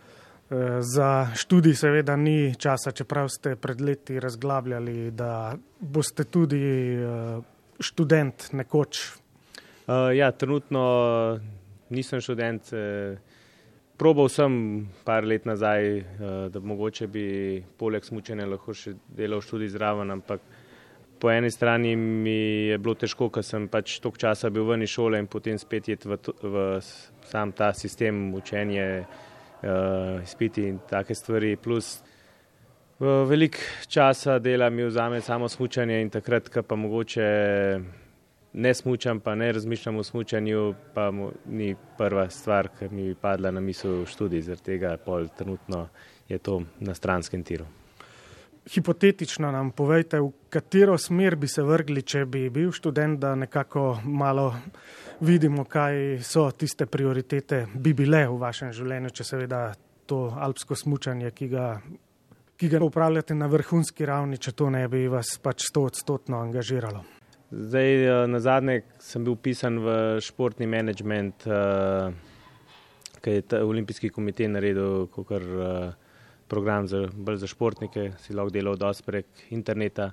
Eh, 0.50 0.80
Za 0.80 1.26
študij 1.34 1.74
seveda 1.74 2.16
ni 2.16 2.54
časa, 2.54 2.92
čeprav 2.92 3.28
ste 3.28 3.56
pred 3.56 3.80
leti 3.80 4.20
razglabljali, 4.20 5.10
da 5.10 5.56
boste 5.80 6.24
tudi 6.24 6.60
eh, 6.94 7.40
študent 7.80 8.52
nekoč. 8.52 9.24
Uh, 9.86 10.16
ja, 10.16 10.32
trenutno 10.32 11.40
nisem 11.88 12.20
študent. 12.20 12.72
eh, 12.72 13.16
Probal 13.96 14.28
sem 14.28 14.88
par 15.04 15.24
let 15.24 15.44
nazaj, 15.46 15.96
eh, 15.98 16.04
da 16.50 16.60
mogoče 16.60 17.06
bi 17.06 17.64
poleg 17.78 18.04
smučanja 18.04 18.46
lahko 18.46 18.74
še 18.74 18.94
delal 19.08 19.40
študij 19.40 19.68
zraven, 19.68 20.10
ampak 20.10 20.40
po 21.20 21.30
eni 21.30 21.50
strani 21.50 21.96
mi 21.96 22.68
je 22.68 22.78
bilo 22.78 22.94
težko, 22.94 23.30
ker 23.30 23.44
sem 23.44 23.68
pač 23.68 24.00
toliko 24.00 24.18
časa 24.18 24.50
bil 24.50 24.66
ven 24.66 24.82
iz 24.82 24.90
šole 24.90 25.18
in 25.18 25.26
potem 25.26 25.58
spet 25.58 25.88
jet 25.88 26.04
v, 26.04 26.18
v 26.42 26.80
sam 27.30 27.52
ta 27.52 27.72
sistem 27.72 28.34
učenje, 28.34 29.06
uh, 29.06 29.33
izpiti 30.22 30.68
in 30.68 30.78
take 30.90 31.14
stvari. 31.14 31.56
Plus 31.56 32.02
uh, 32.98 33.06
veliko 33.28 33.58
časa 33.88 34.38
dela 34.38 34.70
mi 34.70 34.84
vzame 34.84 35.20
samo 35.20 35.48
smučanje 35.48 36.00
in 36.00 36.10
takrat, 36.10 36.48
ko 36.48 36.62
pa 36.62 36.76
mogoče 36.76 37.28
ne 38.54 38.74
smučam, 38.74 39.20
pa 39.20 39.34
ne 39.34 39.52
razmišljam 39.52 39.96
o 39.96 40.02
smučanju, 40.02 40.74
pa 40.94 41.10
mu, 41.10 41.32
ni 41.46 41.74
prva 41.98 42.28
stvar, 42.30 42.68
ki 42.78 42.88
mi 42.90 43.14
padla 43.14 43.50
na 43.50 43.60
misel 43.60 44.04
študij, 44.06 44.46
zaradi 44.46 44.62
tega 44.72 44.96
pol 44.96 45.28
trenutno 45.28 45.88
je 46.28 46.38
to 46.38 46.62
na 46.80 46.94
stranskem 46.94 47.42
tiru. 47.42 47.66
Hipotetično 48.64 49.50
nam 49.52 49.70
povejte, 49.76 50.20
v 50.20 50.30
katero 50.48 50.96
smer 50.98 51.36
bi 51.36 51.48
se 51.48 51.62
vrgli, 51.62 52.02
če 52.02 52.24
bi 52.24 52.46
bil 52.50 52.70
študent, 52.72 53.18
da 53.20 53.34
nekako 53.36 53.98
malo 54.04 54.54
vidimo, 55.20 55.66
kaj 55.68 56.22
so 56.24 56.46
tiste 56.56 56.86
prioritete, 56.86 57.66
bi 57.74 57.92
bile 57.92 58.22
v 58.28 58.38
vašem 58.40 58.72
življenju, 58.72 59.10
če 59.12 59.26
seveda 59.28 59.60
to 60.08 60.20
alpsko 60.32 60.78
smučanje, 60.80 61.30
ki 61.36 61.48
ga, 61.52 61.66
ki 62.56 62.70
ga 62.72 62.80
upravljate 62.84 63.36
na 63.36 63.50
vrhunski 63.52 64.08
ravni, 64.08 64.40
če 64.40 64.54
to 64.56 64.70
ne 64.72 64.86
bi 64.88 65.04
vas 65.12 65.36
pač 65.44 65.66
sto 65.68 65.84
odstotno 65.90 66.40
angažiralo. 66.40 67.04
Zdaj, 67.52 67.90
eh, 68.04 68.26
na 68.32 68.40
zadnje 68.40 68.80
sem 68.98 69.24
bil 69.24 69.36
pisan 69.36 69.76
v 69.84 69.98
športni 70.24 70.66
menedžment, 70.66 71.44
ki 73.20 73.36
je 73.36 73.44
ta 73.44 73.60
olimpijski 73.64 74.08
komitej 74.08 74.48
naredil 74.48 75.06
kot 75.12 75.28
program 76.48 76.88
za, 76.88 77.06
bolj 77.12 77.42
za 77.42 77.50
športnike, 77.50 78.12
si 78.22 78.34
lahko 78.34 78.52
delal 78.54 78.76
dosti 78.76 79.04
prek 79.06 79.44
interneta. 79.50 80.12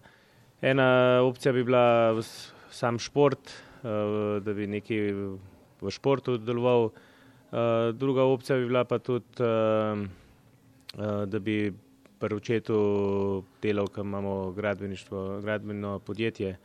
Ena 0.62 1.22
opcija 1.24 1.54
bi 1.54 1.64
bila 1.64 2.16
sam 2.72 3.00
šport, 3.00 3.40
eh, 3.84 4.40
da 4.42 4.54
bi 4.54 4.68
nekaj 4.68 5.14
v 5.82 5.92
športu 5.92 6.38
deloval, 6.38 6.92
Eh, 7.52 7.92
druga 7.94 8.24
opcija 8.24 8.58
bi 8.58 8.66
bila 8.66 8.84
pa 8.84 9.00
tudi, 9.00 9.26
eh, 9.40 9.96
da 11.26 11.40
bi 11.40 11.74
pri 12.20 12.36
očetu 12.36 13.44
delal, 13.62 13.88
ker 13.88 14.06
imamo 14.06 14.52
gradbeno 15.42 16.00
podjetje. 16.00 16.58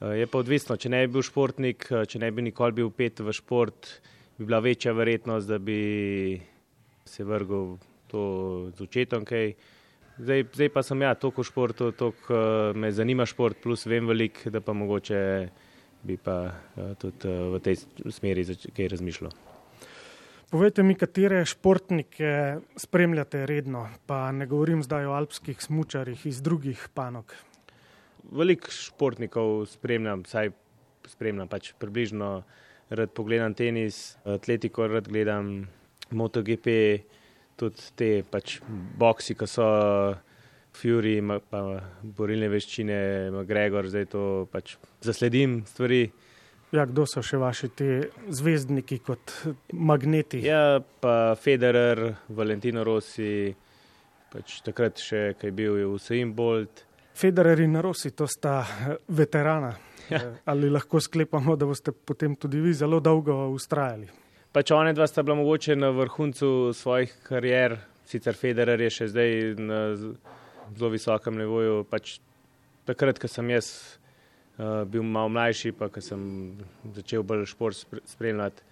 Je 0.00 0.26
pa 0.26 0.38
odvisno, 0.38 0.76
če 0.76 0.88
ne 0.88 1.06
bi 1.06 1.12
bil 1.12 1.22
športnik, 1.22 1.86
če 2.08 2.18
ne 2.18 2.30
bi 2.30 2.42
nikoli 2.42 2.72
bil 2.72 2.90
pet 2.90 3.20
v 3.20 3.32
šport, 3.32 4.00
bi 4.38 4.44
bila 4.44 4.60
večja 4.60 4.92
verjetnost, 4.92 5.48
da 5.48 5.58
bi 5.58 6.40
se 7.04 7.24
vrgel 7.24 7.76
to 8.10 8.22
z 8.74 8.88
očetom 8.88 9.24
kaj. 9.28 9.54
Zdaj, 10.20 10.42
zdaj 10.52 10.68
pa 10.74 10.82
sem 10.84 11.00
ja, 11.00 11.14
toliko 11.16 11.40
v 11.40 11.48
športu, 11.48 11.92
toliko 11.96 12.34
eh, 12.36 12.76
me 12.76 12.90
zanima 12.92 13.24
šport, 13.24 13.56
plus 13.62 13.86
vem 13.88 14.04
veliko, 14.04 14.50
da 14.52 14.60
pa 14.60 14.74
mogoče 14.76 15.20
bi 16.04 16.16
pa 16.20 16.50
eh, 16.76 16.92
tudi 17.00 17.28
eh, 17.28 17.46
v 17.54 17.60
tej 17.64 17.78
smeri 18.12 18.44
kaj 18.76 18.90
razmišljal. 18.92 19.32
Povejte 20.50 20.82
mi, 20.82 20.96
katere 20.98 21.44
športnike 21.46 22.58
spremljate 22.76 23.44
redno, 23.46 23.84
pa 24.06 24.32
ne 24.34 24.48
govorim 24.50 24.82
zdaj 24.82 25.06
o 25.06 25.14
alpskih 25.14 25.60
smučarjih 25.62 26.26
iz 26.26 26.42
drugih 26.42 26.88
panog. 26.94 27.32
Veliko 28.34 28.72
športnikov 28.74 29.64
spremljam, 29.70 30.24
saj 30.26 30.50
spremljam 31.06 31.48
pač 31.48 31.70
približno, 31.78 32.42
rad 32.90 33.14
pogledam 33.14 33.54
tenis, 33.54 34.18
atletiko, 34.26 34.88
rad 34.90 35.08
gledam 35.08 35.68
MotoGP, 36.10 36.66
tudi 37.60 37.90
te 37.96 38.10
pač 38.24 38.58
boksi, 38.98 39.36
ki 39.36 39.46
so 39.50 39.68
Fury, 40.72 41.18
ma- 41.20 41.40
pa 41.42 41.60
borilne 42.02 42.48
veščine, 42.48 42.96
Gregor, 43.48 43.88
zdaj 43.90 44.06
to 44.12 44.24
pač 44.52 44.76
zasledim 45.02 45.60
stvari. 45.66 46.04
Ja, 46.70 46.84
kdo 46.86 47.02
so 47.10 47.18
še 47.26 47.40
vaši 47.42 47.68
ti 47.74 47.88
zvezdniki 48.30 49.00
kot 49.02 49.32
magneti? 49.74 50.38
Ja, 50.46 50.78
pa 51.02 51.34
Federer, 51.34 52.04
Valentino 52.30 52.84
Rossi, 52.86 53.50
pač 54.30 54.60
takrat 54.62 55.02
še, 55.02 55.34
kaj 55.40 55.50
bil 55.50 55.80
je 55.80 55.88
Usain 55.90 56.30
Bolt. 56.32 56.84
Federer 57.18 57.58
in 57.66 57.74
Rossi, 57.82 58.12
to 58.14 58.28
sta 58.30 58.60
eh, 58.62 58.94
veterana. 59.08 59.72
Ja. 60.10 60.20
Eh, 60.22 60.38
Ali 60.46 60.70
lahko 60.70 61.00
sklepamo, 61.02 61.56
da 61.58 61.66
boste 61.66 61.90
potem 61.92 62.36
tudi 62.38 62.62
vi 62.62 62.72
zelo 62.72 63.00
dolgo 63.02 63.34
ustrajali? 63.50 64.06
Pač 64.50 64.72
one 64.74 64.90
dva 64.92 65.06
sta 65.06 65.22
bila 65.22 65.36
mogoče 65.38 65.76
na 65.76 65.92
vrhuncu 65.94 66.72
svojih 66.74 67.12
karier, 67.22 67.76
sicer 68.10 68.34
Federer 68.34 68.80
je 68.82 68.90
še 68.90 69.06
zdaj 69.12 69.30
na 69.62 69.78
zelo 69.94 70.90
visokem 70.90 71.38
nivoju. 71.38 71.84
Pač 71.86 72.16
takrat, 72.88 73.20
ko 73.22 73.30
sem 73.30 73.52
jaz 73.54 73.70
uh, 74.58 74.82
bil 74.90 75.06
malo 75.06 75.30
mlajši, 75.30 75.70
pa 75.78 75.86
ko 75.92 76.02
sem 76.02 76.24
začel 76.96 77.22
bolj 77.22 77.46
šport 77.52 77.78
spre- 77.78 78.02
spremljati, 78.10 78.66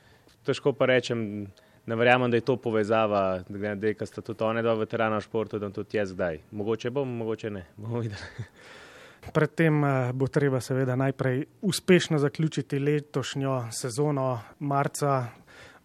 težko 0.49 0.75
pa 0.75 0.91
rečem, 0.91 1.47
ne 1.87 1.97
verjamem, 2.03 2.31
da 2.31 2.43
je 2.43 2.49
to 2.51 2.59
povezava, 2.59 3.45
glede 3.47 3.95
da 3.95 4.07
sta 4.11 4.25
tudi 4.25 4.45
one 4.45 4.67
dva 4.67 4.75
veterana 4.83 5.23
v 5.23 5.29
športu, 5.31 5.63
da 5.63 5.71
tudi 5.71 6.03
jaz 6.03 6.11
zdaj. 6.11 6.43
Mogoče 6.51 6.91
bom, 6.91 7.17
mogoče 7.23 7.55
ne. 7.55 7.67
Bomo 7.79 8.03
videli. 8.03 8.51
Predtem 9.37 9.85
eh, 9.85 10.13
bo 10.15 10.27
treba 10.27 10.61
seveda 10.61 10.99
najprej 10.99 11.45
uspešno 11.63 12.19
zaključiti 12.19 12.79
letošnjo 12.79 13.69
sezono 13.71 14.33
marca. 14.59 15.29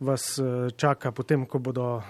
Vas 0.03 0.37
eh, 0.39 0.69
čaka, 0.75 1.11
potem, 1.11 1.45
ko 1.45 1.59
bodo 1.59 1.97
eh, 1.97 2.03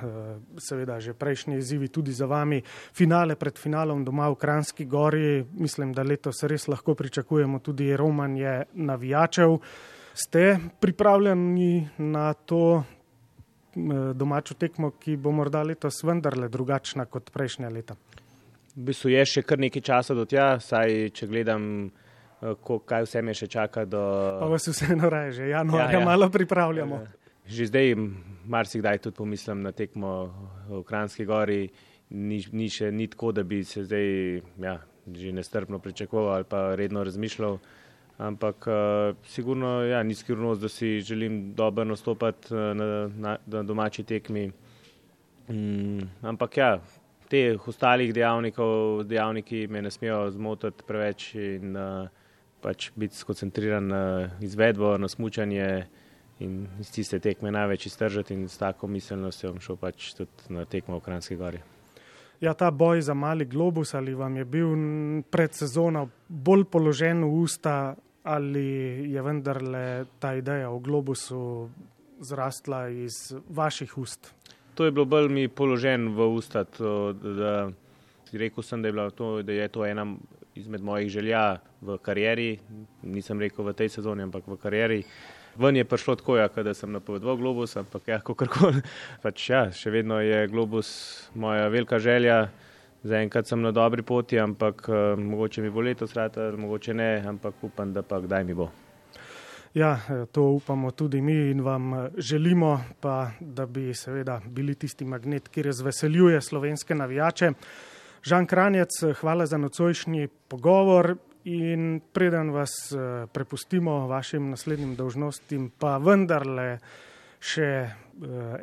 seveda 0.59 0.99
že 0.99 1.13
prejšnji 1.13 1.57
izzivi 1.57 1.87
tudi 1.87 2.11
za 2.11 2.25
vami, 2.25 2.61
finale 2.93 3.35
pred 3.35 3.57
finalom 3.57 4.03
doma 4.05 4.29
v 4.29 4.35
Kranski 4.35 4.85
gori. 4.85 5.45
Mislim, 5.53 5.93
da 5.93 6.03
letos 6.03 6.43
res 6.43 6.67
lahko 6.67 6.95
pričakujemo 6.95 7.59
tudi 7.59 7.95
romanje 7.97 8.63
navijačev. 8.73 9.57
Ste 10.13 10.59
pripravljeni 10.79 11.89
na 11.97 12.33
to 12.33 12.83
eh, 12.83 14.13
domačo 14.13 14.53
tekmo, 14.53 14.91
ki 14.99 15.17
bo 15.17 15.31
morda 15.31 15.63
letos 15.63 16.03
vendarle 16.03 16.49
drugačna 16.49 17.05
kot 17.05 17.31
prejšnja 17.31 17.69
leta? 17.69 17.95
V 18.75 18.89
bistvu 18.89 19.13
je 19.13 19.25
še 19.25 19.41
kar 19.45 19.61
nekaj 19.61 19.81
časa 19.85 20.15
do 20.17 20.25
tja, 20.25 20.57
saj 20.59 21.11
če 21.13 21.27
gledam, 21.29 21.91
ko, 22.61 22.79
kaj 22.81 23.05
vse 23.05 23.21
me 23.21 23.35
še 23.37 23.47
čaka 23.47 23.85
do. 23.85 24.01
Pa 24.41 24.47
vas 24.49 24.65
vseeno 24.67 25.09
raje, 25.09 25.31
že 25.37 25.49
januarja 25.51 25.91
Ja, 25.93 25.99
ja. 25.99 26.05
malo 26.05 26.29
pripravljamo. 26.33 27.03
Že 27.45 27.67
zdaj 27.67 27.95
marsikdaj 28.47 29.03
tudi 29.03 29.17
pomislim 29.17 29.61
na 29.61 29.71
tekmo 29.71 30.31
v 30.69 30.83
Kranski 30.87 31.25
gori. 31.25 31.67
Ni, 32.13 32.39
ni 32.51 32.69
še 32.69 32.91
ni 32.91 33.07
tako, 33.07 33.31
da 33.31 33.43
bi 33.43 33.63
se 33.65 33.83
zdaj 33.83 34.07
ja, 34.61 34.77
že 35.07 35.33
nestrpno 35.33 35.79
pričakoval 35.79 36.35
ali 36.35 36.47
pa 36.47 36.75
redno 36.75 37.03
razmišljal. 37.03 37.57
Ampak 38.17 38.67
uh, 38.69 39.17
sigurno 39.25 39.81
ja, 39.83 40.03
ni 40.03 40.15
skrivnost, 40.15 40.61
da 40.61 40.69
si 40.69 41.01
želim 41.01 41.53
dobro 41.55 41.83
nastopati 41.83 42.53
uh, 42.53 42.59
na, 42.77 43.09
na, 43.09 43.37
na 43.45 43.63
domači 43.63 44.03
tekmi. 44.03 44.51
Mm, 45.49 46.05
ampak 46.21 46.57
ja, 46.57 46.77
teh 47.27 47.67
ostalih 47.67 48.13
dejavnikov, 48.13 49.03
dejavniki 49.09 49.67
me 49.67 49.81
ne 49.81 49.91
smejo 49.91 50.29
zmotiti 50.31 50.85
preveč 50.87 51.33
in 51.35 51.75
uh, 51.75 52.07
pač 52.61 52.91
biti 52.95 53.17
skoncentriran 53.17 53.87
na 53.87 54.03
izvedbo, 54.41 54.93
na 54.97 55.09
smučanje 55.09 55.87
in 56.43 56.67
iz 56.79 56.91
tiste 56.91 57.19
tekme 57.19 57.51
največ 57.51 57.87
iztržiti 57.89 58.33
in 58.33 58.47
s 58.49 58.57
tako 58.57 58.87
miselnostjo 58.87 59.53
bom 59.53 59.61
šel 59.63 59.79
pač 59.81 60.13
tudi 60.17 60.53
na 60.53 60.65
tekmo 60.65 60.99
v 60.99 61.05
Kranski 61.05 61.37
gori. 61.39 61.61
Ja, 62.43 62.53
ta 62.53 62.71
boj 62.71 63.01
za 63.01 63.13
mali 63.13 63.45
globus 63.45 63.93
ali 63.93 64.13
vam 64.13 64.37
je 64.37 64.45
bil 64.45 64.73
pred 65.31 65.53
sezono 65.53 66.09
bolj 66.27 66.65
položen 66.71 67.23
v 67.23 67.43
usta 67.43 67.95
ali 68.23 68.65
je 69.11 69.21
vendarle 69.21 70.05
ta 70.19 70.33
ideja 70.35 70.69
o 70.69 70.79
globusu 70.79 71.69
zrastla 72.19 72.87
iz 72.89 73.35
vaših 73.49 73.97
ust? 73.97 74.33
To 74.75 74.85
je 74.85 74.91
bilo 74.91 75.05
bolj 75.05 75.29
mi 75.29 75.47
položen 75.47 76.07
v 76.15 76.27
usta, 76.33 76.63
to, 76.63 77.13
da 77.13 77.69
rekel 78.33 78.63
sem, 78.63 78.81
da 78.81 78.89
je, 78.89 79.09
to, 79.15 79.41
da 79.41 79.53
je 79.53 79.67
to 79.67 79.85
ena 79.85 80.07
izmed 80.55 80.81
mojih 80.81 81.09
želja 81.09 81.59
v 81.81 81.97
karieri. 81.97 82.57
Nisem 83.03 83.39
rekel 83.39 83.65
v 83.65 83.73
tej 83.73 83.89
sezoni, 83.89 84.23
ampak 84.23 84.47
v 84.47 84.57
karieri. 84.57 85.03
Ven 85.57 85.75
je 85.75 85.85
prišlo 85.85 86.15
tako, 86.15 86.37
ja, 86.37 86.47
da 86.47 86.73
sem 86.73 86.91
napovedoval 86.91 87.37
globus, 87.37 87.77
ampak 87.77 88.07
ja, 88.07 88.19
kakorkoli. 88.19 88.81
Pač, 89.23 89.49
ja, 89.49 89.65
še 89.71 89.93
vedno 89.93 90.19
je 90.21 90.47
globus 90.47 90.89
moja 91.35 91.67
velika 91.69 91.99
želja. 91.99 92.47
Zaenkrat 93.03 93.47
sem 93.47 93.61
na 93.61 93.73
dobri 93.75 94.01
poti, 94.01 94.39
ampak 94.39 94.87
uh, 94.87 95.19
mogoče 95.19 95.61
mi 95.61 95.69
bo 95.69 95.83
letos 95.83 96.15
rata, 96.15 96.51
mogoče 96.57 96.93
ne, 96.95 97.11
ampak 97.27 97.59
upam, 97.67 97.91
da 97.93 98.01
pa 98.01 98.21
kdaj 98.23 98.47
mi 98.47 98.55
bo. 98.55 98.69
Ja, 99.73 99.97
to 100.31 100.43
upamo 100.43 100.91
tudi 100.91 101.21
mi 101.21 101.33
in 101.51 101.61
vam 101.61 101.93
eh, 101.93 102.09
želimo, 102.17 102.83
pa 103.01 103.31
da 103.39 103.65
bi 103.65 103.93
seveda 103.93 104.41
bili 104.45 104.75
tisti 104.75 105.05
magnet, 105.05 105.47
ki 105.49 105.63
razveseljuje 105.63 106.41
slovenske 106.41 106.95
navijače. 106.95 107.51
Žan 108.23 108.45
Kranjec, 108.45 109.03
eh, 109.03 109.13
hvala 109.13 109.45
za 109.45 109.57
nocojšnji 109.57 110.27
pogovor 110.47 111.15
in 111.43 112.01
preden 112.13 112.51
vas 112.51 112.91
eh, 112.91 113.27
prepustimo 113.33 114.07
vašim 114.07 114.49
naslednjim 114.49 114.95
dolžnostim, 114.95 115.71
pa 115.79 115.97
vendarle 115.97 116.77
še 117.43 117.69
eh, 117.69 117.89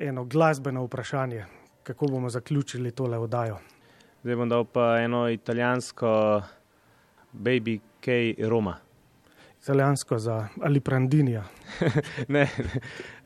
eno 0.09 0.24
glasbeno 0.24 0.85
vprašanje, 0.85 1.45
kako 1.83 2.07
bomo 2.07 2.31
zaključili 2.31 2.91
tole 2.91 3.18
oddajo. 3.18 3.59
Zdaj 4.22 4.37
bom 4.37 4.49
dal 4.49 4.64
pa 4.64 4.99
eno 5.01 5.28
italijansko 5.28 6.43
Baby 7.33 7.78
K. 8.01 8.35
Roma. 8.49 8.76
Italijansko 9.62 10.18
za 10.18 10.49
ali 10.61 10.81
Prandinija. 10.81 11.45
ne, 12.28 12.49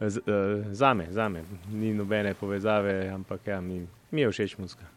z, 0.01 0.19
uh, 0.19 0.73
zame, 0.73 1.07
zame, 1.11 1.45
ni 1.73 1.95
nobene 1.95 2.35
povezave, 2.35 3.09
ampak 3.09 3.47
ja, 3.47 3.61
mi, 3.61 3.87
mi 4.11 4.21
je 4.21 4.31
všeč 4.31 4.59
muska. 4.59 4.94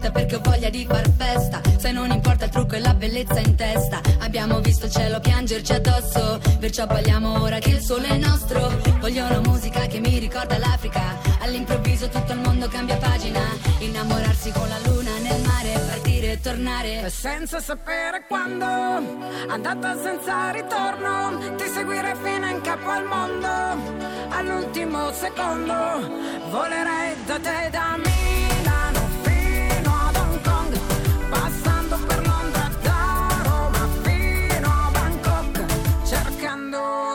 Fretta 0.00 0.10
perché 0.10 0.36
ho 0.36 0.40
voglia 0.42 0.70
di 0.70 0.86
far 0.88 1.08
festa. 1.16 1.60
Se 1.76 1.92
non 1.92 2.10
importa 2.10 2.46
il 2.46 2.50
trucco 2.50 2.74
e 2.74 2.80
la 2.80 2.94
bellezza 2.94 3.38
in 3.38 3.54
testa. 3.54 4.00
Abbiamo 4.20 4.60
visto 4.60 4.86
il 4.86 4.92
cielo 4.92 5.20
piangerci 5.20 5.72
addosso. 5.72 6.40
Perciò 6.58 6.86
balliamo 6.86 7.42
ora 7.42 7.58
che 7.58 7.70
il 7.70 7.80
sole 7.80 8.08
è 8.08 8.16
nostro. 8.16 8.80
Voglio 8.98 9.26
una 9.26 9.40
musica 9.40 9.86
che 9.86 10.00
mi 10.00 10.18
ricorda 10.18 10.58
l'Africa. 10.58 11.18
All'improvviso 11.40 12.08
tutto 12.08 12.32
il 12.32 12.38
mondo 12.38 12.66
cambia 12.68 12.96
pagina. 12.96 13.40
Innamorarsi 13.78 14.50
con 14.52 14.68
la 14.68 14.78
luna 14.88 15.10
nel 15.18 15.40
mare. 15.42 15.72
Partire 15.72 16.32
e 16.32 16.40
tornare. 16.40 17.10
senza 17.10 17.60
sapere 17.60 18.24
quando, 18.26 18.64
andata 19.48 19.96
senza 20.00 20.50
ritorno, 20.50 21.54
ti 21.56 21.64
seguirei 21.66 22.14
fino 22.22 22.48
in 22.48 22.60
capo 22.60 22.88
al 22.88 23.04
mondo, 23.04 23.48
all'ultimo 24.30 25.12
secondo, 25.12 25.74
volerei 26.50 27.16
da 27.26 27.38
te 27.38 27.68
da 27.70 27.96
Milano 27.96 28.19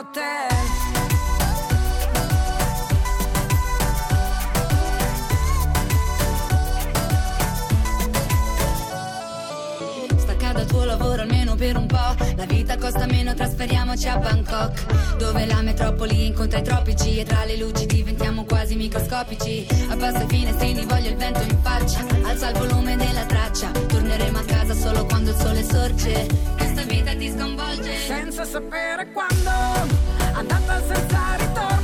hotel. 0.06 0.55
Per 11.56 11.78
un 11.78 11.88
po'. 11.88 12.16
La 12.36 12.46
vita 12.46 12.78
costa 12.78 13.06
meno, 13.06 13.34
trasferiamoci 13.34 14.08
a 14.08 14.18
Bangkok. 14.18 15.16
Dove 15.18 15.46
la 15.46 15.62
metropoli 15.62 16.28
incontra 16.28 16.60
i 16.60 16.64
tropici. 16.64 17.18
E 17.18 17.24
tra 17.24 17.46
le 17.46 17.58
luci 17.58 17.86
diventiamo 17.86 18.44
quasi 18.46 18.76
microscopici. 18.76 19.66
Abbassa 19.90 20.24
i 20.24 20.28
finestrini, 20.28 20.86
voglio 20.86 21.10
il 21.10 21.16
vento 21.16 21.42
in 21.42 21.58
faccia. 21.62 22.06
Alza 22.24 22.50
il 22.50 22.58
volume 22.58 22.96
della 22.96 23.26
traccia. 23.26 23.72
Torneremo 23.72 24.38
a 24.38 24.44
casa 24.44 24.74
solo 24.74 25.06
quando 25.06 25.32
il 25.32 25.38
sole 25.38 25.64
sorge. 25.64 26.28
Questa 26.58 26.84
vita 26.84 27.16
ti 27.16 27.30
sconvolge. 27.30 27.96
senza 28.06 28.46
sapere 28.46 29.12
quando, 29.12 29.50
andata 30.34 30.82
senza 30.88 31.36
ritorno, 31.38 31.75